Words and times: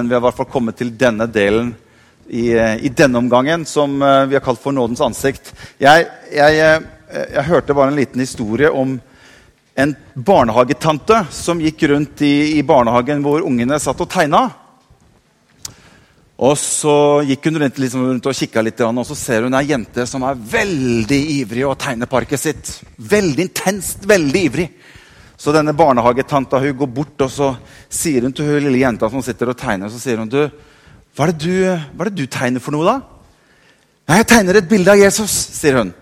Men 0.00 0.08
vi 0.08 0.14
har 0.14 0.20
i 0.22 0.24
hvert 0.24 0.36
fall 0.38 0.46
kommet 0.48 0.78
til 0.80 0.94
denne 0.96 1.26
delen 1.28 1.74
i, 2.32 2.54
eh, 2.56 2.78
i 2.80 2.88
denne 2.88 3.20
omgangen 3.20 3.66
som 3.68 3.98
eh, 4.00 4.22
vi 4.30 4.36
har 4.38 4.40
kalt 4.40 4.62
for 4.62 4.72
nådens 4.72 5.02
ansikt. 5.04 5.50
Jeg, 5.76 6.06
jeg, 6.32 6.56
eh, 6.56 7.26
jeg 7.34 7.44
hørte 7.50 7.76
bare 7.76 7.92
en 7.92 7.98
liten 7.98 8.22
historie 8.24 8.70
om 8.72 8.94
en 9.76 9.92
barnehagetante 10.14 11.18
som 11.36 11.60
gikk 11.60 11.84
rundt 11.92 12.22
i, 12.24 12.56
i 12.56 12.64
barnehagen 12.64 13.20
hvor 13.20 13.44
ungene 13.44 13.76
satt 13.76 14.00
og 14.00 14.08
tegna. 14.08 14.40
Og 16.40 16.56
så 16.56 16.96
gikk 17.28 17.50
hun 17.50 17.60
rundt, 17.60 17.84
liksom, 17.84 18.06
rundt 18.08 18.30
og 18.32 18.40
kikka 18.40 18.64
litt, 18.64 18.80
og 18.80 19.04
så 19.04 19.18
ser 19.20 19.44
hun 19.44 19.58
ei 19.60 19.66
jente 19.68 20.08
som 20.08 20.24
er 20.24 20.40
veldig 20.54 21.20
ivrig 21.42 21.68
å 21.68 21.76
tegne 21.76 22.08
parket 22.08 22.40
sitt. 22.40 22.72
Veldig 22.96 23.50
intenst, 23.50 24.08
veldig 24.08 24.46
ivrig. 24.48 24.70
Så 25.40 25.54
denne 25.56 25.72
barnehagetanta 25.72 26.60
hun 26.60 26.76
går 26.82 26.90
bort 26.92 27.22
og 27.24 27.30
så 27.32 27.54
sier 27.88 28.26
hun 28.26 28.34
til 28.36 28.44
hun 28.44 28.66
lille 28.66 28.82
jenta 28.82 29.08
som 29.08 29.22
sitter 29.24 29.52
og 29.52 29.56
tegner, 29.56 29.88
så 29.88 30.00
sier 30.00 30.20
hun, 30.20 30.28
du, 30.28 30.42
hva 31.16 31.26
er, 31.26 31.32
det 31.32 31.40
du, 31.40 31.54
er 31.64 32.10
det 32.10 32.18
du 32.18 32.26
tegner 32.28 32.60
for 32.60 32.76
noe, 32.76 32.84
da? 32.84 33.00
Nei, 34.10 34.18
jeg 34.20 34.28
tegner 34.34 34.58
et 34.58 34.68
bilde 34.68 34.92
av 34.92 35.00
Jesus, 35.00 35.32
sier 35.56 35.80
hun. 35.80 35.94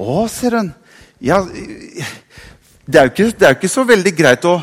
Å, 0.00 0.24
sier 0.32 0.56
hun. 0.58 0.72
Ja, 1.22 1.38
det 1.44 2.98
er, 2.98 3.06
jo 3.06 3.12
ikke, 3.12 3.30
det 3.38 3.46
er 3.46 3.54
jo 3.54 3.60
ikke 3.60 3.70
så 3.70 3.86
veldig 3.86 4.14
greit 4.18 4.46
å 4.48 4.56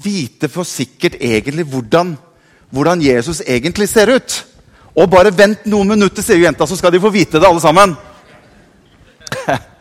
vite 0.00 0.48
for 0.52 0.68
sikkert 0.68 1.18
egentlig 1.20 1.66
hvordan, 1.68 2.16
hvordan 2.72 3.04
Jesus 3.04 3.42
egentlig 3.44 3.90
ser 3.92 4.16
ut. 4.16 4.40
Og 4.96 5.10
bare 5.12 5.34
vent 5.34 5.68
noen 5.68 5.92
minutter, 5.92 6.24
sier 6.24 6.40
jenta, 6.40 6.64
så 6.64 6.78
skal 6.78 6.94
de 6.94 7.04
få 7.04 7.12
vite 7.12 7.36
det, 7.36 7.48
alle 7.48 7.60
sammen. 7.60 7.96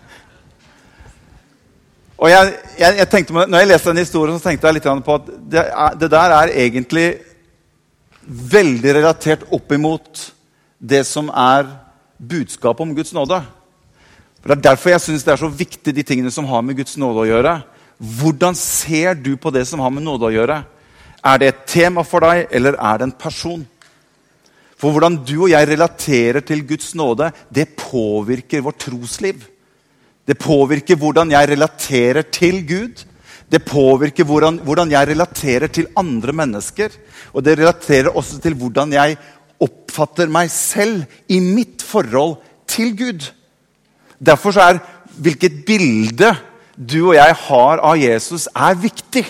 Og 2.15 2.31
jeg, 2.31 2.53
jeg, 2.79 2.97
jeg 3.01 3.09
tenkte, 3.11 3.33
når 3.35 3.59
jeg 3.59 3.69
leste 3.69 3.91
den 3.91 4.03
historien, 4.03 4.37
så 4.39 4.49
tenkte 4.49 4.69
jeg 4.69 4.77
litt 4.77 4.87
på 5.05 5.17
at 5.17 5.31
det, 5.51 5.63
er, 5.65 5.97
det 5.99 6.11
der 6.13 6.35
er 6.37 6.53
egentlig 6.53 7.07
veldig 8.25 8.95
relatert 8.97 9.43
opp 9.53 9.75
imot 9.75 10.21
det 10.79 11.03
som 11.07 11.27
er 11.29 11.67
budskapet 12.17 12.85
om 12.85 12.95
Guds 12.95 13.13
nåde. 13.13 13.41
For 14.39 14.51
Det 14.51 14.57
er 14.57 14.67
derfor 14.69 14.93
jeg 14.93 15.03
syns 15.03 15.25
det 15.25 15.33
er 15.33 15.41
så 15.43 15.51
viktig, 15.51 15.95
de 15.95 16.05
tingene 16.07 16.31
som 16.31 16.47
har 16.49 16.63
med 16.63 16.77
Guds 16.79 16.95
nåde 17.01 17.25
å 17.25 17.29
gjøre. 17.29 17.55
Hvordan 17.97 18.55
ser 18.59 19.15
du 19.19 19.35
på 19.39 19.51
det 19.51 19.65
som 19.67 19.83
har 19.83 19.91
med 19.93 20.05
nåde 20.05 20.27
å 20.29 20.33
gjøre? 20.33 20.59
Er 21.25 21.41
det 21.41 21.47
et 21.49 21.63
tema 21.67 22.03
for 22.05 22.23
deg, 22.23 22.45
eller 22.53 22.77
er 22.77 23.01
det 23.01 23.09
en 23.09 23.17
person? 23.17 23.63
For 24.79 24.93
hvordan 24.93 25.17
du 25.25 25.35
og 25.45 25.49
jeg 25.49 25.67
relaterer 25.67 26.43
til 26.45 26.63
Guds 26.67 26.93
nåde, 26.95 27.31
det 27.49 27.73
påvirker 27.79 28.63
vårt 28.63 28.83
trosliv. 28.85 29.39
Det 30.25 30.37
påvirker 30.41 30.97
hvordan 30.97 31.31
jeg 31.35 31.51
relaterer 31.53 32.25
til 32.33 32.63
Gud. 32.67 33.03
Det 33.51 33.61
påvirker 33.65 34.25
hvordan, 34.25 34.57
hvordan, 34.65 34.91
jeg 34.91 35.07
relaterer 35.11 35.67
til 35.67 35.87
andre 35.97 36.33
mennesker. 36.33 36.89
Og 37.33 37.45
det 37.45 37.59
relaterer 37.59 38.09
også 38.09 38.41
til 38.41 38.57
hvordan 38.57 38.93
jeg 38.93 39.17
oppfatter 39.61 40.27
meg 40.27 40.49
selv 40.51 41.05
i 41.29 41.39
mitt 41.39 41.85
forhold 41.85 42.39
til 42.67 42.95
Gud. 42.97 43.29
Derfor 44.19 44.57
er 44.59 44.81
hvilket 45.21 45.63
bilde 45.67 46.33
du 46.75 46.99
og 47.07 47.15
jeg 47.15 47.35
har 47.45 47.79
av 47.79 47.97
Jesus, 47.99 48.49
er 48.51 48.75
viktig. 48.75 49.23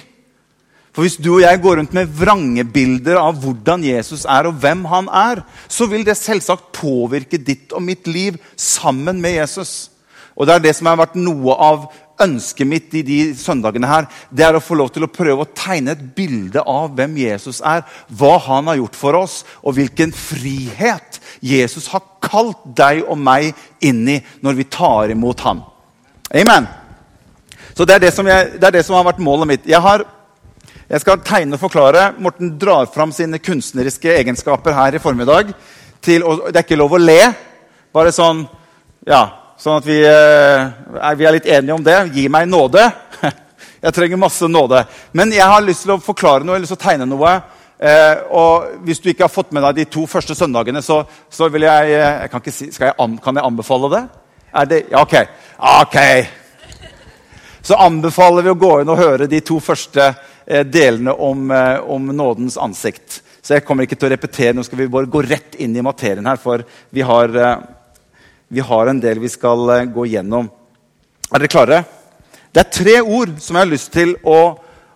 For 0.96 1.04
Hvis 1.04 1.20
du 1.20 1.34
og 1.36 1.44
jeg 1.44 1.60
går 1.62 1.82
rundt 1.82 1.94
med 1.94 2.08
vrangebilder 2.16 3.20
av 3.20 3.36
hvordan 3.44 3.84
Jesus 3.84 4.24
er, 4.24 4.48
og 4.48 4.62
hvem 4.64 4.86
han 4.88 5.10
er, 5.12 5.44
så 5.68 5.90
vil 5.92 6.06
det 6.08 6.16
selvsagt 6.18 6.72
påvirke 6.78 7.38
ditt 7.38 7.76
og 7.76 7.84
mitt 7.84 8.08
liv 8.08 8.40
sammen 8.56 9.20
med 9.22 9.36
Jesus. 9.36 9.92
Og 10.36 10.48
det 10.48 10.56
er 10.56 10.64
det 10.66 10.74
som 10.76 10.90
har 10.90 11.00
vært 11.00 11.16
noe 11.16 11.56
av 11.64 11.86
ønsket 12.22 12.68
mitt 12.68 12.94
i 12.96 13.04
de 13.08 13.20
søndagene 13.38 13.88
her. 13.90 14.08
Det 14.32 14.46
er 14.46 14.58
å 14.58 14.64
få 14.64 14.78
lov 14.80 14.92
til 14.96 15.06
å 15.08 15.12
prøve 15.12 15.46
å 15.46 15.52
tegne 15.56 15.96
et 15.96 16.04
bilde 16.16 16.64
av 16.64 16.94
hvem 16.96 17.18
Jesus 17.20 17.62
er, 17.66 17.84
hva 18.08 18.36
han 18.48 18.72
har 18.72 18.80
gjort 18.80 19.00
for 19.00 19.20
oss, 19.20 19.38
og 19.64 19.78
hvilken 19.78 20.14
frihet 20.16 21.20
Jesus 21.44 21.90
har 21.94 22.04
kalt 22.24 22.64
deg 22.78 23.04
og 23.06 23.20
meg 23.20 23.54
inn 23.84 24.04
i 24.12 24.20
når 24.44 24.60
vi 24.60 24.68
tar 24.72 25.14
imot 25.14 25.44
ham. 25.46 25.64
Amen. 26.36 26.68
Så 27.76 27.88
det 27.88 27.98
er 27.98 28.06
det 28.06 28.14
som, 28.16 28.28
jeg, 28.28 28.56
det 28.60 28.68
er 28.70 28.78
det 28.78 28.86
som 28.88 28.96
har 28.96 29.08
vært 29.08 29.24
målet 29.24 29.50
mitt. 29.50 29.66
Jeg, 29.68 29.82
har, 29.84 30.06
jeg 30.88 31.04
skal 31.04 31.24
tegne 31.28 31.58
og 31.58 31.64
forklare. 31.64 32.10
Morten 32.24 32.54
drar 32.60 32.88
fram 32.92 33.12
sine 33.16 33.40
kunstneriske 33.44 34.14
egenskaper 34.22 34.76
her 34.76 34.96
i 34.96 35.04
formiddag. 35.04 35.52
Til, 36.04 36.24
det 36.48 36.56
er 36.56 36.64
ikke 36.64 36.80
lov 36.80 36.96
å 36.96 37.02
le. 37.02 37.20
Bare 37.96 38.16
sånn 38.16 38.46
Ja, 39.06 39.45
Sånn 39.58 39.80
at 39.80 39.88
vi, 39.88 40.02
eh, 40.04 40.66
er, 41.00 41.16
vi 41.16 41.28
er 41.28 41.36
litt 41.38 41.48
enige 41.48 41.76
om 41.78 41.84
det. 41.84 41.98
Gi 42.16 42.28
meg 42.32 42.48
nåde. 42.52 42.84
Jeg 43.86 43.96
trenger 43.96 44.20
masse 44.20 44.48
nåde. 44.50 44.82
Men 45.14 45.30
jeg 45.30 45.46
har 45.46 45.62
lyst 45.62 45.84
til 45.86 45.94
å 45.94 46.02
forklare 46.02 46.42
noe 46.48 46.56
eller 46.58 46.80
tegne 46.80 47.06
noe. 47.06 47.36
Eh, 47.78 48.24
og 48.34 48.80
Hvis 48.88 49.02
du 49.04 49.12
ikke 49.12 49.28
har 49.28 49.34
fått 49.34 49.52
med 49.54 49.62
deg 49.68 49.82
de 49.82 49.86
to 49.94 50.08
første 50.10 50.34
søndagene, 50.36 50.82
så, 50.82 51.04
så 51.30 51.52
vil 51.54 51.68
jeg, 51.68 51.92
eh, 51.94 52.24
jeg, 52.24 52.32
kan, 52.32 52.46
si, 52.50 52.70
jeg 52.72 52.96
kan, 52.98 53.38
jeg 53.38 53.46
anbefale 53.46 53.92
det? 53.94 54.02
Er 54.56 54.72
det 54.72 54.80
ja, 54.90 55.04
ok. 55.04 55.16
ok. 55.60 56.00
Så 57.66 57.78
anbefaler 57.82 58.46
vi 58.46 58.54
å 58.54 58.60
gå 58.62 58.72
inn 58.82 58.92
og 58.94 59.00
høre 59.00 59.30
de 59.30 59.42
to 59.46 59.60
første 59.64 60.08
eh, 60.08 60.66
delene 60.66 61.14
om, 61.14 61.48
eh, 61.52 61.78
om, 61.82 62.12
nådens 62.14 62.58
ansikt. 62.62 63.22
Så 63.42 63.58
jeg 63.58 63.66
kommer 63.66 63.86
ikke 63.86 63.98
til 64.00 64.10
å 64.10 64.14
repetere. 64.16 64.54
Nå 64.58 64.66
skal 64.66 64.82
vi 64.82 64.92
bare 64.94 65.10
gå 65.12 65.22
rett 65.26 65.58
inn 65.62 65.76
i 65.78 65.86
materien 65.86 66.26
her, 66.30 66.42
for 66.42 66.66
vi 66.94 67.06
har 67.06 67.38
eh, 67.38 67.56
vi 68.48 68.60
har 68.60 68.88
en 68.88 69.00
del 69.02 69.20
vi 69.20 69.32
skal 69.32 69.70
eh, 69.74 69.88
gå 69.90 70.06
gjennom. 70.12 70.50
Er 71.32 71.42
dere 71.42 71.52
klare? 71.52 71.82
Det 72.54 72.62
er 72.62 72.72
tre 72.72 73.00
ord 73.02 73.34
som 73.42 73.58
jeg 73.58 73.66
har 73.66 73.72
lyst 73.72 73.92
til 73.94 74.14
å, 74.24 74.40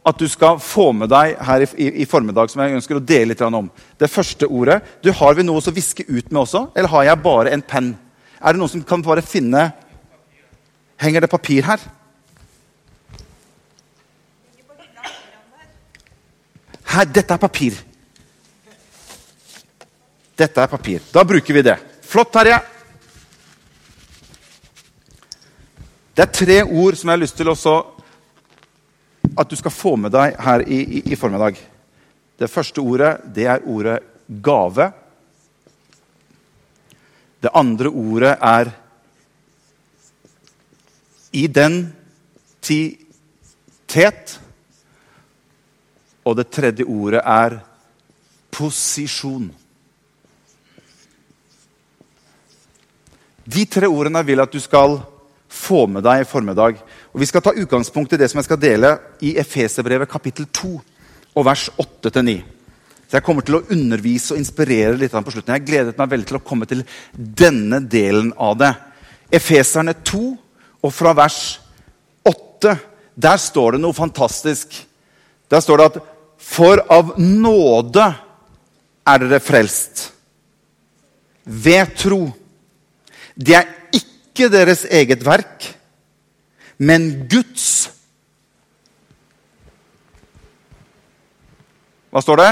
at 0.07 0.21
du 0.21 0.27
skal 0.31 0.61
få 0.63 0.91
med 0.95 1.09
deg 1.11 1.35
her 1.43 1.65
i, 1.65 1.69
i, 1.75 1.87
i, 2.03 2.07
formiddag. 2.07 2.51
som 2.51 2.61
jeg 2.63 2.77
ønsker 2.77 2.99
å 2.99 3.03
dele 3.03 3.33
litt 3.33 3.41
om. 3.43 3.71
Det 3.99 4.09
første 4.09 4.47
ordet 4.47 4.79
du, 5.03 5.11
Har 5.11 5.35
vi 5.35 5.43
noe 5.43 5.59
å 5.59 5.75
viske 5.75 6.05
ut 6.07 6.31
med 6.31 6.43
også, 6.45 6.69
eller 6.75 6.93
har 6.93 7.09
jeg 7.09 7.23
bare 7.25 7.53
en 7.53 7.65
penn? 7.65 7.93
Er 8.39 8.53
det 8.53 8.61
noen 8.61 8.71
som 8.71 8.83
kan 8.83 9.03
bare 9.03 9.25
finne 9.25 9.71
Henger 10.99 11.23
det 11.23 11.31
papir 11.31 11.63
her? 11.63 11.79
Her, 16.89 17.05
dette 17.05 17.35
er 17.35 17.39
papir. 17.39 17.75
Dette 20.35 20.63
er 20.63 20.67
papir. 20.67 21.03
Da 21.13 21.23
bruker 21.23 21.55
vi 21.55 21.63
det. 21.63 21.77
Flott, 22.03 22.33
Terje. 22.33 22.57
Det 26.19 26.25
er 26.25 26.35
tre 26.35 26.55
ord 26.67 26.97
som 26.99 27.07
jeg 27.07 27.15
har 27.15 27.21
lyst 27.21 27.37
til 27.39 27.47
også 27.47 27.73
at 29.39 29.47
du 29.47 29.55
skal 29.55 29.71
få 29.71 29.95
med 29.95 30.11
deg 30.11 30.33
her 30.43 30.59
i, 30.67 30.79
i, 30.83 30.99
i 31.13 31.15
formiddag. 31.15 31.55
Det 32.35 32.49
første 32.51 32.83
ordet 32.83 33.23
det 33.37 33.45
er 33.47 33.63
ordet 33.63 34.03
gave. 34.43 34.91
Det 37.39 37.49
andre 37.55 37.87
ordet 37.87 38.35
er 38.35 38.67
identitet. 41.31 41.93
Og 46.27 46.35
det 46.35 46.51
tredje 46.51 46.83
ordet 46.83 47.21
er 47.23 47.63
posisjon. 48.51 49.55
De 53.47 53.65
tre 53.71 53.87
ordene 53.87 54.25
vil 54.27 54.43
at 54.43 54.51
du 54.51 54.59
skal 54.59 54.99
få 55.59 55.85
med 55.91 56.05
deg 56.05 56.23
i 56.23 56.27
formiddag. 56.27 56.79
Og 57.13 57.19
Vi 57.19 57.27
skal 57.29 57.43
ta 57.43 57.53
utgangspunkt 57.55 58.13
i 58.13 58.19
det 58.19 58.29
som 58.31 58.39
jeg 58.39 58.47
skal 58.47 58.61
dele 58.61 58.95
i 59.21 59.35
Efeserbrevet 59.41 60.09
kapittel 60.09 60.47
2 60.47 60.71
og 61.35 61.45
vers 61.45 61.69
8-9. 61.77 62.39
Så 63.09 63.17
Jeg 63.17 63.25
kommer 63.25 63.41
til 63.45 63.57
å 63.57 63.63
undervise 63.73 64.35
og 64.35 64.39
inspirere 64.39 64.97
litt 64.97 65.11
på 65.11 65.33
slutten. 65.33 65.55
Jeg 65.55 65.65
gledet 65.65 65.97
meg 65.97 66.11
veldig 66.11 66.27
til 66.29 66.37
å 66.37 66.45
komme 66.45 66.67
til 66.69 66.83
denne 67.13 67.81
delen 67.81 68.31
av 68.37 68.57
det. 68.59 68.73
Efeserne 69.33 69.95
2 70.05 70.21
og 70.85 70.93
fra 70.93 71.15
vers 71.17 71.59
8. 72.27 72.75
Der 73.17 73.41
står 73.41 73.75
det 73.75 73.81
noe 73.81 73.97
fantastisk. 73.97 74.77
Der 75.49 75.61
står 75.65 75.77
det 75.77 75.89
at 75.89 75.99
For 76.39 76.79
av 76.87 77.17
nåde 77.19 78.05
er 79.09 79.25
dere 79.25 79.41
frelst. 79.43 80.05
Ved 81.43 81.97
tro. 81.97 82.29
Det 83.35 83.57
er 83.57 83.67
ikke 83.91 84.08
deres 84.35 84.85
eget 84.85 85.25
verk, 85.25 85.65
men 86.77 87.27
Guds. 87.27 87.89
Hva 92.09 92.21
står 92.21 92.37
det? 92.39 92.49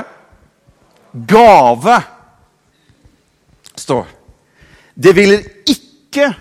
Gave 1.27 1.97
står. 3.77 4.05
Det 4.93 5.13
hviler 5.13 5.45
ikke 5.69 6.31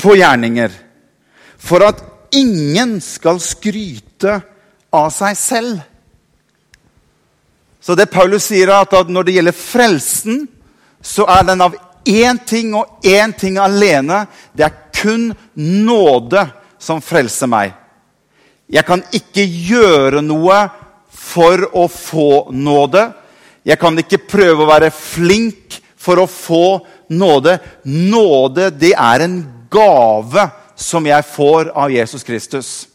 på 0.00 0.14
gjerninger, 0.16 0.70
for 1.58 1.84
at 1.84 2.00
ingen 2.32 3.00
skal 3.04 3.40
skryte 3.42 4.38
av 4.94 5.10
seg 5.12 5.36
selv. 5.36 5.80
Så 7.80 7.96
det 7.96 8.10
Paulus 8.12 8.46
sier, 8.48 8.70
er 8.70 8.84
at 8.84 9.10
når 9.10 9.26
det 9.26 9.34
gjelder 9.36 9.56
frelsen, 9.56 10.44
så 11.02 11.26
er 11.28 11.46
den 11.48 11.64
av 11.64 11.76
én 12.04 12.38
ting 12.46 12.74
og 12.74 13.04
én 13.06 13.32
ting 13.36 13.58
alene. 13.58 14.24
Det 14.52 14.66
er 14.66 14.78
kun 15.02 15.30
nåde 15.54 16.46
som 16.78 17.02
frelser 17.04 17.50
meg. 17.50 17.74
Jeg 18.70 18.86
kan 18.86 19.02
ikke 19.12 19.44
gjøre 19.44 20.22
noe 20.22 20.60
for 21.10 21.66
å 21.76 21.86
få 21.90 22.50
nåde. 22.54 23.08
Jeg 23.66 23.78
kan 23.80 23.98
ikke 23.98 24.22
prøve 24.30 24.64
å 24.64 24.70
være 24.70 24.92
flink 24.94 25.80
for 26.00 26.22
å 26.22 26.28
få 26.30 26.80
nåde. 27.12 27.58
Nåde, 27.84 28.70
det 28.70 28.94
er 28.94 29.26
en 29.26 29.40
gave 29.70 30.46
som 30.80 31.06
jeg 31.06 31.26
får 31.34 31.72
av 31.76 31.92
Jesus 31.92 32.24
Kristus. 32.24 32.89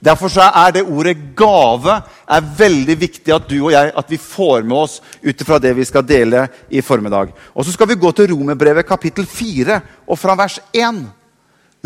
Derfor 0.00 0.28
er 0.38 0.72
det 0.72 0.82
ordet 0.82 1.16
'gave' 1.34 2.02
er 2.28 2.40
veldig 2.58 3.00
viktig 3.00 3.34
at 3.34 3.48
du 3.48 3.64
og 3.64 3.72
jeg 3.72 3.92
at 3.96 4.10
vi 4.10 4.16
får 4.16 4.62
med 4.62 4.76
oss 4.76 5.00
ut 5.22 5.42
fra 5.46 5.58
det 5.58 5.76
vi 5.76 5.84
skal 5.84 6.02
dele 6.02 6.48
i 6.70 6.80
formiddag. 6.80 7.32
Og 7.54 7.64
Så 7.64 7.72
skal 7.72 7.88
vi 7.88 7.94
gå 7.94 8.12
til 8.12 8.30
Romerbrevet 8.30 8.86
kapittel 8.86 9.26
4 9.26 9.80
og 10.06 10.18
fra 10.18 10.34
vers 10.34 10.60
1. 10.72 11.06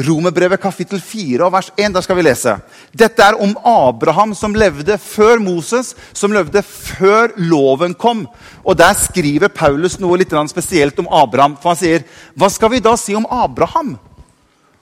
Romerbrevet 0.00 0.60
kapittel 0.60 1.00
4 1.00 1.44
og 1.44 1.52
vers 1.52 1.70
1. 1.76 1.92
Der 1.94 2.00
skal 2.00 2.16
vi 2.16 2.22
lese. 2.22 2.56
Dette 2.96 3.22
er 3.22 3.36
om 3.42 3.56
Abraham 3.64 4.34
som 4.34 4.54
levde 4.54 4.98
før 4.98 5.38
Moses, 5.38 5.94
som 6.12 6.32
levde 6.32 6.62
før 6.62 7.34
loven 7.36 7.94
kom. 7.94 8.26
Og 8.64 8.78
Der 8.78 8.94
skriver 8.94 9.48
Paulus 9.48 9.98
noe 10.00 10.16
litt 10.18 10.32
spesielt 10.48 10.98
om 10.98 11.08
Abraham. 11.10 11.56
For 11.56 11.70
Han 11.70 11.76
sier, 11.76 12.04
'Hva 12.36 12.50
skal 12.50 12.70
vi 12.70 12.80
da 12.80 12.96
si 12.96 13.14
om 13.14 13.26
Abraham?' 13.30 13.98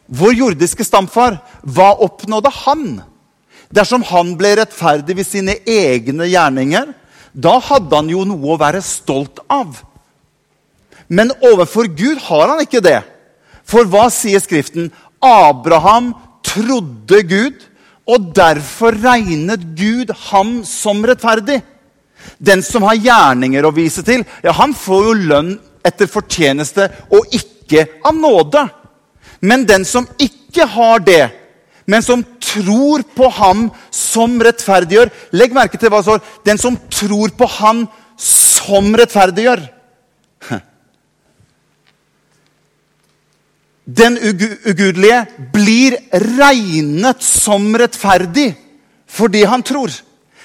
Vår 0.08 0.32
jordiske 0.32 0.84
stamfar, 0.84 1.36
hva 1.62 1.92
oppnådde 2.00 2.50
han? 2.64 3.02
Dersom 3.74 4.04
han 4.08 4.32
ble 4.38 4.54
rettferdig 4.60 5.18
ved 5.18 5.28
sine 5.28 5.58
egne 5.68 6.28
gjerninger, 6.30 6.92
da 7.32 7.58
hadde 7.60 7.94
han 7.94 8.08
jo 8.10 8.24
noe 8.26 8.54
å 8.54 8.60
være 8.60 8.80
stolt 8.84 9.42
av. 9.52 9.76
Men 11.08 11.32
overfor 11.44 11.88
Gud 11.96 12.20
har 12.28 12.52
han 12.52 12.62
ikke 12.64 12.82
det. 12.84 13.00
For 13.68 13.88
hva 13.88 14.08
sier 14.12 14.40
Skriften? 14.40 14.90
Abraham 15.24 16.14
trodde 16.46 17.22
Gud, 17.28 17.64
og 18.08 18.30
derfor 18.36 18.96
regnet 18.96 19.64
Gud 19.76 20.14
ham 20.30 20.62
som 20.64 21.02
rettferdig. 21.04 21.60
Den 22.40 22.62
som 22.64 22.86
har 22.88 22.96
gjerninger 22.96 23.66
å 23.66 23.74
vise 23.76 24.04
til, 24.06 24.24
ja, 24.42 24.54
han 24.56 24.72
får 24.76 25.04
jo 25.10 25.16
lønn 25.28 25.50
etter 25.86 26.08
fortjeneste 26.10 26.88
og 27.12 27.28
ikke 27.36 27.84
av 28.06 28.16
nåde. 28.16 28.64
Men 29.44 29.66
den 29.68 29.84
som 29.84 30.08
ikke 30.18 30.66
har 30.72 31.04
det, 31.04 31.28
men 31.88 32.04
som 32.04 32.22
tror 32.44 33.02
på 33.16 33.30
ham 33.32 33.68
som 33.94 34.36
rettferdiggjør 34.44 35.08
Legg 35.40 35.54
merke 35.56 35.80
til 35.80 35.88
hva 35.88 36.02
det 36.02 36.08
står. 36.10 36.22
Den 36.44 36.60
som 36.60 36.76
tror 36.92 37.32
på 37.38 37.48
han 37.58 37.86
som 38.20 38.90
rettferdiggjør. 38.98 39.62
Den 43.88 44.18
ugudelige 44.20 45.22
blir 45.54 45.96
regnet 46.36 47.24
som 47.24 47.70
rettferdig 47.80 48.50
fordi 49.08 49.46
han 49.48 49.64
tror. 49.64 49.88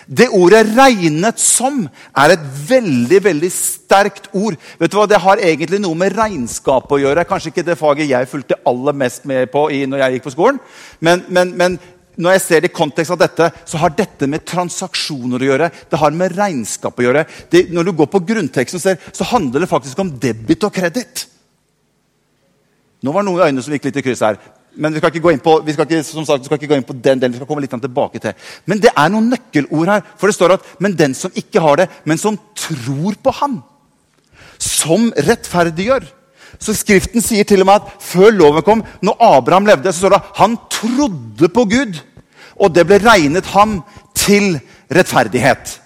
Det 0.08 0.30
ordet 0.30 0.68
'regnet 0.68 1.40
som' 1.40 1.90
er 2.16 2.32
et 2.32 2.46
veldig 2.70 3.24
veldig 3.24 3.52
sterkt 3.52 4.28
ord. 4.34 4.56
Vet 4.80 4.92
du 4.92 4.98
hva? 4.98 5.08
Det 5.08 5.22
har 5.22 5.38
egentlig 5.38 5.80
noe 5.80 5.96
med 5.96 6.16
regnskap 6.18 6.92
å 6.92 7.00
gjøre. 7.00 7.26
Kanskje 7.26 7.52
ikke 7.52 7.66
det 7.66 7.78
faget 7.78 8.10
jeg 8.10 8.28
fulgte 8.28 8.60
aller 8.66 8.94
mest 8.94 9.26
med 9.26 9.52
på 9.52 9.70
i, 9.72 9.86
når 9.86 9.98
jeg 9.98 10.14
gikk 10.14 10.24
på 10.24 10.36
skolen. 10.36 10.60
Men, 11.00 11.26
men, 11.30 11.58
men 11.58 11.80
når 12.18 12.32
jeg 12.32 12.42
ser 12.42 12.62
det 12.62 12.70
i 12.70 12.74
kontekst 12.74 13.12
av 13.12 13.22
dette, 13.22 13.50
så 13.66 13.78
har 13.82 13.94
dette 13.98 14.28
med 14.30 14.46
transaksjoner 14.46 15.42
å 15.42 15.50
gjøre. 15.50 15.70
Det 15.90 16.00
har 16.00 16.12
med 16.12 16.36
regnskap 16.38 17.00
å 17.00 17.06
gjøre. 17.08 17.26
Det, 17.50 17.72
når 17.74 17.84
du 17.84 17.92
går 17.92 18.10
på 18.12 18.22
grunnteksten, 18.28 18.80
ser, 18.80 19.00
så 19.12 19.24
handler 19.32 19.64
det 19.64 19.72
faktisk 19.72 20.00
om 20.04 20.12
debit 20.22 20.64
og 20.64 20.74
kreditt. 20.74 21.28
Nå 23.04 23.12
var 23.12 23.24
det 23.24 23.32
noen 23.32 23.48
øyne 23.48 23.64
som 23.64 23.74
gikk 23.74 23.90
litt 23.90 23.98
i 24.00 24.06
kryss 24.06 24.22
her. 24.24 24.38
Men 24.76 24.94
vi 24.94 25.02
skal 25.02 25.12
ikke 25.14 25.24
gå 25.28 25.34
inn 25.36 25.44
på, 25.44 25.60
vi 25.66 25.74
skal 25.76 25.86
ikke, 25.86 26.02
som 26.06 26.26
sagt, 26.26 26.42
vi 26.42 26.50
skal 26.50 26.58
ikke 26.58 26.72
gå 26.72 26.78
inn 26.80 26.88
på 26.88 26.96
den 26.96 27.20
delen. 27.22 27.34
vi 27.34 27.38
skal 27.42 27.50
komme 27.50 27.62
litt 27.62 27.74
tilbake 27.74 28.20
til. 28.20 28.34
Men 28.66 28.82
det 28.82 28.90
er 28.96 29.12
noen 29.14 29.30
nøkkelord 29.34 29.92
her. 29.92 30.02
For 30.18 30.28
det 30.28 30.38
står 30.38 30.56
at 30.56 30.74
men 30.80 30.98
den 30.98 31.14
som 31.18 31.32
ikke 31.36 31.62
har 31.62 31.84
det, 31.84 31.88
men 32.06 32.18
som 32.18 32.40
tror 32.58 33.20
på 33.22 33.36
ham, 33.42 33.62
som 34.58 35.12
rettferdiggjør. 35.14 36.08
Så 36.62 36.76
Skriften 36.78 37.22
sier 37.22 37.46
til 37.48 37.62
og 37.64 37.70
med 37.70 37.82
at 37.82 37.94
før 38.04 38.34
loven 38.34 38.66
kom, 38.66 38.84
når 39.02 39.22
Abraham 39.22 39.70
levde, 39.70 39.94
så 39.94 40.04
står 40.04 40.16
det 40.16 40.22
at 40.22 40.42
han 40.42 40.58
trodde 40.72 41.50
på 41.54 41.66
Gud. 41.70 42.02
Og 42.62 42.74
det 42.74 42.86
ble 42.88 43.02
regnet 43.02 43.46
ham 43.54 43.82
til 44.18 44.60
rettferdighet. 44.94 45.80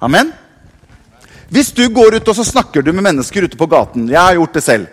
Amen? 0.00 0.32
Hvis 1.50 1.72
du 1.76 1.82
går 1.92 2.16
ut 2.16 2.28
og 2.30 2.36
så 2.36 2.46
snakker 2.46 2.82
du 2.82 2.92
med 2.92 3.04
mennesker 3.04 3.44
ute 3.44 3.58
på 3.58 3.66
gaten 3.66 4.06
Jeg 4.08 4.20
har 4.20 4.36
gjort 4.38 4.54
det 4.54 4.62
selv. 4.62 4.86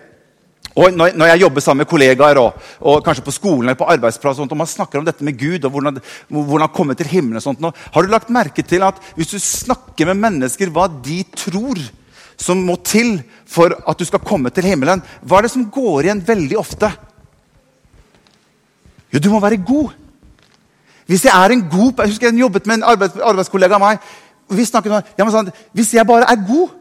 Og 0.77 0.93
når, 0.93 1.15
når, 1.17 1.31
jeg 1.31 1.41
jobber 1.41 1.63
sammen 1.63 1.81
med 1.81 1.89
kollegaer 1.89 2.37
og, 2.37 2.57
og 2.85 2.99
kanskje 3.05 3.25
på 3.25 3.33
skolen 3.33 3.65
eller 3.65 3.79
på 3.79 3.87
arbeidsplass, 3.89 4.39
og 4.43 4.57
man 4.57 4.69
snakker 4.69 4.99
om 4.99 5.07
dette 5.07 5.25
med 5.25 5.37
Gud 5.39 5.65
og 5.65 5.73
hvordan, 5.73 5.97
hvordan 6.29 6.73
komme 6.73 6.93
til 6.97 7.09
himmelen, 7.09 7.39
og 7.39 7.45
sånt, 7.47 7.63
og, 7.65 7.73
har 7.95 8.05
du 8.05 8.13
lagt 8.13 8.29
merke 8.33 8.61
til 8.61 8.85
at 8.85 8.99
hvis 9.17 9.33
du 9.33 9.39
snakker 9.41 10.11
med 10.11 10.21
mennesker 10.21 10.69
hva 10.73 10.85
de 10.87 11.23
tror 11.33 11.81
som 12.37 12.61
må 12.61 12.77
til 12.85 13.17
for 13.49 13.73
at 13.73 13.97
du 13.97 14.05
skal 14.05 14.21
komme 14.21 14.53
til 14.53 14.69
himmelen, 14.69 15.01
hva 15.25 15.39
er 15.39 15.47
det 15.47 15.55
som 15.55 15.65
går 15.73 16.05
igjen 16.05 16.25
veldig 16.27 16.61
ofte? 16.61 16.91
Jo, 19.13 19.23
du 19.23 19.31
må 19.33 19.41
være 19.41 19.57
god. 19.65 19.95
Hvis 21.07 21.23
jeg 21.23 21.31
er 21.31 21.53
en 21.53 21.69
god 21.71 22.01
Jeg 22.01 22.11
husker 22.11 22.27
jeg 22.27 22.39
jobbet 22.41 22.65
med 22.67 22.75
en 22.77 22.89
arbeids, 22.91 23.15
arbeidskollega 23.23 23.77
av 23.77 23.81
meg. 23.81 24.09
vi 24.49 24.65
snakket 24.65 24.91
om, 24.91 25.13
ja, 25.17 25.29
sånn, 25.31 25.51
Hvis 25.73 25.93
jeg 25.93 26.05
bare 26.05 26.27
er 26.29 26.43
god, 26.47 26.75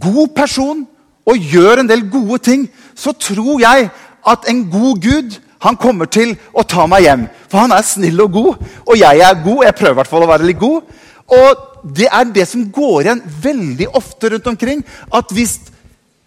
god 0.00 0.28
person 0.36 0.86
og 1.28 1.50
gjør 1.52 1.82
en 1.82 1.90
del 1.90 2.06
gode 2.10 2.40
ting, 2.44 2.64
så 2.96 3.12
tror 3.12 3.60
jeg 3.60 3.90
at 4.28 4.48
en 4.50 4.64
god 4.72 5.02
Gud 5.04 5.36
han 5.64 5.78
kommer 5.80 6.06
til 6.10 6.36
å 6.54 6.62
ta 6.66 6.86
meg 6.90 7.04
hjem. 7.04 7.26
For 7.50 7.64
han 7.64 7.74
er 7.74 7.86
snill 7.86 8.22
og 8.24 8.34
god, 8.36 8.66
og 8.86 8.98
jeg 8.98 9.22
er 9.26 9.42
god. 9.42 9.64
Jeg 9.66 9.76
prøver 9.78 9.96
i 9.96 9.98
hvert 10.00 10.10
fall 10.12 10.26
å 10.26 10.30
være 10.30 10.46
litt 10.46 10.60
god. 10.60 10.92
Og 11.38 11.64
det 11.98 12.08
er 12.08 12.30
det 12.32 12.46
som 12.48 12.68
går 12.72 13.00
igjen 13.02 13.24
veldig 13.42 13.88
ofte 13.98 14.32
rundt 14.32 14.50
omkring. 14.52 14.84
At 15.14 15.34
hvis 15.34 15.58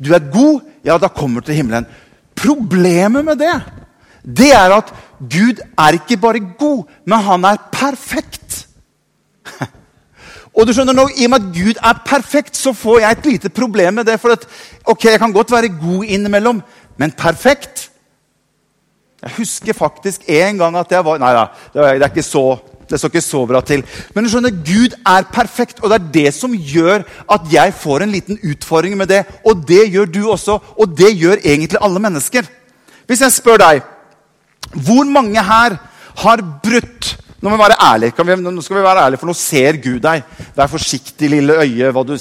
du 0.01 0.11
er 0.15 0.31
god, 0.33 0.65
ja, 0.83 0.97
da 0.99 1.11
kommer 1.13 1.41
du 1.41 1.49
til 1.49 1.61
himmelen. 1.61 1.87
Problemet 2.37 3.25
med 3.25 3.39
det, 3.41 3.55
det 4.21 4.51
er 4.53 4.75
at 4.75 4.91
Gud 5.21 5.61
er 5.79 5.97
ikke 5.97 6.19
bare 6.21 6.43
god, 6.59 6.83
men 7.05 7.25
han 7.25 7.45
er 7.45 7.61
perfekt. 7.73 8.65
Og 10.57 10.67
du 10.67 10.73
skjønner 10.75 10.95
nå, 10.95 11.07
I 11.15 11.27
og 11.27 11.31
med 11.31 11.39
at 11.39 11.53
Gud 11.55 11.77
er 11.79 12.01
perfekt, 12.05 12.57
så 12.59 12.73
får 12.75 12.99
jeg 12.99 13.17
et 13.17 13.29
lite 13.29 13.49
problem 13.55 14.01
med 14.01 14.09
det. 14.09 14.17
For 14.19 14.35
at, 14.35 14.43
ok, 14.85 15.05
jeg 15.13 15.21
kan 15.21 15.33
godt 15.33 15.51
være 15.51 15.71
god 15.79 16.03
innimellom, 16.03 16.61
men 16.99 17.15
perfekt 17.17 17.87
Jeg 19.21 19.35
husker 19.37 19.73
faktisk 19.77 20.23
en 20.27 20.57
gang 20.57 20.75
at 20.77 20.91
jeg 20.91 21.05
var 21.05 21.19
Nei 21.21 21.29
da, 21.35 21.43
det 21.73 21.81
er 21.85 21.99
det 22.91 22.99
står 22.99 23.11
ikke 23.11 23.23
så 23.23 23.45
bra 23.47 23.61
til. 23.63 23.83
Men 24.13 24.25
du 24.25 24.31
skjønner, 24.31 24.51
Gud 24.65 24.95
er 25.07 25.27
perfekt, 25.31 25.79
og 25.79 25.91
det 25.91 25.99
er 25.99 26.09
det 26.13 26.33
som 26.35 26.51
gjør 26.53 27.05
at 27.31 27.47
jeg 27.51 27.73
får 27.77 28.03
en 28.03 28.11
liten 28.11 28.39
utfordring 28.43 28.97
med 28.99 29.07
det. 29.07 29.21
Og 29.47 29.63
det 29.67 29.85
gjør 29.93 30.09
du 30.11 30.21
også, 30.31 30.57
og 30.75 30.97
det 30.97 31.13
gjør 31.15 31.39
egentlig 31.39 31.79
alle 31.81 32.01
mennesker. 32.03 32.49
Hvis 33.07 33.23
jeg 33.23 33.37
spør 33.37 33.61
deg 33.61 33.81
hvor 34.71 35.07
mange 35.07 35.41
her 35.43 35.75
har 36.21 36.43
brutt 36.63 37.15
nå 37.41 37.49
må 37.49 37.57
vi 37.57 37.63
være 37.63 37.79
ærlige, 37.81 38.25
vi, 38.25 38.35
nå 38.45 38.61
skal 38.61 38.77
vi 38.77 38.83
være 38.85 39.03
ærlige, 39.07 39.19
for 39.19 39.31
nå 39.31 39.33
ser 39.33 39.77
Gud 39.81 39.99
deg. 40.03 40.21
Vær 40.55 40.69
forsiktig, 40.69 41.29
lille 41.29 41.55
øye. 41.63 41.91
Du, 42.05 42.17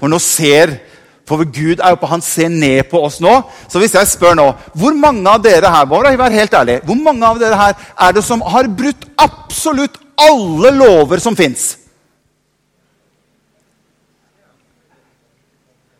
for 0.00 0.08
nå 0.08 0.18
ser 0.18 0.78
For 1.24 1.40
Gud 1.40 1.80
er 1.80 1.94
oppe, 1.94 2.06
han 2.06 2.20
ser 2.20 2.50
ned 2.52 2.82
på 2.90 3.00
oss 3.00 3.16
nå. 3.24 3.30
Så 3.72 3.80
hvis 3.80 3.94
jeg 3.96 4.08
spør 4.10 4.34
nå 4.36 4.44
Hvor 4.76 4.92
mange 4.92 5.24
av 5.30 5.40
dere 5.40 5.70
her 5.72 5.86
bare 5.88 6.18
vær 6.20 6.34
helt 6.36 6.52
ærlig, 6.54 6.82
hvor 6.84 6.98
mange 7.00 7.24
av 7.24 7.40
dere 7.40 7.56
her 7.56 7.72
er 7.96 8.12
det 8.12 8.24
som 8.24 8.42
har 8.44 8.68
brutt 8.68 9.06
absolutt 9.16 9.96
alle 10.20 10.72
lover 10.76 11.22
som 11.24 11.36
fins? 11.36 11.78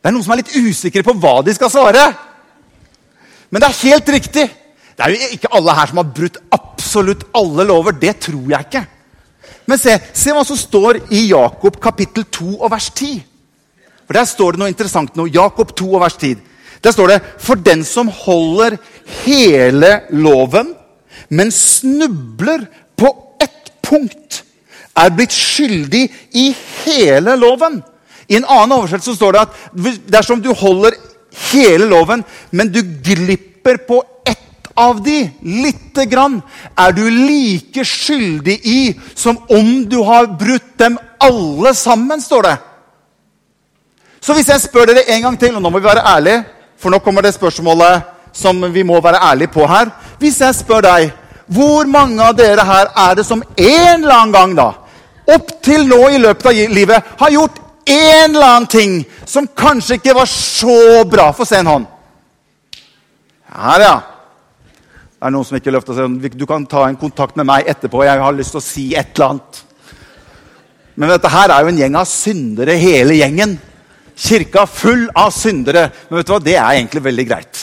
Det 0.02 0.10
er 0.10 0.12
noen 0.12 0.24
som 0.24 0.34
er 0.36 0.42
litt 0.42 0.56
usikre 0.60 1.00
på 1.04 1.16
hva 1.16 1.38
de 1.40 1.54
skal 1.56 1.72
svare. 1.72 2.04
Men 3.48 3.62
det 3.62 3.70
er 3.70 3.82
helt 3.88 4.12
riktig. 4.12 4.44
Det 4.92 5.04
er 5.04 5.14
jo 5.14 5.32
ikke 5.38 5.52
alle 5.56 5.76
her 5.80 5.88
som 5.88 6.00
har 6.02 6.12
brutt 6.12 6.36
absolutt 6.52 6.63
alle 7.00 7.64
lover. 7.64 7.92
Det 7.92 8.18
tror 8.20 8.50
jeg 8.50 8.66
ikke. 8.66 8.84
Men 9.66 9.80
se, 9.80 9.96
se 10.12 10.32
hva 10.34 10.44
som 10.44 10.58
står 10.58 11.00
i 11.14 11.26
Jakob 11.30 11.78
kapittel 11.82 12.26
2 12.30 12.58
og 12.60 12.70
vers 12.72 12.90
10. 12.90 13.22
For 14.04 14.18
Der 14.18 14.28
står 14.28 14.52
det 14.52 14.60
noe 14.60 14.72
interessant 14.72 15.16
nå. 15.16 15.26
Jakob 15.32 15.72
2 15.76 15.88
og 15.94 16.02
vers 16.04 16.18
10. 16.20 16.36
Der 16.84 16.92
står 16.92 17.14
det 17.14 17.20
For 17.40 17.56
den 17.56 17.84
som 17.84 18.08
holder 18.08 18.76
hele 19.24 20.00
loven, 20.10 20.74
men 21.28 21.50
snubler 21.52 22.66
på 22.96 23.08
ett 23.40 23.72
punkt, 23.84 24.42
er 24.94 25.10
blitt 25.10 25.32
skyldig 25.32 26.04
i 26.38 26.50
hele 26.84 27.34
loven. 27.40 27.80
I 28.28 28.38
en 28.38 28.46
annen 28.46 28.76
oversettelse 28.78 29.16
står 29.16 29.34
det 29.34 29.42
at 29.42 30.04
dersom 30.12 30.42
du 30.44 30.52
holder 30.54 30.94
hele 31.50 31.88
loven, 31.90 32.22
men 32.52 32.70
du 32.72 32.80
glipper 33.04 33.80
på 33.88 34.00
av 34.74 35.00
de, 35.02 35.30
lite 35.42 36.06
grann, 36.10 36.40
er 36.76 36.92
du 36.92 37.04
like 37.10 37.84
skyldig 37.86 38.58
i 38.66 38.78
som 39.14 39.38
om 39.48 39.84
du 39.88 40.00
har 40.06 40.30
brutt 40.38 40.74
dem 40.78 40.98
alle 41.22 41.74
sammen, 41.74 42.22
står 42.22 42.48
det. 42.48 42.56
Så 44.24 44.34
hvis 44.34 44.48
jeg 44.48 44.62
spør 44.62 44.88
dere 44.88 45.04
en 45.14 45.26
gang 45.28 45.38
til, 45.40 45.56
og 45.56 45.62
nå 45.62 45.70
må 45.70 45.80
vi 45.80 45.88
være 45.88 46.06
ærlige, 46.14 46.44
for 46.80 46.92
nå 46.92 47.00
kommer 47.04 47.24
det 47.24 47.34
spørsmålet 47.36 48.10
som 48.34 48.62
vi 48.72 48.82
må 48.82 49.00
være 49.00 49.22
ærlige 49.30 49.52
på 49.54 49.66
her. 49.68 49.92
Hvis 50.18 50.40
jeg 50.40 50.56
spør 50.56 50.82
deg, 50.84 51.12
hvor 51.46 51.86
mange 51.86 52.22
av 52.24 52.36
dere 52.36 52.64
her 52.64 52.90
er 53.08 53.18
det 53.18 53.26
som 53.26 53.42
en 53.42 54.00
eller 54.00 54.14
annen 54.14 54.34
gang, 54.34 54.56
da, 54.56 54.70
opp 55.34 55.52
til 55.64 55.86
nå 55.88 56.00
i 56.08 56.20
løpet 56.20 56.50
av 56.50 56.72
livet, 56.72 57.12
har 57.20 57.36
gjort 57.36 57.60
en 57.84 58.30
eller 58.30 58.46
annen 58.46 58.70
ting 58.70 58.96
som 59.28 59.46
kanskje 59.46 59.98
ikke 59.98 60.16
var 60.16 60.28
så 60.30 61.04
bra. 61.08 61.30
Få 61.36 61.44
se 61.44 61.60
en 61.60 61.70
hånd. 61.70 61.86
Her, 63.54 63.84
ja. 63.84 63.94
Det 65.24 65.30
er 65.30 65.32
noen 65.32 65.46
som 65.48 65.56
ikke 65.56 65.72
løfter 65.72 65.96
seg. 65.96 66.24
Du 66.36 66.42
kan 66.44 66.66
ta 66.68 66.82
en 66.84 66.98
kontakt 67.00 67.38
med 67.40 67.46
meg 67.48 67.64
etterpå. 67.72 68.02
Jeg 68.04 68.20
har 68.20 68.34
lyst 68.36 68.52
til 68.52 68.60
å 68.60 68.64
si 68.66 68.82
et 68.92 69.14
eller 69.14 69.30
annet. 69.32 69.60
Men 71.00 71.12
dette 71.14 71.30
her 71.32 71.48
er 71.48 71.62
jo 71.64 71.70
en 71.70 71.78
gjeng 71.80 71.94
av 71.96 72.10
syndere, 72.10 72.74
hele 72.76 73.16
gjengen. 73.16 73.54
Kirka 74.20 74.66
full 74.68 75.06
av 75.16 75.30
syndere. 75.32 75.86
Men 76.10 76.18
vet 76.18 76.28
du 76.28 76.32
hva? 76.34 76.40
det 76.44 76.58
er 76.58 76.74
egentlig 76.74 77.00
veldig 77.06 77.24
greit. 77.30 77.62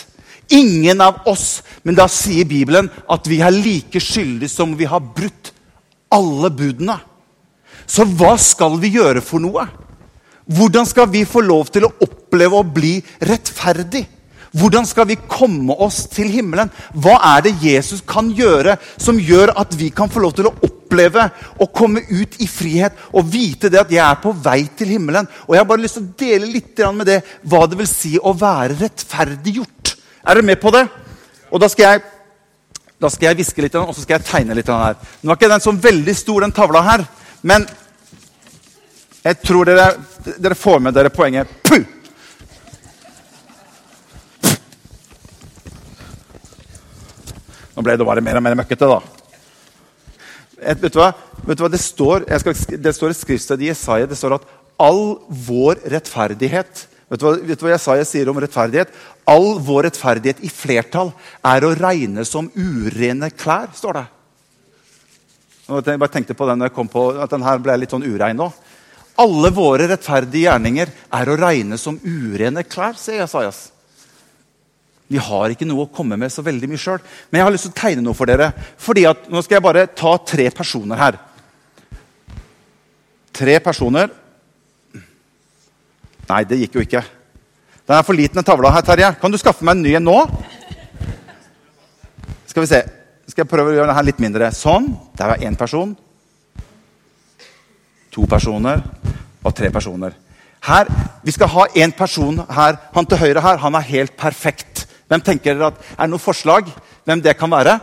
Ingen 0.58 1.04
av 1.06 1.20
oss, 1.30 1.62
men 1.86 2.00
da 2.00 2.08
sier 2.10 2.50
Bibelen 2.50 2.90
at 3.06 3.30
vi 3.30 3.38
er 3.46 3.54
like 3.54 4.02
skyldige 4.02 4.50
som 4.50 4.74
vi 4.80 4.88
har 4.90 5.06
brutt 5.14 5.54
alle 6.18 6.50
budene. 6.50 6.98
Så 7.86 8.08
hva 8.10 8.40
skal 8.42 8.80
vi 8.82 8.96
gjøre 8.96 9.22
for 9.22 9.38
noe? 9.46 9.68
Hvordan 10.50 10.90
skal 10.90 11.14
vi 11.14 11.28
få 11.30 11.46
lov 11.46 11.70
til 11.70 11.86
å 11.86 11.94
oppleve 12.10 12.58
å 12.58 12.66
bli 12.66 12.96
rettferdig? 13.22 14.08
Hvordan 14.52 14.84
skal 14.88 15.08
vi 15.08 15.16
komme 15.16 15.76
oss 15.80 16.04
til 16.12 16.28
himmelen? 16.32 16.72
Hva 16.92 17.16
er 17.38 17.46
det 17.46 17.54
Jesus 17.64 18.02
kan 18.04 18.34
gjøre 18.36 18.76
som 19.00 19.20
gjør 19.20 19.54
at 19.62 19.76
vi 19.80 19.88
kan 19.96 20.12
få 20.12 20.24
lov 20.24 20.34
til 20.36 20.50
å 20.50 20.56
oppleve 20.68 21.30
å 21.56 21.70
komme 21.72 22.04
ut 22.10 22.36
i 22.44 22.50
frihet 22.52 22.98
og 23.16 23.30
vite 23.32 23.72
det 23.72 23.80
at 23.80 23.94
jeg 23.96 24.04
er 24.04 24.20
på 24.20 24.34
vei 24.36 24.66
til 24.76 24.92
himmelen? 24.92 25.30
Og 25.48 25.56
Jeg 25.56 25.64
har 25.64 25.70
bare 25.70 25.86
lyst 25.86 26.00
til 26.00 26.04
å 26.04 26.18
dele 26.20 26.52
litt 26.52 26.82
med 26.98 27.08
det 27.08 27.22
hva 27.48 27.64
det 27.68 27.80
vil 27.80 27.88
si 27.88 28.18
å 28.20 28.34
være 28.36 28.76
rettferdiggjort. 28.82 29.96
Er 30.28 30.36
dere 30.36 30.50
med 30.52 30.60
på 30.60 30.74
det? 30.76 30.84
Og 31.52 31.64
da 31.64 31.72
skal 31.72 31.88
jeg 31.88 32.04
da 33.02 33.10
skal 33.10 33.32
jeg 33.32 33.40
hviske 33.40 33.64
litt, 33.64 33.76
og 33.80 33.96
så 33.96 34.04
skal 34.04 34.20
jeg 34.20 34.28
tegne 34.28 34.54
litt. 34.54 34.68
her. 34.68 34.94
Nå 35.24 35.32
er 35.32 35.40
ikke 35.40 35.50
den 35.50 35.64
så 35.64 35.72
veldig 35.74 36.14
stor, 36.14 36.42
den 36.42 36.52
tavla 36.54 36.84
her. 36.86 37.06
Men 37.42 37.66
jeg 39.24 39.40
tror 39.42 39.66
dere, 39.66 39.88
dere 40.38 40.56
får 40.60 40.80
med 40.86 40.94
dere 40.94 41.10
poenget. 41.10 41.50
Puh! 41.66 42.01
Nå 47.76 47.84
ble 47.86 47.98
det 47.98 48.08
bare 48.08 48.24
mer 48.24 48.40
og 48.40 48.46
mer 48.46 48.58
møkkete, 48.60 48.90
da. 48.90 49.00
Et, 50.62 50.78
vet, 50.78 50.94
du 50.94 51.00
hva? 51.00 51.12
vet 51.48 51.58
du 51.58 51.64
hva? 51.66 51.72
Det 51.74 51.82
står, 51.82 52.28
skal, 52.44 52.58
det 52.84 52.94
står 52.94 53.14
i 53.14 53.18
skriftsted 53.18 53.64
i 53.64 53.72
Jesaja 53.72 54.10
det 54.10 54.18
står 54.20 54.38
at 54.38 54.50
all 54.82 55.18
vår 55.48 55.82
rettferdighet 55.90 56.88
Vet 57.12 57.20
du, 57.20 57.26
hva, 57.28 57.34
vet 57.44 57.60
du 57.60 57.66
hva 57.66 57.74
Jesaja 57.74 58.06
sier 58.08 58.30
om 58.32 58.38
rettferdighet? 58.40 58.92
All 59.28 59.58
vår 59.60 59.90
rettferdighet 59.90 60.40
i 60.48 60.52
flertall 60.54 61.10
er 61.44 61.66
å 61.68 61.74
regne 61.76 62.24
som 62.24 62.48
urene 62.56 63.28
klær, 63.36 63.74
står 63.76 64.00
det. 64.00 64.04
Jeg 65.68 66.00
bare 66.00 66.14
tenkte 66.14 66.38
på 66.40 66.48
den 66.48 66.62
når 66.62 66.70
jeg 66.70 66.76
kom 66.78 66.92
på 66.92 67.04
at 67.20 67.34
den 67.36 67.44
her 67.44 67.60
ble 67.64 67.76
litt 67.82 67.92
sånn 67.92 68.08
urein 68.08 68.40
nå. 68.40 68.48
Alle 69.20 69.52
våre 69.52 69.90
rettferdige 69.92 70.48
gjerninger 70.48 70.96
er 71.20 71.34
å 71.34 71.36
regne 71.36 71.76
som 71.76 72.00
urene 72.00 72.64
klær, 72.64 72.96
sier 72.96 73.26
Jesajas. 73.26 73.71
Vi 75.12 75.20
har 75.20 75.52
ikke 75.52 75.68
noe 75.68 75.86
å 75.86 75.92
komme 75.92 76.16
med 76.20 76.32
så 76.32 76.44
veldig 76.46 76.70
mye 76.72 76.80
sjøl. 76.80 77.02
Men 77.30 77.42
jeg 77.42 77.48
har 77.48 77.54
lyst 77.54 77.66
til 77.68 77.74
å 77.74 77.80
tegne 77.82 78.04
noe 78.06 78.16
for 78.16 78.32
dere. 78.32 78.52
Fordi 78.80 79.04
at, 79.10 79.26
Nå 79.32 79.42
skal 79.44 79.58
jeg 79.58 79.66
bare 79.66 79.90
ta 79.92 80.14
tre 80.24 80.48
personer 80.56 81.00
her. 81.02 81.20
Tre 83.36 83.60
personer 83.64 84.12
Nei, 86.32 86.46
det 86.48 86.62
gikk 86.62 86.78
jo 86.78 86.84
ikke. 86.86 87.02
Den 87.84 87.98
er 87.98 88.06
for 88.08 88.16
liten, 88.16 88.38
den 88.38 88.46
tavla 88.48 88.70
her, 88.72 88.86
Terje. 88.88 89.10
Kan 89.20 89.34
du 89.34 89.38
skaffe 89.42 89.66
meg 89.68 89.76
en 89.76 89.82
ny 89.84 89.98
en 89.98 90.06
nå? 90.08 90.14
Skal 92.48 92.64
vi 92.64 92.70
se. 92.70 92.80
Skal 93.28 93.44
jeg 93.44 93.50
prøve 93.52 93.74
å 93.74 93.76
gjøre 93.76 93.90
den 93.90 93.98
her 93.98 94.06
litt 94.08 94.22
mindre. 94.24 94.48
Sånn. 94.56 94.88
Der 95.20 95.34
var 95.34 95.44
én 95.44 95.58
person. 95.60 95.92
To 98.16 98.24
personer 98.32 98.80
og 99.42 99.58
tre 99.58 99.74
personer. 99.76 100.16
Her, 100.64 100.88
Vi 101.26 101.36
skal 101.36 101.52
ha 101.52 101.66
én 101.76 101.92
person 101.92 102.40
her. 102.48 102.80
Han 102.96 103.06
til 103.06 103.20
høyre 103.26 103.44
her, 103.44 103.58
han 103.58 103.76
er 103.76 103.90
helt 103.92 104.16
perfekt. 104.16 104.86
Hvem 105.12 105.24
tenker 105.28 105.58
dere 105.58 105.74
at 105.74 105.80
Er 105.98 106.08
det 106.08 106.14
noe 106.14 106.24
forslag 106.24 106.70
hvem 107.04 107.22
det 107.22 107.34
kan 107.36 107.52
være? 107.52 107.80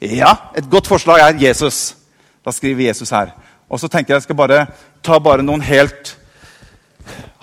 Ja, 0.00 0.30
et 0.54 0.68
godt 0.70 0.86
forslag 0.86 1.18
er 1.24 1.40
Jesus. 1.40 1.96
Da 2.44 2.52
skriver 2.54 2.86
Jesus 2.86 3.10
her. 3.10 3.32
Og 3.68 3.80
så 3.80 3.88
tenker 3.88 4.14
jeg 4.14 4.20
jeg 4.20 4.28
skal 4.28 4.38
bare 4.38 4.66
ta 5.02 5.18
bare 5.18 5.42
noen 5.42 5.64
helt 5.64 6.14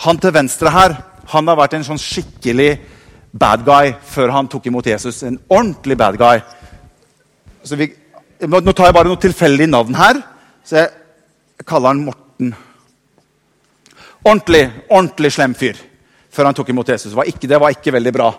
han 0.05 0.19
til 0.21 0.33
venstre 0.33 0.69
her 0.71 0.95
han 1.31 1.47
har 1.49 1.57
vært 1.57 1.73
en 1.73 1.83
sånn 1.87 1.99
skikkelig 1.99 2.69
bad 3.33 3.63
guy 3.65 3.95
før 4.05 4.31
han 4.35 4.47
tok 4.47 4.67
imot 4.69 4.87
Jesus. 4.87 5.23
En 5.25 5.39
ordentlig 5.49 5.97
bad 5.97 6.19
guy. 6.21 6.43
Vi, 7.75 7.87
nå 8.45 8.73
tar 8.77 8.91
jeg 8.91 8.95
bare 8.95 9.09
noe 9.09 9.19
tilfeldig 9.19 9.67
navn 9.71 9.97
her, 9.97 10.21
så 10.63 10.83
jeg, 10.83 10.91
kaller 11.65 11.91
han 11.95 12.03
Morten. 12.05 12.53
Ordentlig, 14.21 14.67
ordentlig 14.85 15.33
slem 15.33 15.57
fyr 15.57 15.81
før 16.35 16.49
han 16.49 16.57
tok 16.57 16.69
imot 16.73 16.91
Jesus. 16.91 17.15
Var 17.15 17.31
ikke, 17.31 17.47
det 17.49 17.59
var 17.61 17.73
ikke 17.73 17.93
veldig 17.95 18.13
bra. 18.15 18.29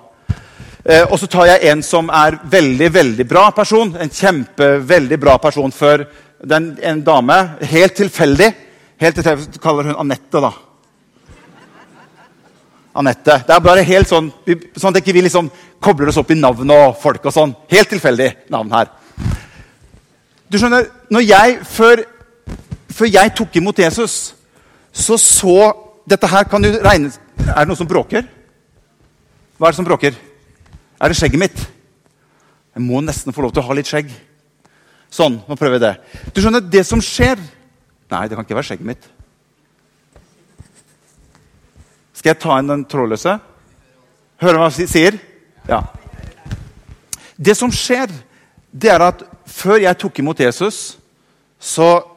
Eh, 0.85 1.03
og 1.11 1.19
så 1.19 1.27
tar 1.27 1.49
jeg 1.51 1.73
en 1.73 1.83
som 1.83 2.11
er 2.15 2.39
veldig 2.53 2.93
veldig 2.95 3.27
bra 3.29 3.49
person. 3.57 3.95
En 3.99 4.13
kjempe, 4.13 4.77
veldig 4.87 5.19
bra 5.19 5.39
person 5.43 5.73
før 5.75 6.05
den, 6.45 6.75
en 6.83 7.03
dame. 7.07 7.39
Helt 7.73 7.97
tilfeldig. 7.99 8.53
Helt 9.03 9.19
tilfeldig 9.19 9.63
kaller 9.63 9.91
hun 9.91 10.01
Anette. 10.05 10.43
da. 10.45 10.53
Anette. 12.97 13.41
Det 13.47 13.57
er 13.57 13.65
bare 13.65 13.85
helt 13.85 14.09
sånn, 14.09 14.31
sånn 14.77 14.95
at 14.95 15.03
ikke 15.03 15.17
vi 15.17 15.27
liksom 15.27 15.51
kobler 15.83 16.13
oss 16.13 16.21
opp 16.21 16.31
i 16.33 16.39
navn 16.39 16.71
og 16.73 16.95
folk 17.03 17.27
og 17.27 17.35
sånn. 17.35 17.57
Helt 17.73 17.91
tilfeldig 17.93 18.31
navn 18.53 18.73
her. 18.73 18.93
Du 20.47 20.57
skjønner, 20.61 20.87
når 21.11 21.27
jeg, 21.27 21.59
før, 21.67 22.05
før 22.95 23.11
jeg 23.11 23.35
tok 23.37 23.59
imot 23.59 23.83
Jesus, 23.83 24.21
så 24.95 25.19
så 25.21 25.59
Dette 26.07 26.29
her 26.31 26.45
kan 26.47 26.63
jo 26.63 26.69
regnes 26.85 27.17
Er 27.45 27.63
det 27.63 27.69
noe 27.71 27.79
som 27.79 27.89
bråker? 27.89 28.27
Hva 29.57 29.69
er 29.69 29.75
det 29.75 29.79
som 29.79 29.89
bråker? 29.89 30.17
Er 31.01 31.13
det 31.13 31.19
skjegget 31.19 31.41
mitt? 31.41 31.61
Jeg 32.77 32.85
må 32.85 33.01
nesten 33.05 33.33
få 33.33 33.45
lov 33.45 33.55
til 33.57 33.63
å 33.63 33.69
ha 33.69 33.77
litt 33.77 33.89
skjegg. 33.89 34.11
Sånn. 35.13 35.39
Nå 35.49 35.57
prøver 35.57 35.79
vi 35.79 35.85
det. 35.85 35.93
Du 36.35 36.43
skjønner, 36.43 36.65
det 36.65 36.85
som 36.89 37.03
skjer 37.03 37.41
Nei, 38.07 38.29
det 38.31 38.37
kan 38.39 38.45
ikke 38.47 38.55
være 38.55 38.69
skjegget 38.69 38.87
mitt. 38.87 39.07
Skal 42.15 42.31
jeg 42.31 42.39
ta 42.39 42.59
inn 42.61 42.69
den 42.71 42.85
trådløse? 42.87 43.33
Hører 44.43 44.61
hva 44.61 44.69
han 44.69 44.87
sier? 44.93 45.17
Ja. 45.67 45.81
Det 47.35 47.57
som 47.59 47.73
skjer, 47.75 48.13
det 48.71 48.93
er 48.93 49.03
at 49.09 49.25
før 49.51 49.83
jeg 49.83 49.99
tok 49.99 50.21
imot 50.23 50.45
Jesus, 50.45 51.01
så 51.59 52.13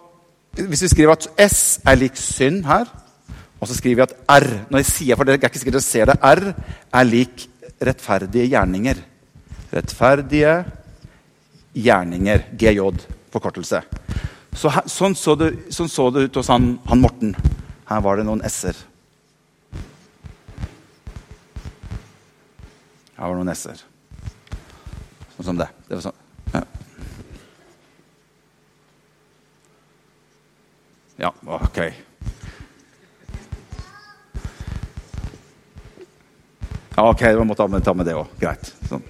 Hvis 0.49 0.81
vi 0.81 0.87
skriver 0.89 1.13
at 1.13 1.27
S 1.45 1.79
er 1.85 1.95
lik 1.95 2.15
synd 2.17 2.63
her, 2.65 2.87
og 3.59 3.67
så 3.67 3.75
skriver 3.75 3.99
vi 3.99 4.05
at 4.07 4.17
R 4.31 4.47
når 4.71 4.81
jeg 4.81 4.89
sier, 4.89 5.19
for 5.19 5.27
det 5.27 5.35
er 5.35 5.49
ikke 5.49 5.59
sikkert 5.59 5.79
dere 5.79 5.85
ser 5.85 6.11
det, 6.11 6.17
R 6.23 6.43
er 6.95 7.07
lik 7.07 7.47
rettferdige 7.79 8.47
gjerninger. 8.53 9.01
Rettferdige 9.75 10.53
gjerninger. 11.75 12.45
GJ, 12.59 12.85
forkortelse. 13.33 13.83
Så, 14.55 14.71
sånn, 14.89 15.15
så 15.15 15.35
det, 15.39 15.51
sånn 15.75 15.91
så 15.91 16.07
det 16.13 16.29
ut 16.29 16.39
hos 16.39 16.49
han, 16.51 16.71
han 16.89 17.03
Morten. 17.03 17.35
Her 17.89 18.01
var 18.05 18.19
det 18.19 18.25
noen 18.27 18.43
S-er. 18.47 18.79
Her 23.19 23.27
var 23.27 23.35
det 23.35 23.43
noen 23.43 23.55
s-er. 23.55 23.79
Sånn 25.35 25.51
som 25.51 25.57
det. 25.59 25.67
Det 25.89 25.97
var 25.97 26.05
sånn. 26.07 26.19
Ja. 26.53 26.61
ja, 31.25 31.33
ok. 31.59 31.81
Ja, 36.99 37.05
ok, 37.09 37.21
vi 37.21 37.43
måtte 37.47 37.79
ta 37.79 37.93
med 37.95 38.09
det 38.09 38.11
òg. 38.19 38.27
Greit. 38.41 38.73
Sånn. 38.89 39.03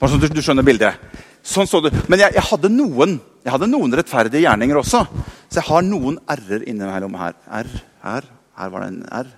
Sånn 0.00 0.22
du, 0.22 0.38
skjønner 0.40 0.64
bildet. 0.64 0.96
Sånn 1.44 1.66
så 1.68 1.82
du. 1.84 1.90
Men 2.08 2.22
jeg, 2.22 2.32
jeg, 2.38 2.44
hadde 2.48 2.70
noen 2.72 3.18
jeg 3.42 3.52
hadde 3.52 3.66
noen 3.68 3.92
rettferdige 3.98 4.46
gjerninger 4.46 4.78
også. 4.80 5.02
Så 5.44 5.58
jeg 5.58 5.66
har 5.66 5.82
noen 5.84 6.16
r-er 6.32 6.62
innimellom 6.70 7.18
her. 7.20 7.34
R, 7.58 7.68
her. 8.00 8.28
Her 8.56 8.70
var 8.72 8.80
det 8.80 8.86
en 8.94 9.02
R. 9.18 9.28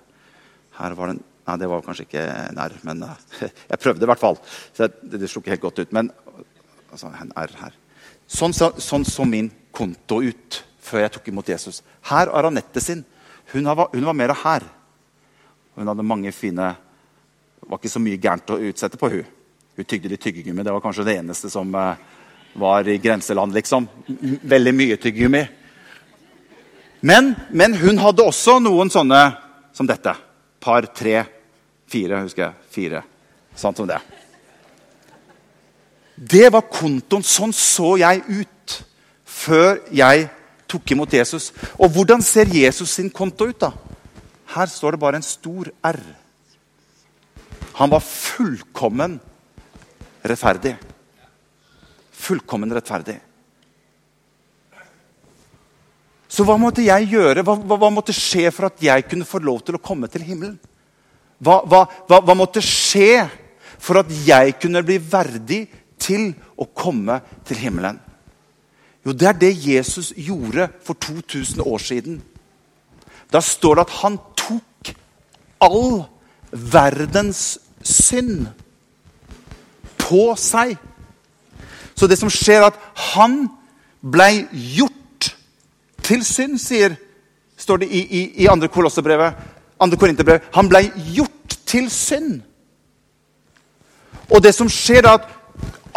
Her 0.78 0.94
var 1.00 1.10
det 1.10 1.16
en 1.16 1.26
Nei, 1.50 1.56
det 1.58 1.70
var 1.72 1.82
kanskje 1.82 2.04
ikke 2.04 2.22
en 2.30 2.60
R, 2.62 2.76
men 2.86 3.00
uh, 3.02 3.40
jeg 3.72 3.80
prøvde 3.82 4.06
i 4.06 4.08
hvert 4.12 4.20
fall. 4.20 4.38
Så 4.76 4.86
det, 4.86 5.18
det 5.18 5.30
slo 5.32 5.42
ikke 5.42 5.56
helt 5.56 5.64
godt 5.64 5.80
ut. 5.80 5.94
Men 5.96 6.12
altså, 6.92 7.10
en 7.10 7.32
R 7.42 7.56
her. 7.64 7.74
Sånn 8.30 8.54
så 8.54 8.68
sånn, 8.78 9.08
så 9.08 9.26
min 9.26 9.48
konto 9.74 10.20
ut 10.22 10.60
før 10.78 11.02
jeg 11.02 11.14
tok 11.16 11.32
imot 11.32 11.50
Jesus. 11.50 11.80
Her 12.12 12.30
er 12.30 12.50
Anette 12.52 12.84
sin. 12.84 13.02
Hun, 13.50 13.66
var, 13.66 13.90
hun 13.96 14.06
var 14.12 14.18
mer 14.20 14.36
her. 14.44 14.68
Hun 15.74 15.90
hadde 15.90 16.06
mange 16.06 16.30
fine 16.36 16.68
var 17.70 17.78
ikke 17.78 17.92
så 17.92 18.02
mye 18.02 18.18
gærent 18.18 18.50
å 18.50 18.58
utsette 18.70 18.98
på 18.98 19.10
hun. 19.12 19.26
Hun 19.78 19.86
tygde 19.86 20.10
litt 20.10 20.22
tyggegummi. 20.24 20.64
Det 20.66 20.74
var 20.74 20.82
kanskje 20.82 21.06
det 21.06 21.16
eneste 21.20 21.50
som 21.52 21.70
uh, 21.70 21.94
var 22.58 22.88
i 22.90 22.98
grenseland, 22.98 23.54
liksom. 23.54 23.86
Veldig 24.42 24.72
mye 24.74 24.98
tyggegummi. 24.98 25.44
Men, 27.06 27.32
men 27.54 27.76
hun 27.78 28.00
hadde 28.02 28.26
også 28.26 28.58
noen 28.60 28.90
sånne 28.92 29.20
som 29.72 29.88
dette. 29.88 30.16
Par, 30.60 30.90
tre 30.92 31.22
Fire, 31.90 32.20
husker 32.22 32.44
jeg. 32.44 32.66
Fire. 32.70 33.00
Sånn 33.58 33.74
som 33.74 33.88
det. 33.88 33.98
Det 36.14 36.46
var 36.54 36.68
kontoen. 36.70 37.24
Sånn 37.26 37.54
så 37.56 37.96
jeg 37.98 38.22
ut 38.28 38.76
før 39.26 39.80
jeg 39.90 40.28
tok 40.70 40.94
imot 40.94 41.16
Jesus. 41.18 41.48
Og 41.80 41.90
hvordan 41.96 42.22
ser 42.22 42.52
Jesus 42.54 42.94
sin 42.94 43.10
konto 43.10 43.48
ut? 43.50 43.58
da? 43.58 43.72
Her 44.54 44.70
står 44.70 44.94
det 44.94 45.02
bare 45.02 45.18
en 45.18 45.26
stor 45.26 45.72
R. 45.82 45.98
Han 47.80 47.88
var 47.88 48.02
fullkommen 48.04 49.14
rettferdig. 50.22 50.74
Fullkommen 52.12 52.74
rettferdig. 52.76 53.14
Så 56.28 56.44
hva 56.44 56.58
måtte 56.60 56.84
jeg 56.84 57.08
gjøre? 57.14 57.40
Hva, 57.40 57.54
hva, 57.56 57.78
hva, 57.80 57.88
måtte 57.90 58.12
skje 58.14 58.50
for 58.52 58.68
at 58.68 58.84
jeg 58.84 59.06
kunne 59.08 59.28
få 59.28 59.40
lov 59.40 59.62
til 59.64 59.78
å 59.78 59.80
komme 59.82 60.10
til 60.12 60.26
himmelen? 60.28 60.58
Hva, 61.40 61.62
hva 61.64 62.36
måtte 62.36 62.60
skje 62.60 63.24
for 63.80 64.02
at 64.02 64.12
jeg 64.28 64.58
kunne 64.60 64.84
bli 64.84 64.98
verdig 65.00 65.62
til 65.96 66.34
å 66.60 66.68
komme 66.68 67.16
til 67.48 67.62
himmelen? 67.64 67.96
Jo, 69.08 69.16
det 69.16 69.30
er 69.30 69.40
det 69.40 69.54
Jesus 69.56 70.12
gjorde 70.12 70.68
for 70.84 71.00
2000 71.00 71.64
år 71.64 71.80
siden. 71.80 72.20
Da 73.32 73.40
står 73.40 73.80
det 73.80 73.88
at 73.88 73.98
han 74.02 74.20
tok 74.36 74.92
all 75.64 76.04
verdens 76.52 77.56
synd 77.82 78.48
på 80.00 80.30
seg. 80.38 80.76
Så 81.94 82.08
det 82.08 82.18
som 82.18 82.32
skjer, 82.32 82.62
er 82.64 82.70
at 82.70 82.78
han 83.14 83.44
ble 84.00 84.30
gjort 84.50 85.30
til 86.04 86.24
synd, 86.26 86.58
sier, 86.60 86.96
står 87.60 87.82
det 87.82 87.90
i, 87.92 88.00
i, 88.02 88.22
i 88.44 88.48
andre 88.50 88.70
Kolossebrevet. 88.72 89.36
Andre 89.80 89.98
Korinterbrev. 90.00 90.46
Han 90.56 90.68
ble 90.68 90.84
gjort 91.14 91.56
til 91.68 91.90
synd. 91.92 92.40
Og 94.30 94.42
det 94.44 94.52
som 94.56 94.68
skjer, 94.70 95.06
er 95.06 95.18
at 95.18 95.28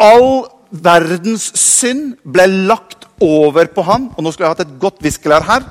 all 0.00 0.46
verdens 0.74 1.50
synd 1.58 2.16
ble 2.24 2.46
lagt 2.68 3.06
over 3.22 3.68
på 3.72 3.84
han. 3.86 4.10
Og 4.16 4.24
nå 4.24 4.32
skulle 4.32 4.48
jeg 4.48 4.56
hatt 4.56 4.66
et 4.66 4.78
godt 4.82 5.02
viskelær 5.04 5.46
her. 5.46 5.66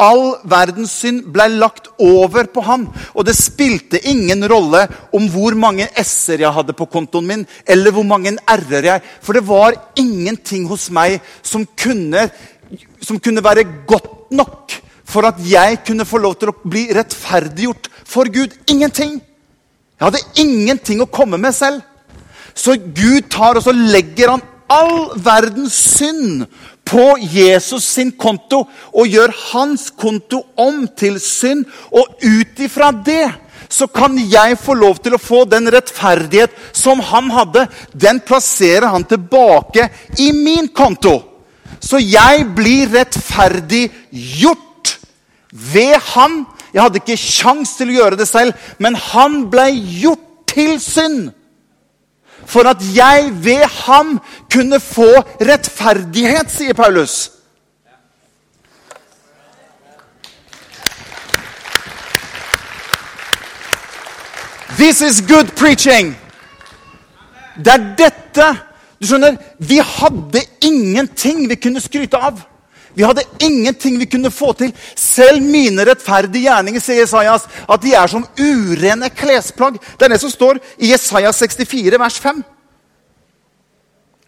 All 0.00 0.40
verdens 0.50 0.90
synd 1.04 1.28
ble 1.30 1.46
lagt 1.54 1.86
over 2.02 2.48
på 2.50 2.64
ham. 2.66 2.88
Og 3.14 3.26
det 3.26 3.36
spilte 3.38 4.00
ingen 4.10 4.42
rolle 4.50 4.84
om 5.14 5.28
hvor 5.30 5.54
mange 5.58 5.86
s-er 6.02 6.42
jeg 6.42 6.54
hadde 6.56 6.74
på 6.74 6.88
kontoen 6.90 7.28
min, 7.28 7.44
eller 7.66 7.94
hvor 7.94 8.06
mange 8.06 8.34
r-er 8.42 8.88
jeg 8.90 9.04
For 9.22 9.38
det 9.38 9.46
var 9.46 9.78
ingenting 9.96 10.66
hos 10.70 10.88
meg 10.90 11.20
som 11.42 11.66
kunne, 11.78 12.26
som 13.00 13.20
kunne 13.22 13.44
være 13.44 13.68
godt 13.86 14.32
nok 14.34 14.80
for 15.04 15.28
at 15.28 15.38
jeg 15.46 15.82
kunne 15.86 16.06
få 16.08 16.18
lov 16.18 16.34
til 16.40 16.50
å 16.50 16.56
bli 16.64 16.88
rettferdiggjort 16.96 17.90
for 18.08 18.26
Gud. 18.32 18.56
Ingenting! 18.66 19.20
Jeg 19.94 20.08
hadde 20.08 20.24
ingenting 20.42 21.04
å 21.04 21.10
komme 21.10 21.38
med 21.38 21.54
selv. 21.54 21.84
Så 22.54 22.74
Gud 22.78 23.28
tar 23.30 23.58
og 23.58 23.62
så 23.66 23.74
legger 23.74 24.34
han 24.34 24.42
all 24.70 25.12
verdens 25.22 25.74
synd 25.76 26.46
på 26.84 27.14
Jesus 27.18 27.86
sin 27.96 28.12
konto 28.12 28.64
og 28.92 29.08
gjør 29.08 29.32
hans 29.52 29.88
konto 29.90 30.42
om 30.60 30.84
til 30.96 31.18
synd. 31.22 31.64
Og 31.90 32.20
ut 32.22 32.60
ifra 32.60 32.92
det 32.92 33.26
så 33.72 33.88
kan 33.90 34.16
jeg 34.18 34.58
få 34.60 34.76
lov 34.78 35.00
til 35.02 35.16
å 35.16 35.22
få 35.22 35.44
den 35.48 35.70
rettferdighet 35.72 36.52
som 36.76 37.00
han 37.02 37.30
hadde. 37.34 37.66
Den 37.92 38.20
plasserer 38.22 38.90
han 38.92 39.06
tilbake 39.08 39.88
i 40.22 40.30
min 40.36 40.68
konto. 40.68 41.16
Så 41.80 41.98
jeg 42.00 42.46
blir 42.56 42.92
rettferdig 42.92 43.88
gjort 44.10 44.94
ved 45.50 45.96
han. 46.14 46.44
Jeg 46.74 46.82
hadde 46.82 47.00
ikke 47.00 47.20
kjangs 47.20 47.74
til 47.78 47.92
å 47.92 47.98
gjøre 47.98 48.18
det 48.20 48.28
selv, 48.28 48.54
men 48.78 48.96
han 49.12 49.44
ble 49.50 49.68
gjort 49.72 50.30
til 50.54 50.76
synd 50.82 51.32
for 52.46 52.68
at 52.68 52.82
jeg 52.94 53.30
ved 53.44 53.64
ham 53.86 54.20
kunne 54.52 54.80
få 54.80 55.10
rettferdighet, 55.40 56.50
sier 56.50 56.74
Paulus. 56.74 57.30
This 64.76 65.00
is 65.02 65.20
good 65.22 65.54
preaching. 65.56 66.16
Det 67.56 67.72
er 67.72 67.82
dette 67.98 68.46
Du 69.00 69.06
skjønner, 69.06 69.36
Vi 69.58 69.76
hadde 69.78 70.40
ingenting 70.64 71.48
vi 71.48 71.54
kunne 71.60 71.80
skryte 71.80 72.16
av. 72.16 72.40
Vi 72.94 73.02
hadde 73.02 73.26
ingenting 73.42 73.98
vi 73.98 74.06
kunne 74.06 74.30
få 74.30 74.52
til. 74.58 74.72
Selv 74.96 75.42
mine 75.42 75.86
rettferdige 75.86 76.46
gjerninger 76.46 76.82
sier 76.82 77.02
Jesajas, 77.02 77.46
at 77.66 77.82
de 77.82 77.94
er 77.98 78.10
som 78.10 78.26
urene 78.38 79.10
klesplagg. 79.10 79.80
Det 79.98 80.06
er 80.06 80.14
det 80.14 80.20
som 80.22 80.32
står 80.32 80.60
i 80.78 80.92
Jesajas 80.92 81.42
64, 81.42 81.98
vers 81.98 82.18
5. 82.22 82.42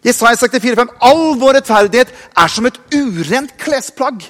Jesaja 0.05 0.35
64, 0.35 0.75
5. 0.75 0.95
All 1.09 1.23
vår 1.39 1.61
rettferdighet 1.61 2.11
er 2.11 2.51
som 2.51 2.67
et 2.67 2.79
urent 2.95 3.55
klesplagg. 3.61 4.27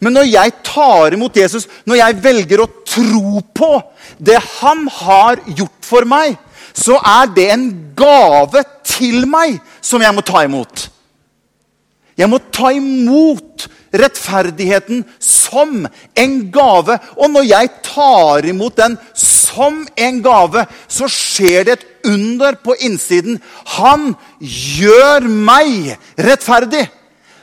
Men 0.00 0.16
når 0.16 0.30
jeg 0.30 0.52
tar 0.64 1.14
imot 1.14 1.36
Jesus, 1.36 1.66
når 1.84 2.00
jeg 2.00 2.20
velger 2.24 2.62
å 2.62 2.70
tro 2.88 3.40
på 3.54 3.72
det 4.18 4.38
han 4.60 4.86
har 5.00 5.42
gjort 5.46 5.84
for 5.84 6.08
meg, 6.08 6.38
så 6.72 6.96
er 6.96 7.28
det 7.36 7.50
en 7.52 7.66
gave 7.98 8.62
til 8.86 9.26
meg 9.28 9.58
som 9.84 10.02
jeg 10.02 10.16
må 10.16 10.24
ta 10.24 10.44
imot. 10.46 10.88
Jeg 12.20 12.28
må 12.28 12.40
ta 12.52 12.70
imot 12.76 13.68
rettferdigheten 13.96 15.02
som 15.18 15.86
en 16.18 16.36
gave. 16.52 16.98
Og 17.16 17.32
når 17.32 17.48
jeg 17.48 17.72
tar 17.86 18.46
imot 18.50 18.76
den 18.78 18.96
som 19.16 19.82
en 19.96 20.22
gave, 20.24 20.66
så 20.88 21.08
skjer 21.10 21.66
det 21.66 21.78
et 21.78 21.86
under 22.12 22.56
på 22.60 22.76
innsiden. 22.86 23.40
Han 23.80 24.12
gjør 24.40 25.28
meg 25.28 25.96
rettferdig. 26.20 26.86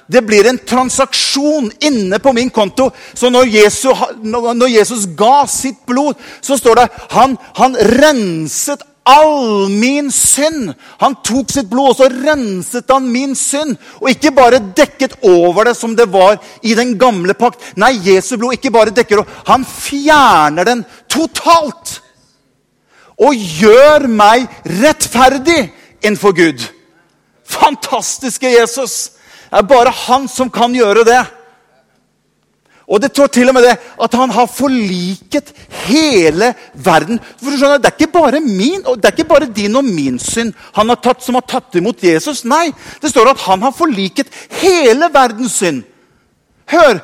Det 0.07 0.21
blir 0.23 0.47
en 0.47 0.59
transaksjon 0.63 1.67
inne 1.83 2.19
på 2.23 2.31
min 2.35 2.49
konto. 2.53 2.87
Så 3.13 3.29
når 3.33 3.49
Jesus, 3.51 4.05
når 4.23 4.69
Jesus 4.71 5.03
ga 5.19 5.41
sitt 5.51 5.81
blod, 5.89 6.15
så 6.41 6.55
står 6.55 6.79
det 6.79 6.87
han, 7.11 7.35
han 7.59 7.75
renset 7.99 8.85
all 9.07 9.69
min 9.71 10.11
synd. 10.11 10.73
Han 11.01 11.15
tok 11.25 11.51
sitt 11.53 11.69
blod, 11.71 11.93
og 11.93 11.99
så 11.99 12.09
renset 12.11 12.91
han 12.91 13.07
min 13.11 13.35
synd. 13.37 13.77
Og 14.01 14.11
ikke 14.11 14.33
bare 14.35 14.59
dekket 14.77 15.17
over 15.25 15.69
det 15.69 15.77
som 15.79 15.95
det 15.95 16.09
var 16.11 16.37
i 16.61 16.75
den 16.77 16.95
gamle 16.99 17.35
pakt. 17.37 17.63
Nei, 17.79 17.93
Jesu 18.09 18.35
blod 18.37 18.57
ikke 18.57 18.73
bare 18.75 18.95
dekker 18.95 19.23
over, 19.23 19.39
han 19.47 19.65
fjerner 19.67 20.67
den 20.67 20.83
totalt. 21.11 21.99
Og 23.17 23.33
gjør 23.33 24.05
meg 24.11 24.45
rettferdig 24.83 25.61
innenfor 26.03 26.35
Gud. 26.37 26.67
Fantastiske 27.47 28.51
Jesus! 28.51 29.13
Det 29.47 29.61
er 29.61 29.69
bare 29.69 29.93
han 29.95 30.25
som 30.27 30.49
kan 30.51 30.73
gjøre 30.75 31.05
det. 31.07 31.21
Og 32.87 33.01
det 33.03 33.09
står 33.11 33.27
til 33.35 33.49
og 33.51 33.55
med 33.57 33.65
det 33.67 33.73
at 34.03 34.13
han 34.15 34.31
har 34.31 34.47
forliket 34.47 35.51
hele 35.89 36.53
verden. 36.73 37.19
For 37.19 37.51
du 37.51 37.57
skjønner, 37.59 37.81
Det 37.83 37.89
er 37.91 37.97
ikke 37.99 38.13
bare 38.13 38.39
min, 38.39 38.81
det 38.81 39.05
er 39.05 39.11
ikke 39.11 39.27
bare 39.27 39.49
din 39.55 39.75
og 39.75 39.83
min 39.83 40.19
synd 40.19 40.53
han 40.75 40.89
har 40.89 40.95
tatt, 41.03 41.23
som 41.23 41.35
har 41.35 41.43
tatt 41.47 41.75
imot 41.75 42.03
Jesus. 42.03 42.45
Nei, 42.45 42.71
det 43.01 43.11
står 43.11 43.33
at 43.33 43.43
han 43.43 43.61
har 43.61 43.75
forliket 43.75 44.31
hele 44.61 45.09
verdens 45.13 45.59
synd. 45.59 45.83
Hør, 46.71 46.99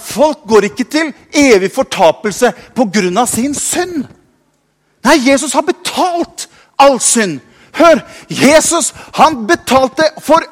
folk 0.00 0.44
går 0.48 0.68
ikke 0.68 0.84
til 0.84 1.12
evig 1.32 1.72
fortapelse 1.72 2.52
pga. 2.76 3.26
sin 3.26 3.54
synd. 3.54 4.04
Nei, 5.04 5.30
Jesus 5.30 5.52
har 5.52 5.62
betalt 5.62 6.48
all 6.78 7.00
synd. 7.00 7.40
Hør, 7.74 8.00
Jesus 8.28 8.92
han 9.14 9.46
betalte 9.46 10.04
for 10.20 10.44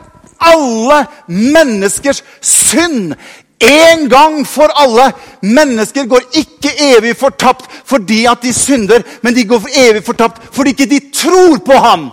alle 0.42 1.06
menneskers 1.28 2.24
synd 2.40 3.14
en 3.62 4.08
gang 4.10 4.40
for 4.46 4.72
alle. 4.78 5.10
Mennesker 5.42 6.06
går 6.10 6.26
ikke 6.42 6.72
evig 6.92 7.14
fortapt 7.18 7.68
fordi 7.88 8.24
at 8.30 8.42
de 8.42 8.52
synder, 8.54 9.04
men 9.22 9.34
de 9.34 9.44
går 9.48 9.68
evig 9.86 10.04
fortapt 10.06 10.42
fordi 10.54 10.74
ikke 10.74 10.90
de 10.90 11.00
tror 11.14 11.58
på 11.66 11.78
ham. 11.78 12.10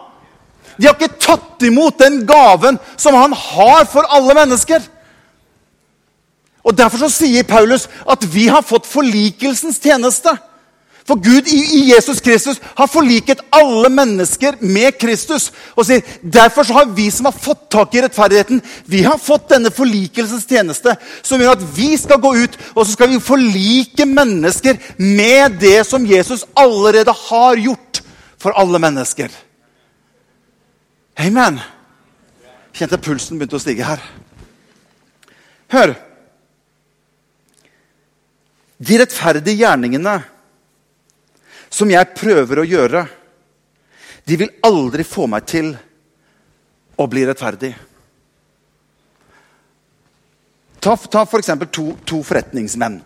De 0.80 0.88
har 0.88 0.96
ikke 0.96 1.20
tatt 1.20 1.66
imot 1.68 2.00
den 2.00 2.22
gaven 2.28 2.80
som 2.98 3.18
han 3.18 3.34
har 3.36 3.84
for 3.92 4.08
alle 4.16 4.36
mennesker. 4.38 4.80
Og 6.64 6.78
Derfor 6.78 7.02
så 7.06 7.10
sier 7.12 7.48
Paulus 7.48 7.88
at 8.10 8.24
vi 8.34 8.48
har 8.48 8.64
fått 8.66 8.88
forlikelsens 8.88 9.80
tjeneste. 9.84 10.36
For 11.10 11.17
Gud 11.17 11.48
i, 11.50 11.89
Jesus 11.89 12.19
Kristus 12.22 12.60
har 12.78 12.88
forliket 12.88 13.41
alle 13.56 13.89
mennesker 13.89 14.60
med 14.62 14.93
Kristus. 15.02 15.48
og 15.74 15.88
sier, 15.88 16.06
Derfor 16.22 16.67
så 16.67 16.76
har 16.78 16.91
vi 16.93 17.08
som 17.12 17.26
har 17.26 17.34
fått 17.34 17.65
tak 17.74 17.95
i 17.95 18.04
rettferdigheten, 18.06 18.62
vi 18.86 19.02
har 19.08 19.17
fått 19.17 19.50
denne 19.50 19.74
forlikelsens 19.74 20.45
tjeneste. 20.45 20.93
Som 21.26 21.41
gjør 21.41 21.58
at 21.58 21.65
vi 21.74 21.95
skal 21.98 22.22
gå 22.22 22.36
ut 22.43 22.60
og 22.76 22.84
så 22.84 22.93
skal 22.93 23.10
vi 23.10 23.24
forlike 23.24 24.06
mennesker 24.06 24.78
med 25.02 25.58
det 25.63 25.82
som 25.89 26.06
Jesus 26.06 26.45
allerede 26.54 27.15
har 27.26 27.58
gjort 27.58 28.04
for 28.39 28.54
alle 28.54 28.80
mennesker. 28.80 29.34
Amen. 31.19 31.58
Kjente 32.78 33.02
pulsen 33.02 33.39
begynte 33.39 33.58
å 33.58 33.63
stige 33.65 33.88
her. 33.88 34.04
Hør. 35.74 35.98
De 38.80 39.00
rettferdige 39.02 39.65
gjerningene 39.65 40.22
som 41.70 41.92
jeg 41.92 42.16
prøver 42.18 42.62
å 42.62 42.68
gjøre, 42.68 43.04
de 44.26 44.38
vil 44.38 44.58
aldri 44.66 45.06
få 45.08 45.28
meg 45.30 45.46
til 45.50 45.72
å 47.00 47.06
bli 47.10 47.24
rettferdig. 47.26 47.72
Ta, 50.80 50.96
ta 50.96 51.24
f.eks. 51.26 51.52
To, 51.76 51.86
to 52.08 52.22
forretningsmenn. 52.24 53.00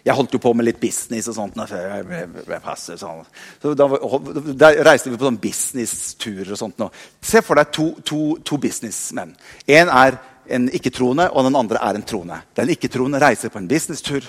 Jeg 0.00 0.16
holdt 0.16 0.32
jo 0.32 0.40
på 0.40 0.52
med 0.56 0.64
litt 0.64 0.80
business 0.80 1.28
og 1.28 1.36
sånt. 1.36 1.58
sånn. 3.00 3.24
Så 3.60 3.74
da, 3.76 4.70
reiste 4.86 5.12
vi 5.12 5.18
på 5.18 5.28
sånn 5.28 5.40
businessturer 5.42 6.54
og 6.54 6.60
sånt. 6.60 6.80
Se 7.20 7.42
for 7.44 7.60
deg 7.60 7.72
to, 7.76 7.90
to, 8.06 8.20
to 8.46 8.60
businessmenn. 8.60 9.34
En 9.68 9.92
er 9.92 10.16
en 10.50 10.70
ikke-troende, 10.74 11.28
og 11.30 11.44
den 11.46 11.58
andre 11.60 11.82
er 11.84 11.98
en 11.98 12.06
troende. 12.06 12.40
Den 12.56 12.72
ikke-troende 12.72 13.20
reiser 13.22 13.52
på 13.52 13.60
en 13.60 13.68
businesstur 13.70 14.24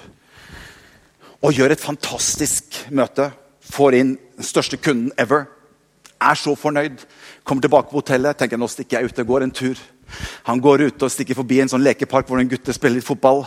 og 1.41 1.53
gjør 1.57 1.73
et 1.73 1.81
fantastisk 1.81 2.83
møte. 2.93 3.31
Får 3.71 3.97
inn 3.97 4.13
den 4.37 4.45
største 4.45 4.77
kunden 4.77 5.11
ever. 5.19 5.47
Er 6.21 6.37
så 6.37 6.53
fornøyd. 6.55 7.01
Kommer 7.43 7.61
tilbake 7.61 7.89
på 7.89 8.01
hotellet. 8.01 8.37
tenker 8.37 8.57
nå 8.57 8.67
stikker 8.67 8.99
jeg 8.99 9.09
ut 9.09 9.19
og 9.19 9.27
går 9.27 9.43
en 9.43 9.51
tur. 9.51 9.77
Han 10.43 10.59
går 10.61 10.81
ut 10.87 11.03
og 11.03 11.11
stikker 11.11 11.35
forbi 11.35 11.61
en 11.61 11.71
sånn 11.71 11.83
lekepark 11.83 12.27
hvor 12.27 12.39
en 12.39 12.49
gutte 12.49 12.73
spiller 12.73 12.99
litt 12.99 13.07
fotball. 13.07 13.45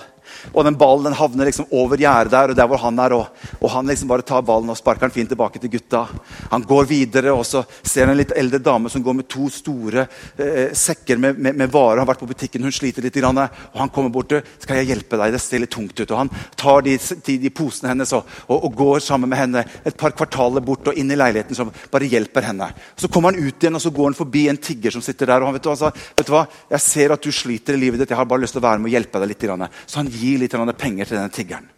Og 0.52 0.64
den 0.66 0.78
ballen 0.78 1.08
den 1.08 1.18
havner 1.18 1.48
liksom 1.48 1.70
over 1.74 2.00
gjerdet 2.00 2.32
der, 2.34 2.52
og 2.52 2.58
der 2.58 2.70
hvor 2.70 2.82
han 2.84 2.98
er. 3.02 3.16
Og, 3.16 3.44
og, 3.60 3.68
han 3.74 3.90
liksom 3.90 4.10
bare 4.10 4.26
tar 4.26 4.44
ballen 4.46 4.72
og 4.72 4.78
sparker 4.78 5.08
den 5.08 5.14
fint 5.14 5.32
tilbake 5.32 5.62
til 5.62 5.72
gutta. 5.72 6.04
Han 6.52 6.66
går 6.68 6.88
videre, 6.90 7.34
og 7.34 7.44
så 7.48 7.64
ser 7.82 8.06
han 8.06 8.14
en 8.14 8.20
litt 8.22 8.34
eldre 8.36 8.62
dame 8.62 8.92
som 8.92 9.02
går 9.04 9.18
med 9.20 9.28
to 9.30 9.48
store 9.52 10.06
eh, 10.36 10.74
sekker 10.76 11.20
med, 11.20 11.38
med, 11.38 11.58
med 11.62 11.72
varer. 11.72 12.00
Han 12.00 12.06
har 12.06 12.12
vært 12.14 12.24
på 12.24 12.30
butikken, 12.30 12.64
hun 12.64 12.74
sliter 12.74 13.04
litt. 13.04 13.14
Grann, 13.14 13.38
og 13.38 13.78
han 13.78 13.92
kommer 13.94 14.10
bort 14.10 14.32
skal 14.58 14.80
jeg 14.80 14.90
hjelpe 14.90 15.18
deg, 15.20 15.32
det 15.34 15.40
ser 15.42 15.62
litt 15.62 15.72
tungt 15.74 15.94
ut. 16.00 16.10
Og 16.10 16.18
han 16.18 16.30
tar 16.58 16.82
de, 16.86 16.96
de, 16.98 17.36
de 17.44 17.52
posene 17.54 17.92
hennes 17.92 18.14
og, 18.16 18.26
og, 18.48 18.56
og, 18.56 18.70
går 18.74 19.04
sammen 19.04 19.30
med 19.30 19.38
henne 19.38 19.62
et 19.86 19.96
par 19.98 20.14
kvartaler 20.16 20.64
bort 20.64 20.90
og 20.90 20.98
inn 20.98 21.12
i 21.12 21.18
leiligheten. 21.18 21.56
som 21.56 21.70
bare 21.92 22.08
hjelper 22.10 22.48
henne. 22.48 22.70
Så 22.98 23.08
kommer 23.08 23.32
han 23.32 23.40
ut 23.40 23.62
igjen, 23.62 23.78
og 23.78 23.82
så 23.82 23.92
går 23.94 24.10
han 24.10 24.18
forbi 24.18 24.48
en 24.50 24.60
tigger 24.60 24.94
som 24.94 25.04
sitter 25.04 25.30
der. 25.30 25.42
og 25.42 25.50
han 25.50 25.56
vet 25.56 25.66
du, 25.66 25.70
altså, 25.70 25.92
vet 26.16 26.26
du 26.26 26.34
hva, 26.34 26.46
Jeg 26.70 26.80
ser 26.80 27.14
at 27.14 27.22
du 27.22 27.30
sliter 27.32 27.74
i 27.74 27.82
livet 27.84 28.00
ditt, 28.00 28.10
jeg 28.10 28.18
har 28.18 28.28
bare 28.28 28.42
lyst 28.42 28.56
til 28.56 28.62
å 28.62 28.66
være 28.66 28.82
med 28.82 28.90
og 28.90 28.96
hjelpe 28.96 29.20
deg 29.20 29.30
litt. 29.30 29.44
Grann. 29.44 29.66
Så 29.86 30.00
han 30.00 30.08
gir 30.08 30.23
litt 30.40 30.54
penger 30.78 31.08
til 31.08 31.18
denne 31.18 31.32
tiggeren. 31.32 31.68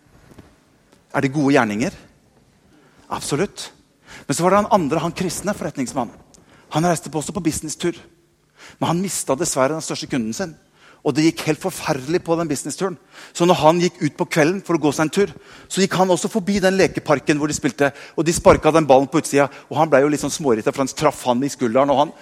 Er 1.15 1.25
det 1.25 1.33
gode 1.33 1.55
gjerninger? 1.55 1.95
Absolutt. 3.09 3.71
Men 4.27 4.37
så 4.37 4.45
var 4.45 4.53
det 4.53 4.63
han 4.63 4.75
andre, 4.75 5.03
han 5.03 5.17
kristne 5.17 5.55
forretningsmannen. 5.57 6.15
Han 6.75 6.87
reiste 6.89 7.11
på 7.11 7.21
også 7.21 7.35
på 7.37 7.45
businesstur. 7.47 7.97
Men 8.81 8.91
han 8.91 9.03
mista 9.03 9.37
dessverre 9.39 9.77
den 9.77 9.85
største 9.85 10.09
kunden 10.11 10.35
sin. 10.37 10.55
Og 11.07 11.15
det 11.15 11.29
gikk 11.29 11.45
helt 11.47 11.63
forferdelig 11.63 12.19
på 12.27 12.35
den 12.35 12.49
businessturen. 12.51 12.97
Så 13.31 13.47
når 13.47 13.61
han 13.61 13.79
gikk 13.79 14.01
ut 14.01 14.17
på 14.19 14.27
kvelden 14.27 14.59
for 14.67 14.75
å 14.75 14.81
gå 14.83 14.91
seg 14.91 15.07
en 15.07 15.13
tur, 15.15 15.31
så 15.71 15.83
gikk 15.83 15.95
han 16.01 16.11
også 16.11 16.31
forbi 16.33 16.57
den 16.63 16.75
lekeparken 16.81 17.39
hvor 17.39 17.47
de 17.47 17.55
spilte. 17.55 17.93
Og 18.19 18.27
de 18.27 18.35
sparka 18.35 18.73
den 18.75 18.89
ballen 18.91 19.07
på 19.07 19.23
utsida, 19.23 19.47
og 19.71 19.79
han 19.79 19.93
ble 19.93 20.03
jo 20.03 20.11
litt 20.11 20.25
sånn 20.25 20.35
smårita, 20.35 20.75
for 20.75 20.83
han 20.83 20.91
traff 20.91 21.23
han 21.29 21.45
i 21.47 21.53
skulderen. 21.53 21.93
og 21.95 22.01
han 22.01 22.13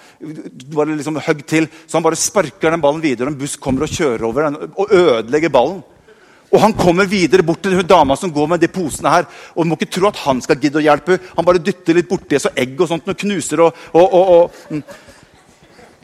bare 0.75 0.93
liksom 0.93 1.17
høgg 1.17 1.41
til, 1.49 1.67
Så 1.87 1.97
han 1.97 2.05
bare 2.05 2.15
sparker 2.15 2.69
den 2.69 2.81
ballen 2.81 3.01
videre, 3.01 3.25
og 3.27 3.33
en 3.33 3.39
buss 3.39 3.57
kommer 3.57 3.83
og 3.83 3.89
kjører 3.89 4.23
over 4.23 4.43
den 4.43 4.71
og 4.77 4.91
ødelegger 4.91 5.49
ballen. 5.49 5.83
Og 6.55 6.61
Han 6.63 6.75
kommer 6.77 7.07
videre 7.09 7.43
bort 7.43 7.61
til 7.65 7.75
hun 7.75 7.87
dama 7.87 8.15
som 8.15 8.31
går 8.31 8.47
med 8.53 8.61
de 8.63 8.71
posene 8.71 9.11
her. 9.11 9.25
og 9.53 9.65
Du 9.65 9.69
må 9.69 9.77
ikke 9.79 9.91
tro 9.97 10.07
at 10.07 10.21
han 10.23 10.41
skal 10.41 10.59
gidde 10.61 10.79
å 10.79 10.85
hjelpe. 10.85 11.17
henne. 11.17 11.33
Han 11.35 11.45
bare 11.45 11.63
dytter 11.63 11.97
litt 11.97 12.09
borti 12.09 12.39
så 12.39 12.53
egg 12.55 12.79
og 12.79 12.87
sånt 12.87 13.09
og 13.11 13.17
knuser. 13.17 13.59
og, 13.59 13.73
og, 13.93 14.13
og. 14.15 14.61
Mm. 14.69 14.83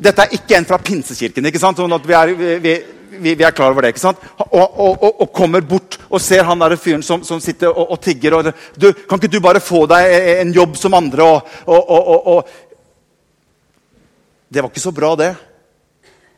Dette 0.02 0.26
er 0.26 0.36
ikke 0.36 0.58
en 0.58 0.66
fra 0.66 0.78
pinsekirken. 0.82 1.46
ikke 1.46 1.62
sant? 1.62 1.78
Sånn 1.78 1.96
at 1.96 2.08
vi 2.08 2.18
er, 2.18 2.34
vi, 2.36 2.76
vi, 3.22 3.36
vi 3.36 3.46
er 3.48 3.56
klar 3.56 3.72
over 3.72 3.86
det. 3.86 3.94
ikke 3.94 4.04
sant? 4.04 4.20
Og, 4.52 5.30
kommer 5.32 5.62
bort 5.62 6.00
og 6.10 6.20
ser 6.22 6.44
han 6.44 6.60
der 6.60 6.76
fyren 6.76 7.06
som, 7.06 7.24
som 7.24 7.40
sitter 7.40 7.72
og, 7.72 7.96
tigger. 8.02 8.34
og 8.34 8.52
du, 8.76 8.92
'Kan 8.92 9.20
ikke 9.20 9.32
du 9.32 9.40
bare 9.40 9.64
få 9.64 9.86
deg 9.88 10.40
en 10.42 10.54
jobb 10.54 10.76
som 10.78 10.94
andre?' 10.94 11.24
og, 11.68 12.48
Det 14.52 14.62
var 14.62 14.70
ikke 14.70 14.84
så 14.84 14.92
bra, 14.92 15.16
det. 15.16 15.36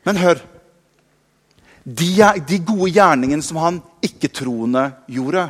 Men 0.05 0.17
hør. 0.17 0.52
De, 1.83 2.09
de 2.47 2.59
gode 2.63 2.93
gjerningene 2.95 3.43
som 3.43 3.59
han 3.59 3.79
ikke-troende 4.03 4.85
gjorde, 5.11 5.47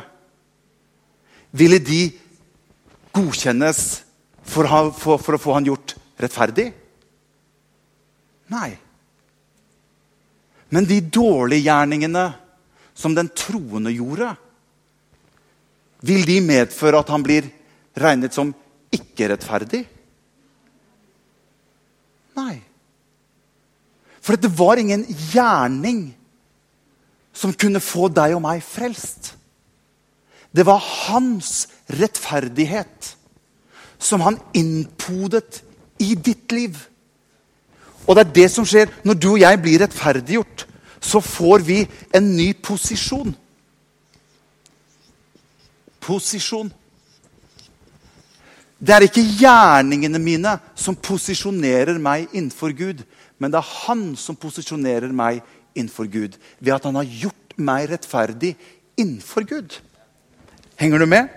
ville 1.54 1.78
de 1.78 2.00
godkjennes 3.14 3.82
for, 4.42 4.66
for, 4.98 5.20
for, 5.22 5.36
å 5.36 5.42
få 5.42 5.54
han 5.54 5.68
gjort 5.68 5.94
rettferdig? 6.18 6.66
Nei. 8.50 8.70
Men 10.74 10.88
de 10.90 10.98
dårlige 11.06 11.68
gjerningene 11.68 12.24
som 12.98 13.14
den 13.14 13.30
troende 13.30 13.94
gjorde, 13.94 14.32
vil 16.04 16.26
de 16.26 16.40
medføre 16.44 16.98
at 17.00 17.14
han 17.14 17.22
blir 17.24 17.46
regnet 17.96 18.34
som 18.34 18.50
ikke-rettferdig? 18.94 19.84
Nei. 22.34 22.58
For 24.24 24.40
det 24.40 24.50
var 24.58 24.82
ingen 24.82 25.06
gjerning 25.30 26.08
som 27.34 27.52
kunne 27.52 27.82
få 27.82 28.08
deg 28.14 28.36
og 28.36 28.44
meg 28.44 28.62
frelst. 28.64 29.34
Det 30.54 30.62
var 30.66 30.78
hans 30.78 31.66
rettferdighet 31.90 33.14
som 33.98 34.22
han 34.22 34.38
innpodet 34.54 35.62
i 36.02 36.14
ditt 36.14 36.52
liv. 36.54 36.76
Og 38.06 38.14
det 38.16 38.24
er 38.24 38.36
det 38.36 38.46
som 38.52 38.66
skjer 38.68 38.92
når 39.06 39.18
du 39.18 39.28
og 39.32 39.42
jeg 39.42 39.60
blir 39.64 39.82
rettferdiggjort. 39.82 40.66
Så 41.00 41.20
får 41.20 41.64
vi 41.66 41.82
en 42.14 42.30
ny 42.36 42.52
posisjon. 42.64 43.34
Posisjon. 46.04 46.70
Det 48.84 48.92
er 48.92 49.06
ikke 49.06 49.24
gjerningene 49.40 50.20
mine 50.20 50.56
som 50.76 50.96
posisjonerer 50.96 51.96
meg 52.02 52.28
innenfor 52.34 52.74
Gud, 52.76 53.00
men 53.40 53.52
det 53.52 53.60
er 53.60 53.74
han 53.86 54.10
som 54.20 54.36
posisjonerer 54.36 55.12
meg 55.16 55.40
innenfor 55.74 56.08
Gud. 56.10 56.38
Ved 56.60 56.74
at 56.74 56.86
han 56.88 56.98
har 56.98 57.08
gjort 57.08 57.58
meg 57.60 57.90
rettferdig 57.90 58.54
innenfor 58.98 59.46
Gud. 59.48 59.76
Henger 60.80 61.02
du 61.02 61.06
med? 61.06 61.28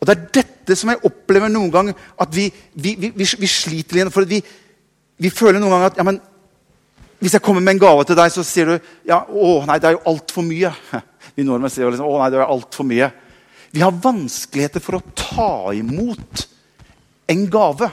Og 0.00 0.06
Det 0.06 0.14
er 0.16 0.28
dette 0.42 0.76
som 0.76 0.92
jeg 0.92 1.04
opplever 1.08 1.50
noen 1.50 1.72
gang 1.72 1.90
at 1.92 2.32
vi, 2.34 2.48
vi, 2.74 2.94
vi, 3.00 3.10
vi 3.16 3.48
sliter 3.48 3.98
litt 3.98 4.12
For 4.14 4.28
vi, 4.28 4.42
føler 5.32 5.60
noen 5.60 5.72
ganger 5.72 5.92
at 5.92 6.00
ja, 6.00 6.04
men, 6.06 6.20
hvis 7.22 7.36
jeg 7.36 7.44
kommer 7.44 7.64
med 7.64 7.76
en 7.76 7.84
gave 7.86 8.04
til 8.04 8.18
deg, 8.18 8.32
så 8.32 8.44
sier 8.44 8.70
du 8.70 8.74
ja, 9.08 9.22
å 9.24 9.62
nei, 9.66 9.78
det 9.80 9.88
er 9.88 9.96
jo 9.96 10.04
altfor 10.12 10.44
mye. 10.44 10.72
Vi 11.36 11.44
nordmenn 11.44 11.72
sier 11.72 11.88
liksom, 11.88 12.08
å 12.08 12.18
nei, 12.20 12.28
det 12.32 12.38
er 12.40 12.52
altfor 12.52 12.86
mye. 12.88 13.08
Vi 13.72 13.82
har 13.82 14.02
vanskeligheter 14.04 14.84
for 14.84 14.98
å 14.98 15.04
ta 15.16 15.48
imot 15.76 16.44
en 17.32 17.42
gave. 17.52 17.88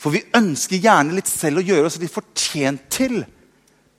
For 0.00 0.14
vi 0.14 0.22
ønsker 0.36 0.80
gjerne 0.80 1.16
litt 1.16 1.30
selv 1.30 1.60
å 1.60 1.64
gjøre 1.64 1.88
oss 1.88 1.98
litt 2.00 2.12
fortjent 2.12 2.84
til 2.92 3.20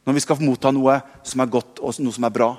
når 0.06 0.18
vi 0.18 0.24
skal 0.24 0.42
motta 0.42 0.72
noe 0.74 0.98
som 1.28 1.44
er 1.44 1.52
godt 1.52 1.82
og 1.82 2.00
noe 2.02 2.16
som 2.16 2.26
er 2.26 2.34
bra. 2.34 2.52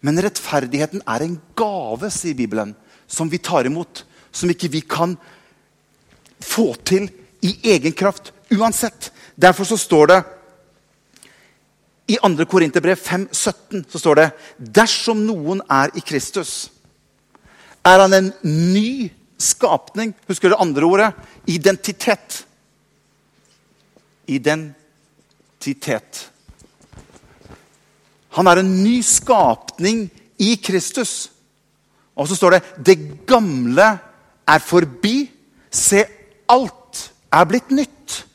Men 0.00 0.20
rettferdigheten 0.22 1.02
er 1.04 1.24
en 1.24 1.36
gave, 1.58 2.10
sier 2.12 2.36
Bibelen, 2.38 2.74
som 3.10 3.28
vi 3.30 3.40
tar 3.42 3.68
imot. 3.68 4.04
Som 4.32 4.52
ikke 4.52 4.70
vi 4.70 4.80
kan 4.86 5.16
få 6.40 6.70
til 6.86 7.08
i 7.42 7.56
egen 7.72 7.92
kraft 7.96 8.30
uansett. 8.54 9.10
Derfor 9.34 9.66
så 9.66 9.78
står 9.80 10.12
det 10.12 10.20
i 12.10 12.18
2. 12.18 12.46
Korinterbrev 12.50 12.98
5,17 12.98 13.84
så 13.90 13.98
står 13.98 14.18
det 14.18 14.28
dersom 14.78 15.20
noen 15.26 15.60
er 15.70 15.92
i 15.94 16.02
Kristus, 16.02 16.70
er 17.86 18.02
han 18.02 18.12
en 18.12 18.32
ny 18.42 19.10
skapning. 19.40 20.12
Husker 20.28 20.50
du 20.50 20.54
det 20.54 20.60
andre 20.60 20.88
ordet? 20.88 21.10
Identitet. 21.48 22.42
Identitet 24.26 24.79
identitet. 25.60 26.30
Han 28.30 28.46
er 28.46 28.60
en 28.60 28.82
ny 28.84 29.00
skapning 29.02 30.08
i 30.38 30.54
Kristus. 30.62 31.30
Og 32.16 32.28
så 32.28 32.34
står 32.36 32.50
det 32.50 32.62
'Det 32.86 33.26
gamle 33.26 33.98
er 34.48 34.58
forbi. 34.58 35.30
Se, 35.70 36.04
alt 36.48 37.12
er 37.32 37.44
blitt 37.44 37.70
nytt'. 37.70 38.26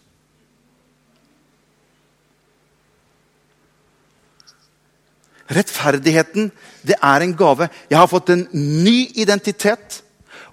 Rettferdigheten, 5.50 6.52
det 6.88 6.96
er 7.04 7.22
en 7.22 7.38
gave. 7.38 7.70
Jeg 7.90 7.98
har 7.98 8.08
fått 8.08 8.30
en 8.30 8.48
ny 8.52 9.12
identitet. 9.16 10.04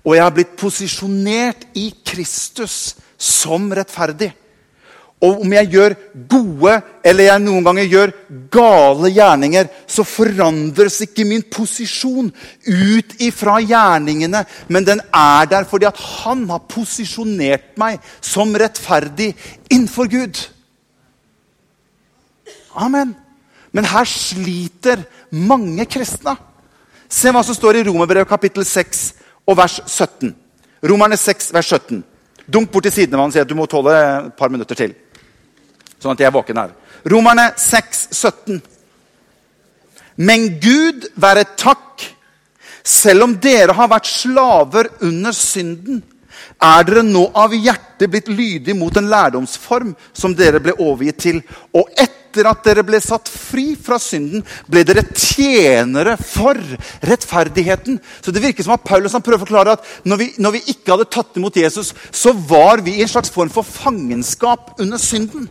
Og 0.04 0.14
jeg 0.16 0.22
har 0.22 0.30
blitt 0.30 0.56
posisjonert 0.56 1.66
i 1.74 1.94
Kristus 2.04 2.96
som 3.18 3.72
rettferdig. 3.72 4.34
Og 5.22 5.44
om 5.44 5.52
jeg 5.54 5.70
gjør 5.70 5.92
gode 6.30 6.72
eller 7.06 7.28
jeg 7.28 7.42
noen 7.44 7.62
ganger 7.62 7.86
gjør 7.86 8.12
gale 8.50 9.10
gjerninger, 9.14 9.68
så 9.86 10.02
forandres 10.06 10.98
ikke 11.06 11.26
min 11.28 11.44
posisjon 11.46 12.32
ut 12.66 13.14
ifra 13.22 13.60
gjerningene, 13.62 14.42
men 14.66 14.88
den 14.88 15.02
er 15.14 15.46
der 15.50 15.68
fordi 15.70 15.86
at 15.86 16.00
han 16.24 16.42
har 16.50 16.64
posisjonert 16.66 17.76
meg 17.78 18.02
som 18.18 18.50
rettferdig 18.58 19.30
innenfor 19.70 20.10
Gud. 20.10 20.42
Amen. 22.74 23.14
Men 23.72 23.86
her 23.88 24.08
sliter 24.08 25.04
mange 25.30 25.86
kristne. 25.86 26.34
Se 27.12 27.30
hva 27.30 27.44
som 27.46 27.54
står 27.54 27.78
i 27.78 27.84
Romerbrevet 27.86 28.28
kapittel 28.28 28.66
6 28.66 29.04
og 29.46 29.56
vers 29.60 29.78
17. 29.86 30.34
Romerne 30.82 31.16
6, 31.20 31.52
vers 31.54 31.70
17. 31.70 32.02
Dunk 32.52 32.72
bort 32.72 32.88
til 32.88 32.96
siden 32.98 33.14
av 33.14 33.22
han 33.22 33.30
og 33.30 33.36
si 33.36 33.42
at 33.42 33.48
du 33.48 33.54
må 33.54 33.68
tåle 33.70 33.94
et 33.94 34.34
par 34.34 34.50
minutter 34.50 34.74
til 34.74 34.96
sånn 36.02 36.16
at 36.16 36.22
jeg 36.22 36.30
er 36.30 36.34
våken 36.34 36.60
her. 36.62 36.74
Romerne 37.08 37.48
6, 37.58 38.06
17. 38.12 38.62
Men 40.22 40.48
Gud 40.62 41.08
være 41.20 41.46
takk, 41.56 42.04
selv 42.82 43.28
om 43.28 43.36
dere 43.38 43.74
har 43.78 43.90
vært 43.90 44.10
slaver 44.10 44.90
under 45.06 45.34
synden, 45.36 46.02
er 46.62 46.86
dere 46.86 47.02
nå 47.06 47.24
av 47.38 47.54
hjertet 47.54 48.10
blitt 48.10 48.28
lydige 48.30 48.76
mot 48.78 48.94
en 48.98 49.08
lærdomsform 49.10 49.94
som 50.14 50.34
dere 50.36 50.60
ble 50.62 50.74
overgitt 50.78 51.20
til. 51.24 51.40
Og 51.74 51.90
etter 51.98 52.48
at 52.48 52.62
dere 52.64 52.84
ble 52.86 53.00
satt 53.02 53.28
fri 53.30 53.72
fra 53.78 53.98
synden, 54.02 54.44
ble 54.70 54.84
dere 54.86 55.04
tjenere 55.10 56.16
for 56.20 56.58
rettferdigheten. 57.08 57.98
Så 58.22 58.34
det 58.34 58.44
virker 58.44 58.66
som 58.66 58.76
at 58.76 58.86
Paulus 58.86 59.14
han 59.16 59.24
prøver 59.24 59.42
å 59.42 59.46
forklare 59.46 59.76
at 59.76 59.90
når 60.08 60.22
vi, 60.22 60.28
når 60.42 60.56
vi 60.56 60.64
ikke 60.74 60.94
hadde 60.94 61.10
tatt 61.12 61.40
imot 61.40 61.58
Jesus, 61.58 61.92
så 62.10 62.34
var 62.34 62.84
vi 62.84 62.98
i 62.98 63.04
en 63.06 63.10
slags 63.10 63.32
form 63.32 63.52
for 63.52 63.66
fangenskap 63.66 64.76
under 64.82 65.02
synden. 65.02 65.50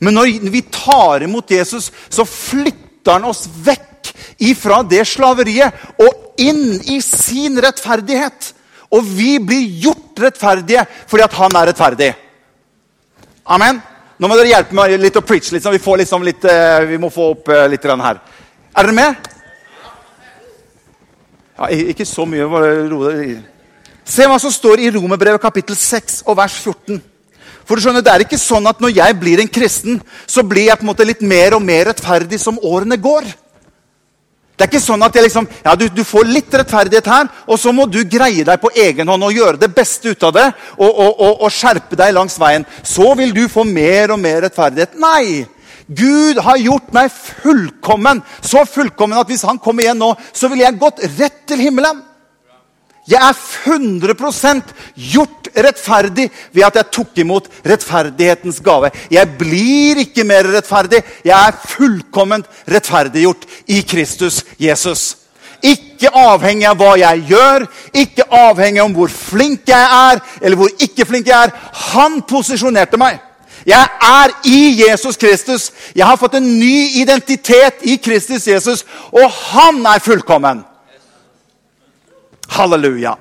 Men 0.00 0.18
når 0.18 0.50
vi 0.52 0.62
tar 0.72 1.24
imot 1.26 1.50
Jesus, 1.50 1.90
så 2.08 2.26
flytter 2.28 3.16
han 3.16 3.28
oss 3.28 3.46
vekk 3.64 4.12
ifra 4.48 4.82
det 4.86 5.02
slaveriet 5.08 6.00
og 6.02 6.40
inn 6.40 6.78
i 6.86 7.00
sin 7.04 7.58
rettferdighet. 7.62 8.52
Og 8.94 9.04
vi 9.04 9.36
blir 9.42 9.66
gjort 9.82 10.22
rettferdige 10.22 10.84
fordi 11.08 11.26
at 11.26 11.38
han 11.38 11.58
er 11.60 11.70
rettferdig. 11.72 12.12
Amen. 13.48 13.80
Nå 14.18 14.28
må 14.28 14.36
dere 14.38 14.50
hjelpe 14.50 14.76
meg 14.76 14.96
litt 14.98 15.16
å 15.18 15.24
preach. 15.24 15.52
Liksom. 15.54 15.74
Vi, 15.76 15.96
liksom 16.00 16.24
litt, 16.26 16.44
uh, 16.44 16.82
vi, 16.88 16.98
må 17.00 17.10
få 17.12 17.32
opp 17.36 17.50
uh, 17.52 17.66
litt 17.70 17.84
her. 17.86 18.18
Er 18.74 18.88
dere 18.88 18.96
med? 18.96 19.28
Ja, 21.58 21.68
ikke 21.94 22.06
så 22.06 22.26
mye. 22.26 22.48
bare 22.50 22.74
ro 22.90 23.04
Se 24.08 24.24
hva 24.24 24.38
som 24.40 24.52
står 24.52 24.80
i 24.80 24.90
Romerbrevet 24.94 25.42
kapittel 25.42 25.76
6 25.76 26.22
og 26.26 26.38
vers 26.38 26.54
14. 26.64 27.00
For 27.68 27.76
du 27.76 27.84
skjønner, 27.84 28.02
Det 28.02 28.14
er 28.14 28.24
ikke 28.24 28.40
sånn 28.40 28.66
at 28.66 28.80
når 28.80 28.96
jeg 28.96 29.18
blir 29.20 29.42
en 29.42 29.52
kristen, 29.52 30.00
så 30.26 30.42
blir 30.42 30.70
jeg 30.70 30.80
på 30.80 30.86
en 30.86 30.90
måte 30.94 31.04
litt 31.04 31.20
mer 31.20 31.54
og 31.54 31.62
mer 31.62 31.90
rettferdig 31.90 32.40
som 32.40 32.58
årene 32.64 32.96
går. 32.96 33.28
Det 34.58 34.64
er 34.64 34.70
ikke 34.72 34.82
sånn 34.82 35.04
at 35.06 35.14
liksom, 35.14 35.46
ja, 35.62 35.74
du, 35.78 35.84
du, 35.92 36.00
får 36.02 36.24
litt 36.26 36.54
rettferdighet 36.58 37.06
her, 37.06 37.28
og 37.46 37.60
så 37.62 37.70
må 37.70 37.84
du 37.86 38.00
greie 38.02 38.42
deg 38.42 38.58
på 38.58 38.72
egen 38.74 39.06
hånd 39.06 39.26
og 39.28 39.36
gjøre 39.36 39.60
det 39.60 39.68
beste 39.70 40.10
ut 40.10 40.24
av 40.26 40.32
det 40.34 40.46
og, 40.48 40.88
og, 40.88 41.12
og, 41.12 41.44
og 41.46 41.52
skjerpe 41.54 41.94
deg 42.00 42.16
langs 42.16 42.34
veien. 42.42 42.66
Så 42.82 43.12
vil 43.20 43.36
du 43.36 43.44
få 43.52 43.62
mer 43.68 44.16
og 44.16 44.18
mer 44.18 44.42
rettferdighet. 44.48 44.98
Nei! 44.98 45.46
Gud 45.88 46.40
har 46.44 46.58
gjort 46.60 46.90
meg 46.92 47.12
fullkommen. 47.14 48.24
Så 48.44 48.64
fullkommen 48.68 49.20
at 49.20 49.30
hvis 49.30 49.46
han 49.46 49.60
kommer 49.62 49.86
igjen 49.86 50.02
nå, 50.02 50.10
så 50.34 50.50
ville 50.50 50.66
jeg 50.66 50.80
gått 50.80 51.04
rett 51.20 51.38
til 51.48 51.62
himmelen. 51.68 52.02
Jeg 53.08 53.20
er 53.24 53.36
100% 53.72 54.74
gjort 55.12 55.48
rettferdig 55.56 56.26
ved 56.52 56.66
at 56.66 56.76
jeg 56.76 56.92
tok 56.92 57.20
imot 57.22 57.46
rettferdighetens 57.66 58.60
gave. 58.64 58.90
Jeg 59.10 59.38
blir 59.38 60.02
ikke 60.02 60.26
mer 60.28 60.50
rettferdig. 60.52 61.00
Jeg 61.24 61.36
er 61.36 61.62
fullkomment 61.72 62.44
rettferdiggjort 62.68 63.48
i 63.72 63.80
Kristus 63.88 64.42
Jesus. 64.60 65.16
Ikke 65.64 66.12
avhengig 66.14 66.68
av 66.68 66.76
hva 66.78 66.92
jeg 67.00 67.24
gjør, 67.32 67.64
ikke 67.96 68.28
avhengig 68.30 68.84
av 68.84 68.92
hvor 68.94 69.10
flink 69.10 69.72
jeg 69.72 69.88
er, 70.12 70.20
eller 70.42 70.60
hvor 70.60 70.70
ikke 70.78 71.08
flink 71.08 71.32
jeg 71.32 71.48
er. 71.48 71.56
Han 71.94 72.20
posisjonerte 72.28 73.00
meg. 73.00 73.24
Jeg 73.66 73.88
er 74.04 74.36
i 74.46 74.60
Jesus 74.84 75.16
Kristus. 75.16 75.72
Jeg 75.96 76.06
har 76.06 76.20
fått 76.20 76.36
en 76.38 76.46
ny 76.60 77.00
identitet 77.00 77.82
i 77.82 77.96
Kristus 77.96 78.46
Jesus, 78.46 78.84
og 79.10 79.26
han 79.28 79.80
er 79.88 80.04
fullkommen. 80.04 80.67
Halleluja. 82.48 83.14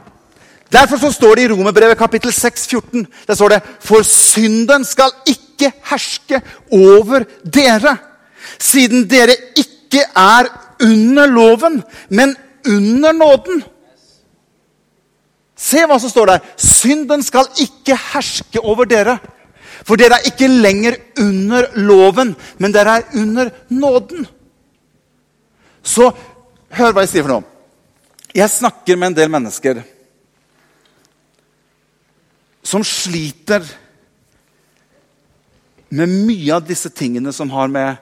Derfor 0.71 0.99
så 0.99 1.11
står 1.11 1.35
det 1.35 1.43
i 1.45 1.51
Romerbrevet 1.51 1.97
kapittel 1.97 2.33
6, 2.33 2.67
14, 2.67 3.07
der 3.27 3.35
står 3.35 3.49
det 3.49 3.61
For 3.79 4.03
synden 4.03 4.85
skal 4.85 5.13
ikke 5.27 5.71
herske 5.89 6.41
over 6.71 7.23
dere, 7.43 7.97
siden 8.59 9.07
dere 9.09 9.35
ikke 9.57 10.03
er 10.15 10.51
under 10.83 11.25
loven, 11.25 11.81
men 12.09 12.35
under 12.67 13.11
nåden. 13.11 13.63
Se 15.57 15.87
hva 15.89 15.97
som 15.99 16.11
står 16.11 16.29
der. 16.29 16.45
Synden 16.61 17.23
skal 17.25 17.47
ikke 17.63 17.97
herske 18.13 18.61
over 18.61 18.85
dere. 18.85 19.17
For 19.87 19.97
dere 19.97 20.19
er 20.19 20.29
ikke 20.29 20.49
lenger 20.51 20.99
under 21.21 21.71
loven, 21.75 22.35
men 22.57 22.73
dere 22.73 22.99
er 22.99 23.17
under 23.17 23.49
nåden. 23.69 24.27
Så 25.83 26.11
hør 26.77 26.91
hva 26.91 27.05
jeg 27.05 27.15
sier 27.15 27.25
for 27.25 27.37
noe. 27.37 27.56
Jeg 28.37 28.51
snakker 28.53 28.99
med 28.99 29.09
en 29.09 29.15
del 29.17 29.31
mennesker 29.33 29.79
som 32.67 32.83
sliter 32.85 33.63
med 35.89 36.11
mye 36.27 36.51
av 36.53 36.67
disse 36.67 36.91
tingene 36.93 37.33
som 37.33 37.49
har 37.49 37.71
med 37.73 37.97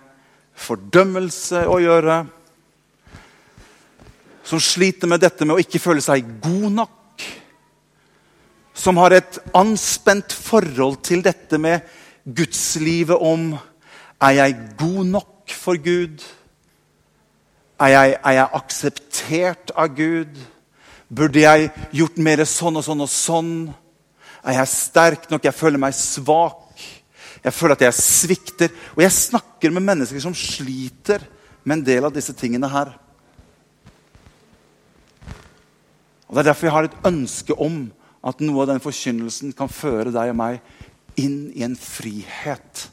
fordømmelse 0.60 1.62
å 1.72 1.78
gjøre. 1.80 2.18
Som 4.44 4.60
sliter 4.60 5.08
med 5.08 5.24
dette 5.24 5.48
med 5.48 5.56
å 5.56 5.64
ikke 5.64 5.80
føle 5.80 6.04
seg 6.04 6.28
god 6.44 6.68
nok. 6.82 7.28
Som 8.76 9.00
har 9.00 9.16
et 9.16 9.40
anspent 9.56 10.36
forhold 10.36 11.00
til 11.06 11.24
dette 11.24 11.62
med 11.62 11.86
gudslivet 12.26 13.24
om 13.24 13.54
Er 14.26 14.32
jeg 14.42 14.60
god 14.80 15.06
nok 15.16 15.52
for 15.52 15.80
Gud? 15.80 16.24
Er 17.76 17.92
jeg, 17.92 18.12
er 18.24 18.36
jeg, 18.38 18.52
akseptert 18.56 19.72
av 19.76 19.96
Gud? 19.96 20.38
Burde 21.12 21.42
jeg 21.42 21.72
gjort 21.96 22.20
mer 22.24 22.44
sånn 22.48 22.80
og 22.80 22.86
sånn 22.88 23.04
og 23.04 23.12
sånn? 23.12 23.56
Er 24.46 24.62
jeg 24.62 24.72
sterk 24.72 25.28
nok? 25.32 25.44
Jeg 25.44 25.58
føler 25.58 25.82
meg 25.82 25.98
svak. 25.98 26.64
Jeg 27.44 27.54
føler 27.54 27.76
at 27.76 27.84
jeg 27.86 27.98
svikter. 28.00 28.72
Og 28.96 29.04
jeg 29.04 29.18
snakker 29.18 29.76
med 29.76 29.84
mennesker 29.92 30.24
som 30.24 30.38
sliter 30.38 31.28
med 31.66 31.80
en 31.80 31.86
del 31.86 32.08
av 32.08 32.16
disse 32.16 32.34
tingene 32.38 32.70
her. 32.72 32.96
Og 36.26 36.34
Det 36.34 36.42
er 36.42 36.50
derfor 36.50 36.68
jeg 36.68 36.76
har 36.78 36.88
et 36.90 37.08
ønske 37.12 37.54
om 37.60 37.86
at 38.26 38.42
noe 38.42 38.64
av 38.64 38.72
den 38.72 38.82
forkynnelsen 38.82 39.54
kan 39.58 39.70
føre 39.70 40.16
deg 40.16 40.32
og 40.32 40.40
meg 40.40 40.64
inn 41.22 41.52
i 41.54 41.64
en 41.68 41.76
frihet. 41.78 42.88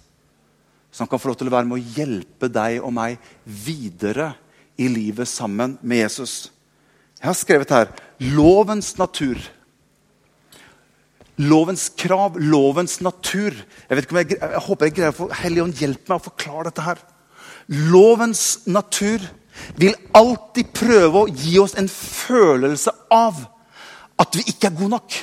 Som 0.93 1.09
kan 1.09 1.23
få 1.23 1.31
lov 1.31 1.39
til 1.41 1.49
å 1.49 1.55
være 1.55 1.71
med 1.71 1.79
å 1.79 1.95
hjelpe 1.97 2.51
deg 2.53 2.83
og 2.83 2.93
meg 2.99 3.17
videre 3.47 4.35
i 4.81 4.89
livet 4.89 5.29
sammen 5.29 5.77
med 5.83 6.05
Jesus. 6.05 6.53
Jeg 7.21 7.29
har 7.29 7.39
skrevet 7.39 7.71
her 7.71 7.93
lovens 8.19 8.97
natur. 8.99 9.39
Lovens 11.43 11.89
krav, 11.99 12.37
lovens 12.39 13.01
natur. 13.01 13.55
Jeg, 13.55 13.97
vet 13.97 14.05
ikke 14.05 14.17
om 14.17 14.21
jeg, 14.23 14.37
jeg 14.41 14.65
håper 14.67 14.89
jeg 14.89 14.97
greier 14.97 15.15
å 15.15 15.17
få 15.17 15.29
Helligånd 15.43 15.81
hjelpe 15.81 16.13
meg 16.13 16.21
å 16.21 16.27
forklare 16.29 16.69
dette. 16.69 16.85
her. 16.87 17.01
Lovens 17.93 18.67
natur 18.67 19.23
vil 19.79 19.95
alltid 20.17 20.73
prøve 20.75 21.23
å 21.23 21.31
gi 21.31 21.59
oss 21.63 21.77
en 21.79 21.89
følelse 21.89 22.93
av 23.13 23.45
at 24.21 24.37
vi 24.39 24.45
ikke 24.51 24.71
er 24.71 24.77
gode 24.77 24.95
nok. 24.97 25.19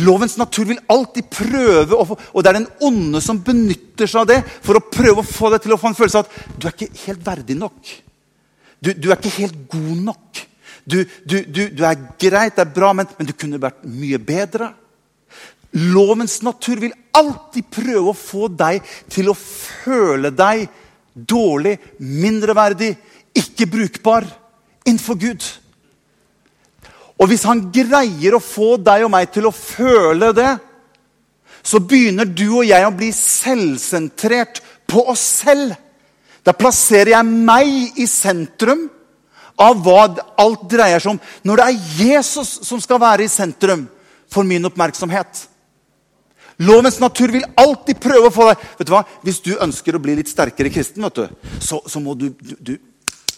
Lovens 0.00 0.38
natur 0.40 0.70
vil 0.70 0.80
alltid 0.88 1.26
prøve, 1.28 1.98
få, 2.08 2.16
og 2.16 2.44
det 2.44 2.50
er 2.50 2.58
den 2.60 2.70
onde 2.88 3.20
som 3.20 3.42
benytter 3.44 4.08
seg 4.08 4.22
av 4.22 4.30
det 4.30 4.38
for 4.64 4.78
å 4.78 4.86
prøve 4.86 5.20
å 5.20 5.26
få 5.26 5.50
deg 5.52 5.64
til 5.64 5.74
å 5.74 5.80
få 5.80 5.90
en 5.90 5.98
følelse 5.98 6.22
av 6.22 6.30
at 6.30 6.56
du 6.56 6.68
er 6.68 6.76
ikke 6.76 7.04
helt 7.06 7.26
verdig 7.26 7.58
nok. 7.60 7.92
Du, 8.82 8.90
du 8.96 9.10
er 9.10 9.18
ikke 9.18 9.36
helt 9.36 9.58
god 9.70 10.06
nok. 10.08 10.42
Du, 10.88 11.02
du, 11.28 11.36
du 11.44 11.84
er 11.86 12.00
greit, 12.18 12.56
det 12.56 12.64
er 12.64 12.72
bra, 12.74 12.94
men, 12.96 13.10
men 13.18 13.28
du 13.28 13.34
kunne 13.36 13.60
vært 13.62 13.84
mye 13.86 14.18
bedre. 14.18 14.72
Lovens 15.92 16.40
natur 16.44 16.80
vil 16.82 16.96
alltid 17.16 17.68
prøve 17.72 18.10
å 18.10 18.16
få 18.16 18.48
deg 18.48 18.82
til 19.12 19.30
å 19.30 19.36
føle 19.36 20.32
deg 20.34 20.66
dårlig, 21.12 21.76
mindreverdig, 22.00 22.94
ikke 23.36 23.68
brukbar 23.70 24.26
innenfor 24.84 25.20
Gud. 25.20 25.44
Og 27.22 27.30
hvis 27.30 27.46
han 27.46 27.68
greier 27.74 28.34
å 28.34 28.42
få 28.42 28.74
deg 28.82 29.06
og 29.06 29.12
meg 29.14 29.30
til 29.30 29.46
å 29.46 29.54
føle 29.54 30.32
det, 30.34 30.50
så 31.62 31.78
begynner 31.78 32.26
du 32.26 32.48
og 32.48 32.66
jeg 32.66 32.86
å 32.86 32.94
bli 32.96 33.12
selvsentrert 33.14 34.58
på 34.90 35.04
oss 35.12 35.22
selv. 35.44 35.76
Da 36.42 36.54
plasserer 36.58 37.14
jeg 37.14 37.28
meg 37.30 38.00
i 38.02 38.08
sentrum 38.10 38.88
av 39.62 39.78
hva 39.84 40.08
alt 40.42 40.66
dreier 40.70 41.02
seg 41.02 41.14
om. 41.14 41.20
Når 41.46 41.60
det 41.60 41.68
er 41.68 42.02
Jesus 42.02 42.56
som 42.66 42.82
skal 42.82 42.98
være 43.02 43.28
i 43.28 43.30
sentrum 43.30 43.86
for 44.32 44.48
min 44.48 44.66
oppmerksomhet. 44.66 45.46
Lovens 46.62 46.98
natur 47.00 47.30
vil 47.32 47.46
alltid 47.58 48.00
prøve 48.02 48.28
å 48.28 48.32
få 48.34 48.44
deg 48.50 48.64
Vet 48.78 48.88
du 48.88 48.92
hva? 48.92 49.00
Hvis 49.24 49.40
du 49.42 49.54
ønsker 49.54 49.96
å 49.96 50.02
bli 50.02 50.14
litt 50.18 50.30
sterkere 50.30 50.70
kristen, 50.70 51.04
vet 51.06 51.22
du, 51.22 51.54
så, 51.62 51.80
så 51.86 52.02
må 52.02 52.14
du, 52.18 52.28
du, 52.38 52.54
du, 52.58 52.74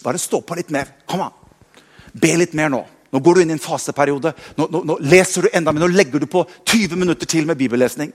bare 0.03 0.21
stå 0.21 0.41
på 0.45 0.57
litt 0.57 0.73
mer. 0.73 0.91
Kom 1.09 1.23
an. 1.25 1.33
Be 2.13 2.33
litt 2.41 2.53
mer 2.57 2.73
nå. 2.73 2.83
Nå 3.13 3.21
går 3.23 3.35
du 3.35 3.41
inn 3.41 3.53
i 3.53 3.55
en 3.55 3.61
faseperiode. 3.61 4.33
Nå, 4.57 4.67
nå, 4.71 4.83
nå 4.83 4.97
leser 5.05 5.45
du 5.45 5.49
enda 5.53 5.71
mer. 5.71 5.85
Nå 5.85 5.91
legger 5.93 6.23
du 6.23 6.27
på 6.29 6.45
20 6.65 6.95
minutter 6.99 7.29
til 7.29 7.47
med 7.47 7.59
bibellesning. 7.59 8.13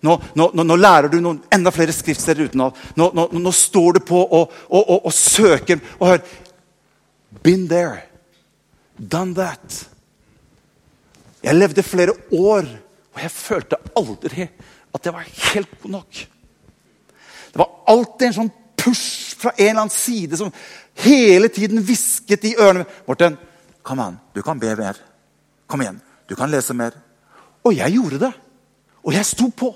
Nå, 0.00 0.14
nå 0.34 0.76
lærer 0.80 1.10
du 1.12 1.18
noen, 1.20 1.42
enda 1.52 1.72
flere 1.74 1.92
skriftsteder 1.92 2.48
utenat. 2.48 2.78
Nå, 2.96 3.52
står 3.52 3.98
du 3.98 4.04
på 4.08 4.20
og, 4.24 4.54
og, 4.70 4.80
og, 4.80 5.06
og 5.10 5.14
søker. 5.14 5.82
Og 5.98 6.08
hør 6.08 6.22
Been 7.44 7.68
there. 7.68 8.02
Done 8.98 9.34
that. 9.34 9.88
Jeg 11.42 11.56
levde 11.56 11.82
flere 11.82 12.12
år, 12.32 12.66
og 13.14 13.22
jeg 13.22 13.30
følte 13.32 13.78
aldri 13.96 14.48
at 14.94 15.06
jeg 15.06 15.14
var 15.14 15.28
helt 15.54 15.76
god 15.82 15.90
nok. 15.90 16.24
Det 17.50 17.60
var 17.62 17.70
alltid 17.92 18.26
en 18.26 18.36
sånn 18.40 18.50
push 18.80 19.36
fra 19.40 19.52
en 19.56 19.68
eller 19.68 19.84
annen 19.84 19.94
side 19.94 20.38
som 20.40 20.52
hele 21.04 21.48
tiden 21.52 21.80
hvisket 21.84 22.44
i 22.48 22.56
ørene 22.58 22.84
Morten, 23.06 23.38
kom 23.90 24.02
an, 24.04 24.20
du 24.34 24.42
kan 24.46 24.58
be 24.60 24.70
mer. 24.78 24.98
Kom 25.70 25.82
igjen, 25.82 25.98
du 26.30 26.36
kan 26.38 26.50
lese 26.50 26.74
mer. 26.76 26.94
Og 27.66 27.74
jeg 27.74 27.96
gjorde 27.98 28.22
det. 28.22 28.32
Og 29.02 29.14
jeg 29.16 29.26
sto 29.26 29.50
på. 29.50 29.72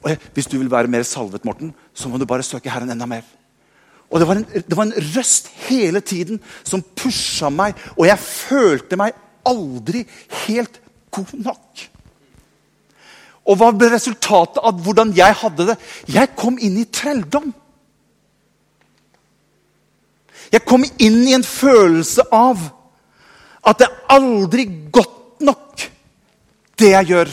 Og 0.00 0.08
jeg, 0.08 0.20
hvis 0.34 0.48
du 0.48 0.56
vil 0.58 0.70
være 0.72 0.90
mer 0.90 1.04
salvet, 1.06 1.44
Morten, 1.44 1.74
så 1.94 2.08
må 2.08 2.18
du 2.18 2.26
bare 2.28 2.46
søke 2.46 2.72
Herren 2.72 2.90
enda 2.94 3.08
mer. 3.08 3.26
Og 4.12 4.20
det 4.20 4.28
var, 4.28 4.40
en, 4.40 4.46
det 4.48 4.76
var 4.76 4.88
en 4.88 4.98
røst 5.16 5.48
hele 5.68 6.00
tiden 6.04 6.40
som 6.68 6.84
pusha 6.96 7.48
meg, 7.52 7.78
og 7.96 8.04
jeg 8.08 8.20
følte 8.20 8.98
meg 9.00 9.16
aldri 9.48 10.04
helt 10.44 10.78
god 11.12 11.32
nok. 11.40 11.86
Og 13.48 13.58
hva 13.58 13.72
ble 13.74 13.88
resultatet 13.90 14.60
av 14.62 14.84
hvordan 14.84 15.14
jeg 15.16 15.40
hadde 15.40 15.72
det? 15.72 15.80
Jeg 16.14 16.36
kom 16.38 16.60
inn 16.62 16.76
i 16.78 16.86
trelldom. 16.86 17.48
Jeg 20.52 20.62
kom 20.68 20.84
inn 20.84 21.18
i 21.24 21.34
en 21.34 21.46
følelse 21.46 22.28
av 22.36 22.60
at 23.62 23.78
det 23.78 23.86
er 23.86 24.16
aldri 24.16 24.66
godt 24.90 25.42
nok, 25.46 25.86
det 26.78 26.90
jeg 26.92 27.10
gjør. 27.12 27.32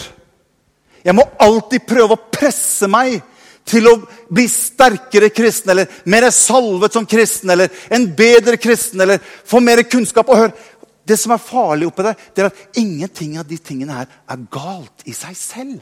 Jeg 1.04 1.16
må 1.16 1.26
alltid 1.42 1.86
prøve 1.90 2.16
å 2.16 2.24
presse 2.30 2.90
meg 2.92 3.22
til 3.70 3.86
å 3.90 3.96
bli 4.34 4.46
sterkere 4.50 5.30
kristen, 5.34 5.74
eller 5.74 6.02
mer 6.10 6.30
salvet 6.34 6.96
som 6.96 7.06
kristen, 7.10 7.52
eller 7.54 7.70
en 7.94 8.08
bedre 8.18 8.58
kristen, 8.62 9.02
eller 9.02 9.22
få 9.22 9.62
mer 9.64 9.84
kunnskap. 9.90 10.30
Og 10.30 10.46
hør, 10.46 10.52
Det 11.10 11.18
som 11.18 11.32
er 11.34 11.42
farlig 11.42 11.88
oppi 11.88 12.04
der, 12.06 12.18
det 12.36 12.42
er 12.44 12.48
at 12.52 12.78
ingenting 12.78 13.40
av 13.42 13.48
de 13.50 13.58
tingene 13.58 13.96
her 13.98 14.06
er 14.30 14.42
galt 14.54 15.08
i 15.10 15.14
seg 15.18 15.34
selv. 15.34 15.80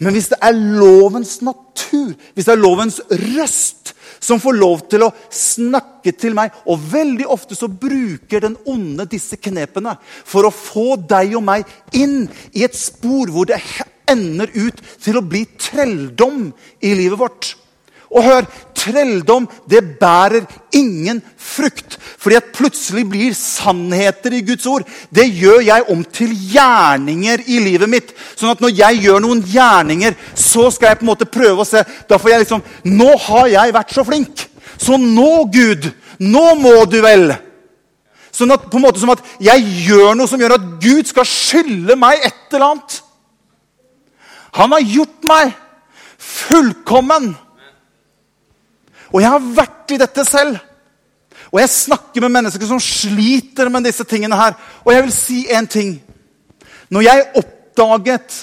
Men 0.00 0.16
hvis 0.16 0.30
det 0.32 0.38
er 0.42 0.56
lovens 0.56 1.38
natur, 1.44 2.14
hvis 2.34 2.48
det 2.48 2.54
er 2.54 2.62
lovens 2.62 3.00
røst 3.10 3.94
som 4.20 4.40
får 4.42 4.56
lov 4.58 4.82
til 4.92 5.06
å 5.06 5.12
snakke 5.32 6.12
til 6.12 6.34
meg 6.36 6.52
Og 6.68 6.82
veldig 6.92 7.24
ofte 7.32 7.56
så 7.56 7.70
bruker 7.72 8.42
den 8.44 8.58
onde 8.68 9.06
disse 9.08 9.38
knepene 9.40 9.94
for 10.04 10.44
å 10.46 10.52
få 10.54 10.98
deg 11.08 11.32
og 11.38 11.46
meg 11.46 11.96
inn 11.96 12.26
i 12.52 12.66
et 12.66 12.76
spor 12.76 13.32
hvor 13.32 13.48
det 13.48 13.62
ender 14.10 14.50
ut 14.54 14.82
til 15.00 15.18
å 15.18 15.24
bli 15.24 15.44
trelldom 15.60 16.48
i 16.82 16.94
livet 16.98 17.20
vårt. 17.20 17.52
Og 18.10 18.26
hør, 18.26 18.46
trelldom 18.80 19.46
det 19.70 19.82
bærer 20.00 20.46
ingen 20.76 21.20
frukt. 21.36 21.96
Fordi 22.20 22.38
at 22.38 22.52
plutselig 22.54 23.04
blir 23.10 23.34
sannheter 23.36 24.34
i 24.36 24.42
Guds 24.46 24.66
ord. 24.70 24.86
Det 25.12 25.26
gjør 25.28 25.60
jeg 25.66 25.88
om 25.92 26.04
til 26.04 26.32
gjerninger 26.52 27.44
i 27.46 27.60
livet 27.64 27.90
mitt. 27.92 28.14
Sånn 28.34 28.52
at 28.52 28.62
når 28.64 28.74
jeg 28.78 29.02
gjør 29.06 29.20
noen 29.24 29.42
gjerninger, 29.44 30.16
så 30.34 30.68
skal 30.72 30.92
jeg 30.92 31.00
på 31.00 31.06
en 31.06 31.12
måte 31.12 31.28
prøve 31.28 31.64
å 31.64 31.68
se 31.68 31.84
Da 32.08 32.18
får 32.20 32.34
jeg 32.34 32.44
liksom 32.44 32.64
Nå 32.96 33.10
har 33.28 33.52
jeg 33.52 33.76
vært 33.76 33.94
så 33.94 34.06
flink. 34.06 34.46
Så 34.80 34.96
nå, 34.96 35.44
Gud, 35.52 35.90
nå 36.24 36.46
må 36.60 36.74
du 36.88 37.00
vel. 37.04 37.30
Sånn 38.32 38.54
at, 38.54 38.68
på 38.70 38.78
en 38.78 38.86
måte 38.86 39.00
som 39.02 39.12
at 39.12 39.22
jeg 39.42 39.66
gjør 39.88 40.14
noe 40.16 40.30
som 40.30 40.40
gjør 40.40 40.56
at 40.56 40.66
Gud 40.80 41.08
skal 41.10 41.26
skylde 41.28 41.96
meg 41.98 42.22
et 42.24 42.54
eller 42.54 42.70
annet. 42.70 43.00
Han 44.56 44.72
har 44.74 44.86
gjort 44.86 45.28
meg 45.28 45.52
fullkommen. 46.20 47.32
Og 49.10 49.22
jeg 49.22 49.30
har 49.30 49.48
vært 49.56 49.94
i 49.94 49.98
dette 50.00 50.24
selv. 50.28 50.58
Og 51.50 51.60
jeg 51.60 51.72
snakker 51.74 52.22
med 52.22 52.34
mennesker 52.36 52.66
som 52.66 52.80
sliter 52.82 53.70
med 53.72 53.88
disse 53.88 54.06
tingene 54.06 54.38
her. 54.38 54.54
Og 54.84 54.92
jeg 54.94 55.06
vil 55.06 55.14
si 55.14 55.40
én 55.50 55.66
ting. 55.70 55.96
Når 56.90 57.06
jeg 57.06 57.26
oppdaget 57.42 58.36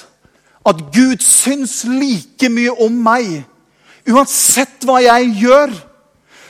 at 0.67 0.81
Gud 0.93 1.23
syns 1.23 1.83
like 1.87 2.49
mye 2.51 2.73
om 2.83 2.91
meg, 3.03 3.45
uansett 4.07 4.83
hva 4.87 4.99
jeg 5.03 5.31
gjør, 5.43 5.71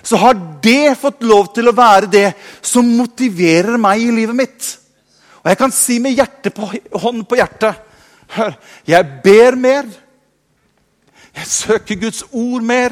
så 0.08 0.17
har 0.21 0.38
det 0.63 0.97
fått 0.97 1.25
lov 1.27 1.51
til 1.53 1.69
å 1.69 1.75
være 1.75 2.10
det 2.10 2.27
som 2.65 2.88
motiverer 2.97 3.77
meg 3.82 4.06
i 4.06 4.13
livet 4.15 4.38
mitt. 4.38 4.69
Og 5.43 5.51
jeg 5.51 5.60
kan 5.60 5.73
si 5.73 5.99
med 5.99 6.17
på, 6.56 6.69
hånd 6.97 7.25
på 7.27 7.38
hjertet 7.39 7.84
Hør, 8.27 8.58
jeg 8.84 9.06
ber 9.23 9.56
mer. 9.56 9.86
Jeg 11.32 11.47
søker 11.47 11.95
Guds 11.95 12.25
ord 12.32 12.62
mer. 12.62 12.91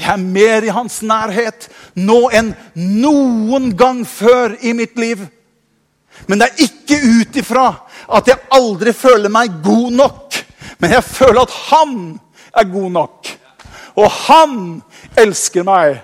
Jeg 0.00 0.12
er 0.14 0.22
mer 0.22 0.64
i 0.64 0.72
hans 0.72 1.00
nærhet 1.04 1.68
nå 1.98 2.22
enn 2.34 2.54
noen 2.74 3.70
gang 3.76 4.02
før 4.08 4.56
i 4.64 4.72
mitt 4.76 4.96
liv. 4.98 5.26
Men 6.26 6.40
det 6.40 6.48
er 6.48 6.64
ikke 6.66 6.98
ut 7.20 7.40
ifra 7.40 7.66
at 8.10 8.28
jeg 8.28 8.48
aldri 8.56 8.94
føler 8.96 9.32
meg 9.32 9.60
god 9.64 9.96
nok. 9.98 10.38
Men 10.80 10.96
jeg 10.96 11.04
føler 11.04 11.42
at 11.44 11.56
han 11.70 11.96
er 12.56 12.70
god 12.72 12.90
nok. 12.96 13.32
Og 14.00 14.08
han 14.26 14.54
elsker 15.18 15.66
meg. 15.66 16.00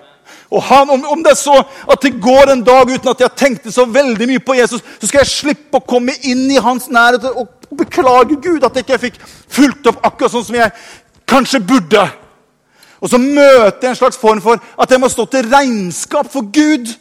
Og 0.51 0.63
han, 0.63 0.91
om, 0.91 1.23
det 1.25 1.33
er 1.33 1.39
så 1.39 1.57
at 1.91 2.03
det 2.05 2.21
går 2.23 2.53
en 2.53 2.63
dag 2.65 2.87
uten 2.87 3.11
at 3.11 3.23
jeg 3.25 3.39
tenkte 3.39 3.73
så 3.75 3.87
veldig 3.91 4.29
mye 4.31 4.43
på 4.43 4.55
Jesus, 4.55 4.85
så 5.01 5.09
skal 5.09 5.25
jeg 5.25 5.33
slippe 5.33 5.81
å 5.81 5.87
komme 5.89 6.15
inn 6.29 6.45
i 6.53 6.61
hans 6.63 6.87
nærhet 6.93 7.27
og 7.33 7.51
beklage 7.77 8.39
Gud 8.43 8.65
at 8.65 8.77
jeg 8.79 8.87
ikke 8.87 9.01
fikk 9.09 9.19
fulgt 9.27 9.91
opp 9.91 10.05
akkurat 10.07 10.37
sånn 10.37 10.47
som 10.47 10.59
jeg 10.61 10.71
kanskje 11.27 11.63
burde. 11.67 12.05
Og 13.01 13.11
så 13.11 13.19
møter 13.19 13.83
jeg 13.83 13.91
en 13.91 13.99
slags 13.99 14.19
form 14.21 14.41
for 14.43 14.61
at 14.83 14.91
jeg 14.91 15.01
må 15.01 15.09
stå 15.13 15.27
til 15.31 15.51
regnskap 15.53 16.31
for 16.33 16.49
Gud. 16.53 16.95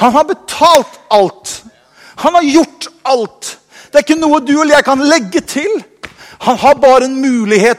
Han 0.00 0.12
har 0.12 0.26
betalt 0.28 1.00
alt. 1.10 1.62
Han 2.16 2.34
har 2.34 2.52
gjort 2.52 2.88
alt. 3.04 3.56
Det 3.90 3.98
er 3.98 4.06
ikke 4.06 4.20
noe 4.20 4.42
du 4.44 4.54
eller 4.60 4.78
jeg 4.78 4.86
kan 4.86 5.06
legge 5.06 5.40
til. 5.40 5.70
Han 6.40 6.56
har 6.56 6.74
bare 6.80 7.04
en 7.04 7.20
mulighet 7.20 7.78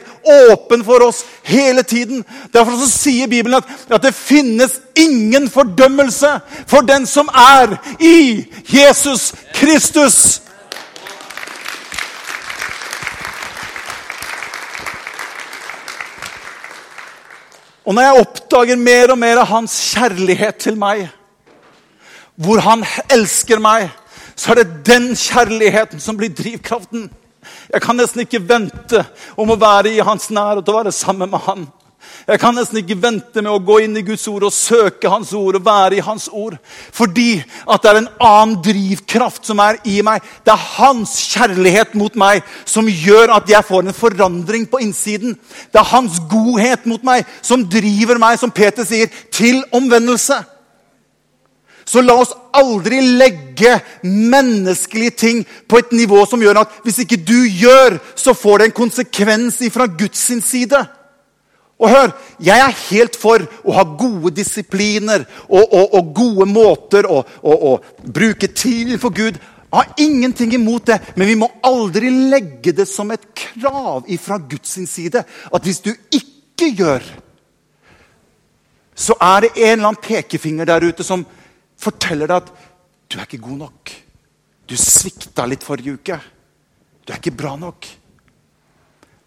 åpen 0.51 0.83
for 0.85 1.01
oss 1.07 1.23
hele 1.43 1.83
tiden. 1.83 2.23
Derfor 2.53 2.77
så 2.77 2.89
sier 2.91 3.27
Bibelen 3.27 3.57
at, 3.57 3.69
at 3.89 4.03
det 4.03 4.13
finnes 4.13 4.77
ingen 4.95 5.49
fordømmelse 5.49 6.29
for 6.69 6.85
den 6.85 7.07
som 7.09 7.29
er 7.33 7.73
i 7.99 8.45
Jesus 8.69 9.31
Kristus. 9.53 10.41
Og 17.85 17.95
når 17.95 18.05
jeg 18.05 18.21
oppdager 18.21 18.77
mer 18.77 19.13
og 19.13 19.17
mer 19.17 19.41
av 19.41 19.49
hans 19.49 19.73
kjærlighet 19.91 20.59
til 20.61 20.77
meg, 20.77 21.07
hvor 22.41 22.61
han 22.61 22.85
elsker 23.11 23.61
meg, 23.61 23.89
så 24.35 24.53
er 24.53 24.61
det 24.61 24.85
den 24.87 25.11
kjærligheten 25.17 26.01
som 26.01 26.17
blir 26.17 26.33
drivkraften. 26.33 27.09
Jeg 27.73 27.81
kan 27.81 27.97
nesten 27.97 28.23
ikke 28.23 28.41
vente 28.45 29.03
om 29.37 29.49
å 29.49 29.59
være 29.59 29.95
i 29.95 30.03
hans 30.05 30.29
nærhet 30.33 30.69
og 30.69 30.77
være 30.77 30.93
sammen 30.93 31.29
med 31.29 31.41
han. 31.47 31.65
Jeg 32.27 32.39
kan 32.41 32.53
nesten 32.55 32.81
ikke 32.81 32.99
vente 33.01 33.41
med 33.41 33.49
å 33.49 33.61
gå 33.65 33.79
inn 33.81 33.97
i 33.97 34.03
Guds 34.05 34.27
ord 34.29 34.45
og 34.45 34.53
søke 34.53 35.09
Hans 35.09 35.31
ord 35.37 35.57
og 35.57 35.65
være 35.65 35.97
i 35.97 36.03
Hans 36.05 36.27
ord. 36.29 36.57
Fordi 36.93 37.41
at 37.41 37.81
det 37.81 37.91
er 37.91 37.99
en 38.01 38.11
annen 38.21 38.55
drivkraft 38.65 39.49
som 39.49 39.61
er 39.63 39.79
i 39.89 39.97
meg. 40.05 40.21
Det 40.45 40.53
er 40.53 40.67
Hans 40.77 41.15
kjærlighet 41.33 41.97
mot 41.97 42.15
meg 42.19 42.45
som 42.69 42.89
gjør 42.89 43.33
at 43.37 43.49
jeg 43.49 43.67
får 43.67 43.87
en 43.87 43.97
forandring 43.97 44.69
på 44.69 44.83
innsiden. 44.85 45.35
Det 45.73 45.81
er 45.81 45.91
Hans 45.93 46.21
godhet 46.31 46.85
mot 46.89 47.03
meg 47.07 47.25
som 47.41 47.65
driver 47.65 48.21
meg, 48.21 48.37
som 48.39 48.53
Peter 48.53 48.85
sier, 48.87 49.09
til 49.33 49.63
omvendelse. 49.73 50.43
Så 51.91 52.03
la 52.05 52.13
oss 52.21 52.31
aldri 52.55 53.01
legge 53.17 53.73
menneskelige 54.05 55.17
ting 55.25 55.43
på 55.67 55.81
et 55.81 55.91
nivå 55.95 56.21
som 56.29 56.41
gjør 56.43 56.61
at 56.61 56.81
hvis 56.85 57.01
ikke 57.03 57.19
du 57.25 57.39
gjør, 57.49 57.97
så 58.15 58.37
får 58.37 58.61
det 58.61 58.69
en 58.69 58.79
konsekvens 58.83 59.59
fra 59.73 59.89
Guds 59.89 60.29
side. 60.45 60.85
Og 61.81 61.89
hør, 61.89 62.11
Jeg 62.39 62.61
er 62.61 62.77
helt 62.89 63.17
for 63.17 63.41
å 63.65 63.73
ha 63.73 63.83
gode 63.97 64.31
disipliner 64.37 65.25
og, 65.47 65.61
og, 65.65 65.95
og 65.97 66.13
gode 66.13 66.45
måter 66.49 67.07
å, 67.09 67.23
bruke 68.01 68.49
tid 68.53 68.93
for 69.01 69.13
Gud. 69.13 69.37
Jeg 69.71 69.77
har 69.77 70.01
ingenting 70.03 70.53
imot 70.57 70.89
det, 70.89 70.99
men 71.15 71.29
vi 71.29 71.37
må 71.39 71.47
aldri 71.63 72.09
legge 72.09 72.73
det 72.75 72.87
som 72.89 73.11
et 73.13 73.23
krav 73.37 74.09
fra 74.19 74.37
Guds 74.37 74.73
side 74.91 75.23
at 75.23 75.67
hvis 75.67 75.81
du 75.85 75.93
ikke 76.11 76.69
gjør, 76.75 77.05
så 78.93 79.15
er 79.21 79.45
det 79.47 79.53
en 79.55 79.71
eller 79.71 79.87
annen 79.93 80.03
pekefinger 80.03 80.67
der 80.67 80.85
ute 80.85 81.05
som 81.07 81.23
forteller 81.81 82.29
deg 82.29 82.43
at 82.43 82.51
du 83.09 83.17
er 83.17 83.25
ikke 83.25 83.45
god 83.47 83.61
nok. 83.63 83.95
Du 84.69 84.77
svikta 84.77 85.47
litt 85.49 85.65
forrige 85.65 85.97
uke. 85.97 86.19
Du 87.01 87.13
er 87.13 87.17
ikke 87.19 87.33
bra 87.35 87.55
nok. 87.59 87.87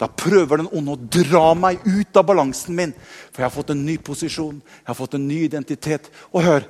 Da 0.05 0.11
prøver 0.13 0.61
den 0.61 0.69
onde 0.69 0.93
å 0.93 1.01
dra 1.01 1.55
meg 1.57 1.81
ut 1.87 2.19
av 2.21 2.27
balansen 2.29 2.77
min. 2.77 2.91
For 3.33 3.41
jeg 3.41 3.47
har 3.49 3.55
fått 3.55 3.71
en 3.73 3.85
ny 3.87 3.97
posisjon, 4.05 4.59
jeg 4.61 4.91
har 4.91 4.99
fått 4.99 5.17
en 5.17 5.25
ny 5.25 5.39
identitet. 5.47 6.11
Og 6.35 6.45
hør, 6.45 6.67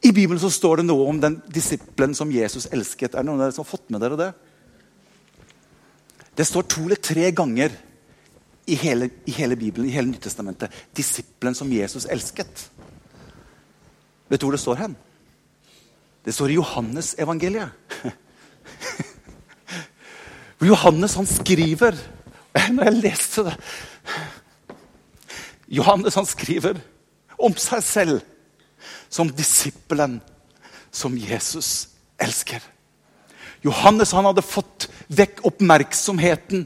I 0.00 0.12
Bibelen 0.14 0.40
så 0.40 0.48
står 0.52 0.80
det 0.80 0.86
noe 0.86 1.04
om 1.10 1.20
den 1.20 1.36
disippelen 1.52 2.14
som 2.16 2.32
Jesus 2.32 2.68
elsket. 2.72 3.12
Er 3.12 3.24
det 3.24 3.28
noen 3.28 3.42
av 3.42 3.50
dere 3.50 3.56
som 3.56 3.66
har 3.66 3.72
fått 3.74 3.92
med 3.92 4.00
dere 4.00 4.20
det? 4.20 4.30
Det 6.36 6.48
står 6.48 6.68
to 6.72 6.86
eller 6.86 7.00
tre 7.00 7.28
ganger 7.36 7.76
i 8.66 8.80
hele, 8.80 9.10
i 9.28 9.36
hele 9.36 9.56
Bibelen, 9.60 9.90
i 9.90 9.92
hele 9.92 10.14
Nyttestamentet. 10.14 10.72
Disippelen 10.96 11.56
som 11.58 11.72
Jesus 11.72 12.08
elsket. 12.08 12.66
Vet 14.30 14.40
du 14.40 14.48
hvor 14.48 14.56
det 14.56 14.64
står 14.64 14.80
hen? 14.80 14.96
Det 16.24 16.32
står 16.32 16.54
i 16.54 16.58
Johannes 16.58 17.14
evangeliet. 17.20 17.68
Johannes 20.72 21.14
han 21.20 21.28
skriver 21.28 22.15
Når 22.74 22.88
jeg 22.88 23.00
leste 23.02 23.46
det 23.48 23.56
Johannes 25.76 26.14
han 26.14 26.28
skriver 26.28 26.78
om 27.42 27.54
seg 27.58 27.82
selv 27.82 28.20
som 29.10 29.30
disippelen 29.34 30.20
som 30.94 31.16
Jesus 31.18 31.88
elsker. 32.22 32.62
Johannes 33.66 34.12
han 34.14 34.28
hadde 34.28 34.44
fått 34.46 34.86
vekk 35.10 35.42
oppmerksomheten 35.50 36.64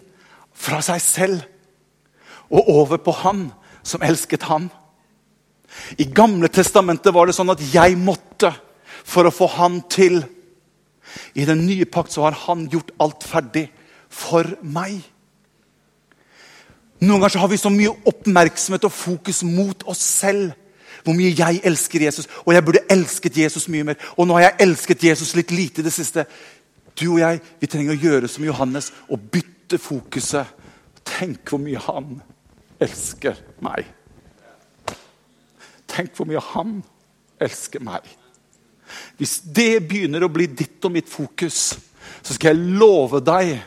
fra 0.52 0.82
seg 0.84 1.00
selv 1.00 1.46
og 2.50 2.68
over 2.68 3.00
på 3.00 3.14
han 3.22 3.46
som 3.86 4.04
elsket 4.04 4.44
ham. 4.50 4.68
I 5.96 6.04
Gamle 6.04 6.50
testamentet 6.52 7.14
var 7.14 7.28
det 7.30 7.36
sånn 7.38 7.52
at 7.52 7.62
jeg 7.72 7.96
måtte 7.98 8.52
for 9.06 9.26
å 9.26 9.34
få 9.34 9.48
han 9.56 9.80
til. 9.90 10.20
I 11.34 11.46
den 11.48 11.64
nye 11.66 11.86
pakt 11.88 12.12
så 12.14 12.26
har 12.26 12.36
han 12.46 12.66
gjort 12.70 12.92
alt 13.00 13.26
ferdig 13.26 13.68
for 14.10 14.58
meg. 14.60 15.00
Noen 17.00 17.20
ganger 17.20 17.32
så 17.32 17.42
har 17.42 17.48
vi 17.48 17.58
så 17.60 17.72
mye 17.72 17.92
oppmerksomhet 18.08 18.84
og 18.84 18.92
fokus 18.92 19.42
mot 19.46 19.84
oss 19.88 20.02
selv. 20.20 20.52
Hvor 21.04 21.16
mye 21.16 21.32
jeg 21.32 21.62
elsker 21.64 22.04
Jesus. 22.04 22.28
Og 22.44 22.52
jeg 22.52 22.64
burde 22.64 22.84
elsket 22.92 23.38
Jesus 23.40 23.68
mye 23.72 23.86
mer. 23.88 24.00
Og 24.20 24.28
nå 24.28 24.36
har 24.36 24.50
jeg 24.50 24.66
elsket 24.66 25.04
Jesus 25.08 25.32
litt 25.38 25.54
lite 25.54 25.80
i 25.80 25.86
det 25.86 25.94
siste. 25.94 26.26
Du 26.92 27.06
og 27.14 27.22
jeg 27.22 27.40
vi 27.60 27.70
trenger 27.70 27.96
å 27.96 28.02
gjøre 28.02 28.28
som 28.28 28.44
Johannes 28.44 28.90
og 29.08 29.30
bytte 29.32 29.80
fokuset. 29.80 30.52
Tenk 31.08 31.48
hvor 31.48 31.62
mye 31.62 31.80
han 31.80 32.20
elsker 32.80 33.38
meg. 33.64 33.88
Tenk 35.90 36.12
hvor 36.16 36.28
mye 36.28 36.42
han 36.52 36.80
elsker 37.40 37.82
meg. 37.84 38.04
Hvis 39.16 39.38
det 39.44 39.86
begynner 39.88 40.24
å 40.26 40.32
bli 40.32 40.48
ditt 40.52 40.84
og 40.84 40.94
mitt 40.94 41.08
fokus, 41.08 41.78
så 42.22 42.36
skal 42.36 42.54
jeg 42.54 42.78
love 42.80 43.22
deg 43.24 43.58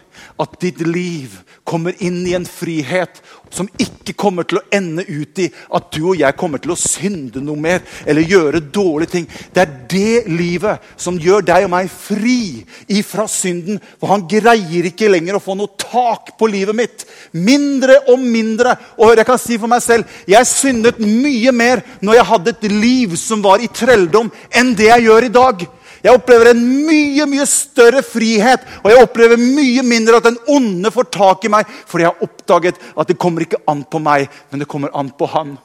at 0.41 0.57
ditt 0.61 0.81
liv 0.85 1.35
kommer 1.63 1.95
inn 2.03 2.21
i 2.27 2.35
en 2.37 2.45
frihet 2.47 3.21
som 3.53 3.67
ikke 3.81 4.15
kommer 4.17 4.47
til 4.49 4.59
å 4.59 4.65
ende 4.73 5.05
ut 5.05 5.39
i 5.43 5.45
at 5.77 5.89
du 5.93 5.99
og 6.09 6.17
jeg 6.19 6.37
kommer 6.39 6.61
til 6.61 6.73
å 6.73 6.79
synde 6.79 7.41
noe 7.43 7.59
mer 7.59 7.83
eller 8.09 8.25
gjøre 8.25 8.63
dårlige 8.73 9.13
ting. 9.13 9.27
Det 9.53 9.61
er 9.61 9.75
det 9.89 10.31
livet 10.31 10.93
som 10.97 11.19
gjør 11.21 11.45
deg 11.45 11.67
og 11.67 11.73
meg 11.75 11.91
fri 11.93 12.63
ifra 12.91 13.27
synden. 13.29 13.77
For 14.01 14.09
han 14.09 14.25
greier 14.29 14.89
ikke 14.89 15.11
lenger 15.11 15.37
å 15.37 15.43
få 15.43 15.57
noe 15.59 15.75
tak 15.79 16.33
på 16.39 16.49
livet 16.49 16.77
mitt. 16.77 17.05
Mindre 17.37 17.99
og 18.09 18.21
mindre. 18.21 18.75
Og 18.97 19.13
jeg 19.13 19.29
kan 19.29 19.41
si 19.41 19.59
for 19.61 19.71
meg 19.71 19.85
selv 19.85 20.25
jeg 20.29 20.49
syndet 20.49 21.01
mye 21.03 21.53
mer 21.53 21.85
når 22.01 22.19
jeg 22.19 22.29
hadde 22.33 22.55
et 22.55 22.67
liv 22.73 23.15
som 23.21 23.43
var 23.45 23.61
i 23.61 23.69
trelldom, 23.69 24.33
enn 24.49 24.73
det 24.77 24.89
jeg 24.89 25.09
gjør 25.09 25.29
i 25.29 25.33
dag. 25.33 25.65
Jeg 26.03 26.17
opplever 26.17 26.49
en 26.51 26.63
mye 26.87 27.25
mye 27.31 27.45
større 27.47 28.01
frihet, 28.03 28.63
og 28.83 28.91
jeg 28.91 29.03
opplever 29.05 29.39
mye 29.39 29.83
mindre 29.87 30.19
at 30.19 30.27
den 30.27 30.39
onde 30.51 30.91
får 30.91 31.07
tak 31.15 31.45
i 31.47 31.51
meg, 31.53 31.69
fordi 31.87 32.03
jeg 32.03 32.11
har 32.11 32.25
oppdaget 32.27 32.81
at 32.99 33.07
det 33.07 33.19
kommer 33.21 33.45
ikke 33.45 33.61
an 33.71 33.85
på 33.87 34.01
meg, 34.03 34.27
men 34.51 34.59
det 34.59 34.67
kommer 34.71 34.91
an 34.99 35.13
på 35.15 35.29
han. 35.31 35.55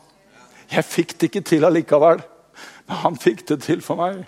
Jeg 0.70 0.86
fikk 0.86 1.16
det 1.18 1.30
ikke 1.30 1.47
til 1.49 1.66
allikevel, 1.66 2.22
men 2.86 3.01
han 3.03 3.18
fikk 3.18 3.49
det 3.51 3.62
til 3.66 3.82
for 3.82 3.99
meg. 3.99 4.22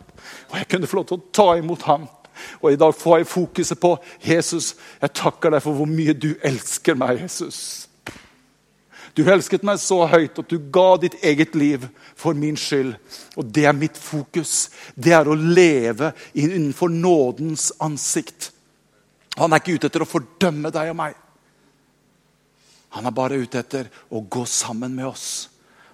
Og 0.50 0.58
jeg 0.58 0.70
kunne 0.72 0.90
få 0.90 0.98
lov 0.98 1.06
til 1.10 1.20
å 1.20 1.30
ta 1.36 1.46
imot 1.60 1.86
han. 1.86 2.08
Og 2.58 2.72
i 2.72 2.80
dag 2.80 2.94
får 2.96 3.20
jeg 3.20 3.30
fokuset 3.30 3.80
på 3.80 3.94
Jesus. 4.24 4.74
Jeg 5.00 5.14
takker 5.14 5.54
deg 5.54 5.62
for 5.62 5.76
hvor 5.76 5.88
mye 5.88 6.16
du 6.16 6.32
elsker 6.42 6.98
meg, 6.98 7.20
Jesus. 7.22 7.89
Du 9.20 9.26
elsket 9.28 9.64
meg 9.66 9.76
så 9.82 9.98
høyt 10.08 10.38
at 10.40 10.48
du 10.48 10.56
ga 10.72 10.94
ditt 11.02 11.18
eget 11.20 11.52
liv 11.58 11.82
for 12.16 12.32
min 12.32 12.56
skyld. 12.56 12.94
Og 13.36 13.44
det 13.52 13.66
er 13.68 13.76
mitt 13.76 13.98
fokus. 14.00 14.70
Det 14.96 15.12
er 15.12 15.28
å 15.28 15.36
leve 15.36 16.14
innenfor 16.32 16.88
nådens 16.88 17.68
ansikt. 17.84 18.48
Han 19.36 19.52
er 19.52 19.60
ikke 19.60 19.76
ute 19.76 19.90
etter 19.90 20.06
å 20.06 20.08
fordømme 20.08 20.72
deg 20.72 20.94
og 20.94 20.96
meg. 21.02 21.18
Han 22.96 23.06
er 23.06 23.18
bare 23.20 23.42
ute 23.44 23.60
etter 23.60 23.92
å 24.08 24.24
gå 24.24 24.46
sammen 24.48 24.96
med 24.96 25.10
oss 25.10 25.28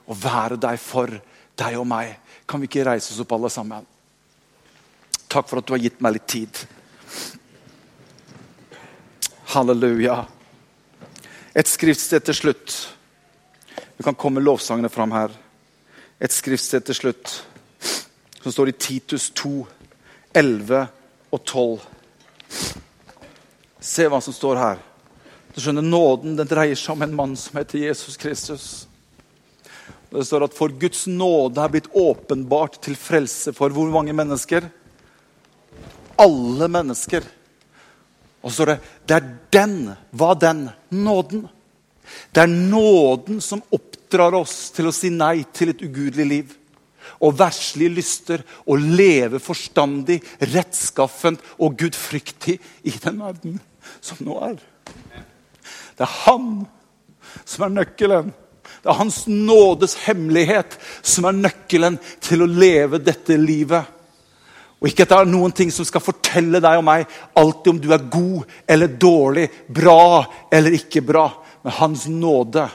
og 0.06 0.22
være 0.22 0.60
deg 0.62 0.78
for 0.78 1.10
deg 1.58 1.82
og 1.82 1.90
meg. 1.90 2.14
Kan 2.46 2.62
vi 2.62 2.70
ikke 2.70 2.86
reise 2.86 3.10
oss 3.10 3.24
opp, 3.26 3.34
alle 3.34 3.50
sammen? 3.50 3.82
Takk 5.26 5.50
for 5.50 5.58
at 5.58 5.66
du 5.66 5.74
har 5.74 5.82
gitt 5.82 5.98
meg 5.98 6.14
litt 6.14 6.30
tid. 6.30 6.66
Halleluja. 9.56 10.22
Et 11.58 11.66
skriftsted 11.66 12.30
til 12.30 12.44
slutt. 12.46 12.76
Du 13.96 14.02
kan 14.02 14.14
komme 14.14 14.40
lovsangene 14.40 14.88
fram 14.88 15.12
her. 15.12 15.32
Et 16.20 16.32
skriftsted 16.32 16.84
til 16.88 16.98
slutt 17.00 17.36
som 18.46 18.52
står 18.52 18.68
i 18.70 18.76
Titus 18.78 19.30
2, 19.34 19.66
11 20.36 20.82
og 21.34 21.40
12. 21.42 21.80
Se 23.80 24.06
hva 24.06 24.20
som 24.22 24.36
står 24.36 24.60
her. 24.60 24.82
Du 25.54 25.58
skjønner, 25.62 25.82
Nåden 25.82 26.36
den 26.38 26.48
dreier 26.48 26.78
seg 26.78 26.92
om 26.94 27.02
en 27.06 27.16
mann 27.16 27.34
som 27.40 27.58
heter 27.58 27.86
Jesus 27.88 28.18
Kristus. 28.20 28.66
Det 30.12 30.22
står 30.28 30.46
at 30.46 30.54
for 30.54 30.70
Guds 30.78 31.06
nåde 31.10 31.58
er 31.58 31.72
blitt 31.72 31.90
åpenbart 31.90 32.78
til 32.84 32.94
frelse 32.94 33.50
for 33.56 33.74
hvor 33.74 33.90
mange 33.90 34.14
mennesker? 34.14 34.68
Alle 36.22 36.68
mennesker. 36.70 37.26
Og 38.44 38.52
så 38.52 38.60
står 38.60 38.72
det 38.74 38.78
det 39.08 39.16
er 39.18 39.28
den. 39.58 39.76
Hva 40.14 40.34
den? 40.38 40.68
Nåden. 40.94 41.48
Det 42.30 42.44
er 42.44 42.52
nåden 42.52 43.40
som 43.42 43.64
oppdrar 44.06 44.36
oss 44.38 44.70
til 44.70 44.86
å 44.86 44.94
si 44.94 45.10
nei 45.10 45.42
til 45.52 45.72
et 45.72 45.82
ugudelig 45.82 46.26
liv. 46.26 46.54
Og 47.22 47.34
verslige 47.38 47.94
lyster 47.96 48.42
og 48.66 48.82
leve 48.82 49.40
forstandig, 49.42 50.20
rettskaffent 50.40 51.42
og 51.58 51.76
gudfryktig 51.78 52.58
i 52.86 52.94
den 53.02 53.18
verden 53.18 53.60
som 54.00 54.18
nå 54.26 54.38
er. 54.46 54.58
Det 55.96 56.04
er 56.04 56.14
han 56.26 56.66
som 57.44 57.66
er 57.66 57.74
nøkkelen. 57.80 58.32
Det 58.82 58.90
er 58.90 58.98
hans 59.00 59.24
nådes 59.26 59.96
hemmelighet 60.04 60.76
som 61.02 61.26
er 61.26 61.38
nøkkelen 61.38 61.98
til 62.22 62.44
å 62.44 62.50
leve 62.50 63.02
dette 63.02 63.38
livet. 63.38 63.92
Og 64.76 64.90
ikke 64.90 65.06
at 65.06 65.14
det 65.14 65.18
er 65.22 65.30
noen 65.30 65.54
ting 65.56 65.70
som 65.72 65.86
skal 65.88 66.04
fortelle 66.04 66.60
deg 66.62 66.78
og 66.78 66.84
meg 66.86 67.06
alltid 67.38 67.70
om 67.72 67.78
du 67.80 67.88
er 67.94 68.10
god 68.12 68.58
eller 68.68 68.92
dårlig, 68.92 69.46
bra 69.72 70.26
eller 70.52 70.76
ikke 70.76 71.02
bra 71.02 71.30
Men 71.64 71.74
Hans 71.80 72.04
nåde. 72.06 72.68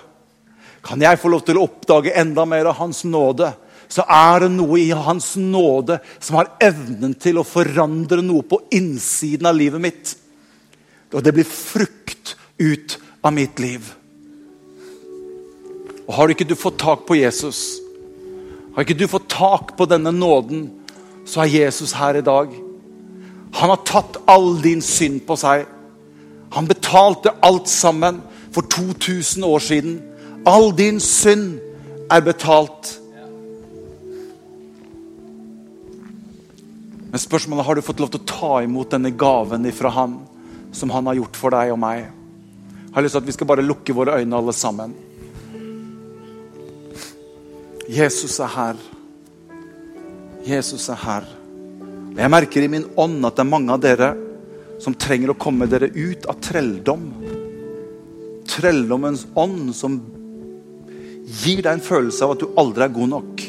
Kan 0.85 1.01
jeg 1.03 1.19
få 1.21 1.29
lov 1.29 1.43
til 1.45 1.59
å 1.59 1.65
oppdage 1.67 2.13
enda 2.17 2.45
mer 2.49 2.71
av 2.71 2.79
Hans 2.79 3.03
nåde, 3.05 3.51
så 3.91 4.05
er 4.07 4.45
det 4.45 4.51
noe 4.55 4.79
i 4.79 4.89
Hans 4.95 5.35
nåde 5.37 5.99
som 6.17 6.39
har 6.39 6.53
evnen 6.63 7.13
til 7.19 7.41
å 7.41 7.47
forandre 7.47 8.21
noe 8.23 8.45
på 8.47 8.61
innsiden 8.73 9.49
av 9.49 9.57
livet 9.57 9.83
mitt. 9.83 10.13
Og 11.11 11.23
det 11.23 11.33
blir 11.35 11.47
frukt 11.47 12.35
ut 12.61 12.97
av 13.21 13.35
mitt 13.35 13.59
liv. 13.59 13.83
Og 16.07 16.13
Har 16.15 16.31
ikke 16.33 16.47
du 16.47 16.55
fått 16.59 16.79
tak 16.81 17.05
på 17.07 17.19
Jesus, 17.19 17.79
har 18.75 18.85
ikke 18.85 18.97
du 18.99 19.07
fått 19.11 19.29
tak 19.31 19.73
på 19.77 19.85
denne 19.87 20.13
nåden, 20.15 20.69
så 21.27 21.43
er 21.43 21.51
Jesus 21.51 21.93
her 21.99 22.15
i 22.15 22.23
dag. 22.23 22.51
Han 23.59 23.69
har 23.69 23.81
tatt 23.87 24.17
all 24.31 24.55
din 24.63 24.81
synd 24.81 25.25
på 25.27 25.35
seg. 25.39 25.65
Han 26.55 26.67
betalte 26.67 27.33
alt 27.43 27.67
sammen 27.71 28.21
for 28.55 28.67
2000 28.71 29.43
år 29.43 29.63
siden. 29.63 29.97
All 30.47 30.71
din 30.75 30.99
synd 30.99 31.59
er 32.11 32.23
betalt. 32.25 32.97
Men 37.11 37.19
spørsmålet 37.19 37.67
har 37.67 37.75
du 37.75 37.83
fått 37.85 37.99
lov 38.01 38.11
til 38.13 38.21
å 38.21 38.29
ta 38.29 38.51
imot 38.63 38.93
denne 38.93 39.11
gaven 39.11 39.67
ifra 39.67 39.91
han 39.93 40.17
som 40.71 40.93
han 40.95 41.09
har 41.11 41.19
gjort 41.19 41.37
for 41.37 41.53
deg 41.53 41.73
og 41.73 41.79
meg. 41.81 42.07
Jeg 42.07 42.95
har 42.95 43.05
lyst 43.05 43.17
til 43.17 43.23
at 43.23 43.27
vi 43.27 43.35
skal 43.35 43.49
bare 43.51 43.65
lukke 43.65 43.95
våre 43.95 44.17
øyne 44.19 44.39
alle 44.39 44.55
sammen. 44.55 44.95
Jesus 47.91 48.39
er 48.39 48.51
her. 48.55 48.81
Jesus 50.47 50.87
er 50.89 50.99
her. 51.03 51.27
Og 52.11 52.19
Jeg 52.19 52.31
merker 52.31 52.63
i 52.63 52.71
min 52.71 52.87
ånd 52.99 53.19
at 53.27 53.35
det 53.35 53.43
er 53.43 53.51
mange 53.51 53.75
av 53.75 53.83
dere 53.83 54.13
som 54.81 54.95
trenger 54.97 55.33
å 55.33 55.39
komme 55.39 55.67
dere 55.69 55.91
ut 55.91 56.25
av 56.31 56.39
trelldom 56.41 57.05
trelldommens 58.51 59.25
ånd 59.37 59.71
som 59.75 59.99
gir 61.31 61.61
deg 61.63 61.73
en 61.73 61.83
følelse 61.83 62.25
av 62.25 62.35
at 62.35 62.43
du 62.43 62.59
aldri 62.59 62.85
er 62.85 62.95
god 62.95 63.11
nok. 63.13 63.43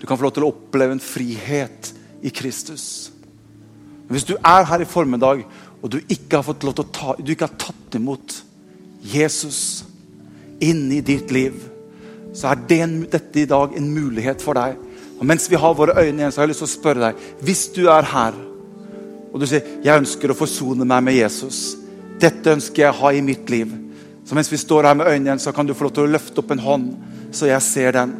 Du 0.00 0.06
kan 0.08 0.16
få 0.16 0.24
lov 0.26 0.34
til 0.36 0.46
å 0.46 0.52
oppleve 0.52 0.96
en 0.96 1.02
frihet 1.04 1.90
i 2.24 2.32
Kristus. 2.32 3.10
Men 4.06 4.16
hvis 4.16 4.28
du 4.28 4.36
er 4.38 4.68
her 4.68 4.82
i 4.82 4.88
formiddag 4.88 5.44
og 5.80 5.92
du 5.92 5.98
ikke 6.00 6.38
har 6.38 6.46
fått 6.46 6.64
lov 6.66 6.76
til 6.76 6.86
å 6.86 6.92
ta, 6.96 7.16
du 7.20 7.32
ikke 7.32 7.48
har 7.48 7.60
tatt 7.60 7.98
imot 8.00 8.40
Jesus 9.04 9.84
inn 10.60 10.86
i 10.92 11.00
ditt 11.04 11.32
liv, 11.32 11.56
så 12.36 12.52
er 12.52 12.62
det, 12.68 12.82
dette 13.12 13.42
i 13.42 13.48
dag 13.48 13.74
en 13.76 13.90
mulighet 13.92 14.42
for 14.44 14.56
deg. 14.56 14.76
Og 15.18 15.26
Mens 15.28 15.48
vi 15.52 15.58
har 15.60 15.76
våre 15.76 15.98
øyne 16.00 16.22
igjen, 16.22 16.32
så 16.32 16.40
har 16.40 16.48
jeg 16.48 16.54
lyst 16.54 16.64
til 16.64 16.68
å 16.70 16.72
spørre 16.72 17.10
deg 17.10 17.44
Hvis 17.44 17.66
du 17.76 17.82
er 17.92 18.06
her 18.08 18.36
og 19.30 19.38
du 19.38 19.46
sier 19.46 19.66
jeg 19.84 20.00
ønsker 20.00 20.32
å 20.32 20.38
forsone 20.38 20.86
meg 20.88 21.04
med 21.06 21.18
Jesus 21.18 21.60
dette 22.20 22.52
ønsker 22.52 22.84
jeg 22.84 22.92
å 22.92 22.98
ha 23.00 23.12
i 23.16 23.22
mitt 23.24 23.48
liv. 23.52 23.70
Så 24.30 24.36
mens 24.38 24.52
vi 24.52 24.58
står 24.62 24.86
her 24.86 24.94
med 24.94 25.08
øynene 25.10 25.42
så 25.42 25.50
kan 25.50 25.66
du 25.66 25.72
få 25.74 25.88
lov 25.88 25.92
til 25.96 26.04
å 26.06 26.10
løfte 26.14 26.38
opp 26.38 26.52
en 26.54 26.60
hånd, 26.62 26.90
så 27.34 27.48
jeg 27.48 27.62
ser 27.66 27.96
den. 27.96 28.12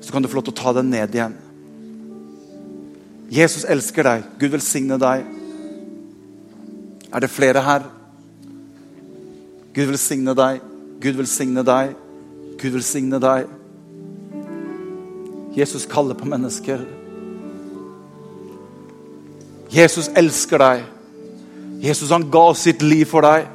Så 0.00 0.08
kan 0.14 0.24
du 0.24 0.30
få 0.32 0.38
lov 0.38 0.46
til 0.46 0.54
å 0.54 0.56
ta 0.56 0.72
den 0.78 0.88
ned 0.88 1.12
igjen. 1.12 1.34
Jesus 3.28 3.66
elsker 3.68 4.08
deg. 4.08 4.24
Gud 4.40 4.54
velsigne 4.54 4.96
deg. 4.96 5.26
Er 7.12 7.20
det 7.20 7.30
flere 7.34 7.66
her? 7.68 7.84
Gud 9.76 9.92
velsigne 9.92 10.32
deg. 10.40 10.64
Gud 11.04 11.20
velsigne 11.20 11.66
deg. 11.68 11.92
Gud 12.56 12.72
velsigne 12.78 13.20
deg. 13.20 13.52
Jesus 15.60 15.84
kaller 15.84 16.16
på 16.16 16.32
mennesker. 16.32 16.80
Jesus 19.68 20.08
elsker 20.16 20.64
deg. 20.64 20.90
Jesus 21.84 22.08
han 22.08 22.30
ga 22.32 22.48
sitt 22.56 22.80
liv 22.80 23.04
for 23.12 23.28
deg. 23.28 23.50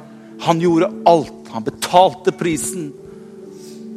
Han 0.46 0.62
gjorde 0.62 0.94
alt. 1.10 1.41
Han 1.52 1.64
betalte 1.64 2.32
prisen. 2.32 2.90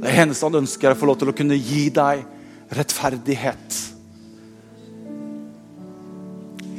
Det 0.02 0.12
eneste 0.12 0.46
han 0.48 0.62
ønsker, 0.62 0.90
er 0.90 0.96
å 0.96 1.00
få 1.00 1.10
lov 1.10 1.20
til 1.22 1.32
å 1.32 1.36
kunne 1.36 1.58
gi 1.58 1.88
deg 1.94 2.26
rettferdighet. 2.76 3.78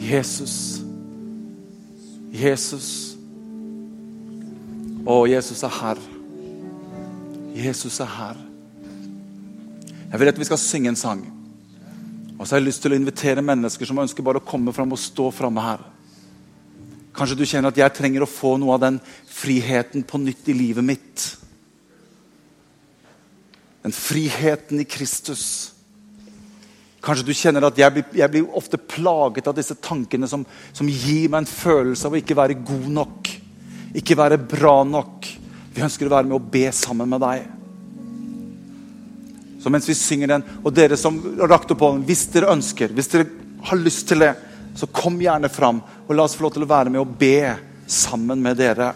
Jesus. 0.07 0.57
Jesus. 2.31 2.91
Å, 5.07 5.22
Jesus 5.31 5.64
er 5.64 5.74
her. 5.81 6.03
Jesus 7.57 8.01
er 8.05 8.12
her. 8.18 8.45
Jeg 10.07 10.20
vil 10.20 10.31
at 10.31 10.39
vi 10.39 10.47
skal 10.47 10.61
synge 10.61 10.93
en 10.93 10.99
sang. 10.99 11.24
Og 12.37 12.45
så 12.45 12.55
har 12.55 12.61
jeg 12.61 12.68
lyst 12.68 12.85
til 12.85 12.93
å 12.93 12.99
invitere 13.01 13.45
mennesker 13.45 13.89
som 13.89 13.99
ønsker 14.03 14.24
bare 14.27 14.43
å 14.43 14.47
komme 14.47 14.74
fram 14.77 14.93
og 14.93 15.01
stå 15.01 15.31
framme 15.35 15.62
her. 15.64 15.83
Kanskje 17.16 17.38
du 17.38 17.46
kjenner 17.48 17.72
at 17.72 17.80
jeg 17.80 17.94
trenger 17.96 18.24
å 18.24 18.28
få 18.28 18.56
noe 18.60 18.74
av 18.76 18.82
den 18.82 18.98
friheten 19.32 20.04
på 20.04 20.20
nytt 20.20 20.50
i 20.52 20.56
livet 20.56 20.84
mitt. 20.84 21.24
Den 23.86 23.94
friheten 23.94 24.82
i 24.82 24.88
Kristus. 24.88 25.46
Kanskje 27.06 27.28
du 27.28 27.34
kjenner 27.38 27.68
at 27.68 27.78
jeg 27.78 27.94
blir, 27.94 28.06
jeg 28.18 28.32
blir 28.32 28.56
ofte 28.58 28.80
plaget 28.80 29.46
av 29.48 29.54
disse 29.56 29.76
tankene 29.78 30.28
som, 30.28 30.42
som, 30.74 30.88
gir 30.90 31.30
meg 31.30 31.44
en 31.44 31.48
følelse 31.48 32.08
av 32.08 32.16
å 32.16 32.20
ikke 32.20 32.36
være 32.36 32.58
god 32.66 32.88
nok. 32.98 33.30
Ikke 33.96 34.18
være 34.18 34.40
bra 34.42 34.80
nok. 34.84 35.28
Vi 35.72 35.84
ønsker 35.86 36.08
å 36.08 36.16
være 36.16 36.28
med 36.28 36.36
og 36.40 36.50
be 36.52 36.66
sammen 36.74 37.08
med 37.14 37.22
deg. 37.22 37.46
Så 39.62 39.72
mens 39.72 39.88
vi 39.88 39.96
synger 39.98 40.34
den, 40.34 40.44
og 40.62 40.74
dere 40.74 40.98
som 41.00 41.16
rakte 41.46 41.74
opp 41.74 41.86
hånden, 41.86 42.04
hvis 42.06 42.26
dere 42.34 42.52
ønsker, 42.52 42.92
hvis 42.94 43.08
dere 43.14 43.30
har 43.66 43.80
lyst 43.80 44.04
til 44.10 44.20
det, 44.22 44.34
så 44.77 44.87
kom 44.87 45.18
gjerne 45.20 45.49
fram. 45.53 45.81
Og 46.07 46.14
la 46.14 46.27
oss 46.27 46.37
få 46.37 46.47
lov 46.47 46.55
til 46.57 46.66
å 46.66 46.70
være 46.70 46.93
med 46.93 47.03
og 47.03 47.16
be 47.18 47.57
sammen 47.87 48.43
med 48.43 48.59
dere. 48.61 48.93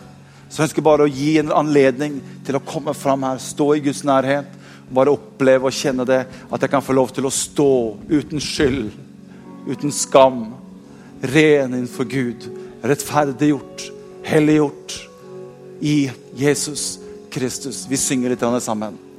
Så 0.50 0.60
jeg 0.60 0.70
ønsker 0.70 0.84
bare 0.84 1.06
å 1.06 1.10
gi 1.10 1.36
en 1.40 1.52
anledning 1.54 2.18
til 2.46 2.58
å 2.58 2.64
komme 2.66 2.94
fram 2.96 3.22
her, 3.28 3.38
stå 3.42 3.68
i 3.76 3.82
Guds 3.84 4.02
nærhet. 4.06 4.56
Bare 4.90 5.12
oppleve 5.14 5.70
og 5.70 5.76
kjenne 5.76 6.06
det, 6.08 6.24
at 6.26 6.64
jeg 6.64 6.72
kan 6.72 6.82
få 6.82 6.96
lov 6.98 7.12
til 7.14 7.28
å 7.28 7.34
stå 7.34 7.70
uten 8.10 8.42
skyld, 8.42 8.88
uten 9.70 9.94
skam. 9.94 10.48
Ren 11.20 11.76
innenfor 11.76 12.08
Gud, 12.10 12.48
rettferdiggjort, 12.82 13.84
helliggjort 14.26 14.96
i 15.86 16.10
Jesus 16.34 16.96
Kristus. 17.30 17.84
Vi 17.86 18.00
synger 18.00 18.34
litt 18.34 18.44
sammen. 18.64 19.09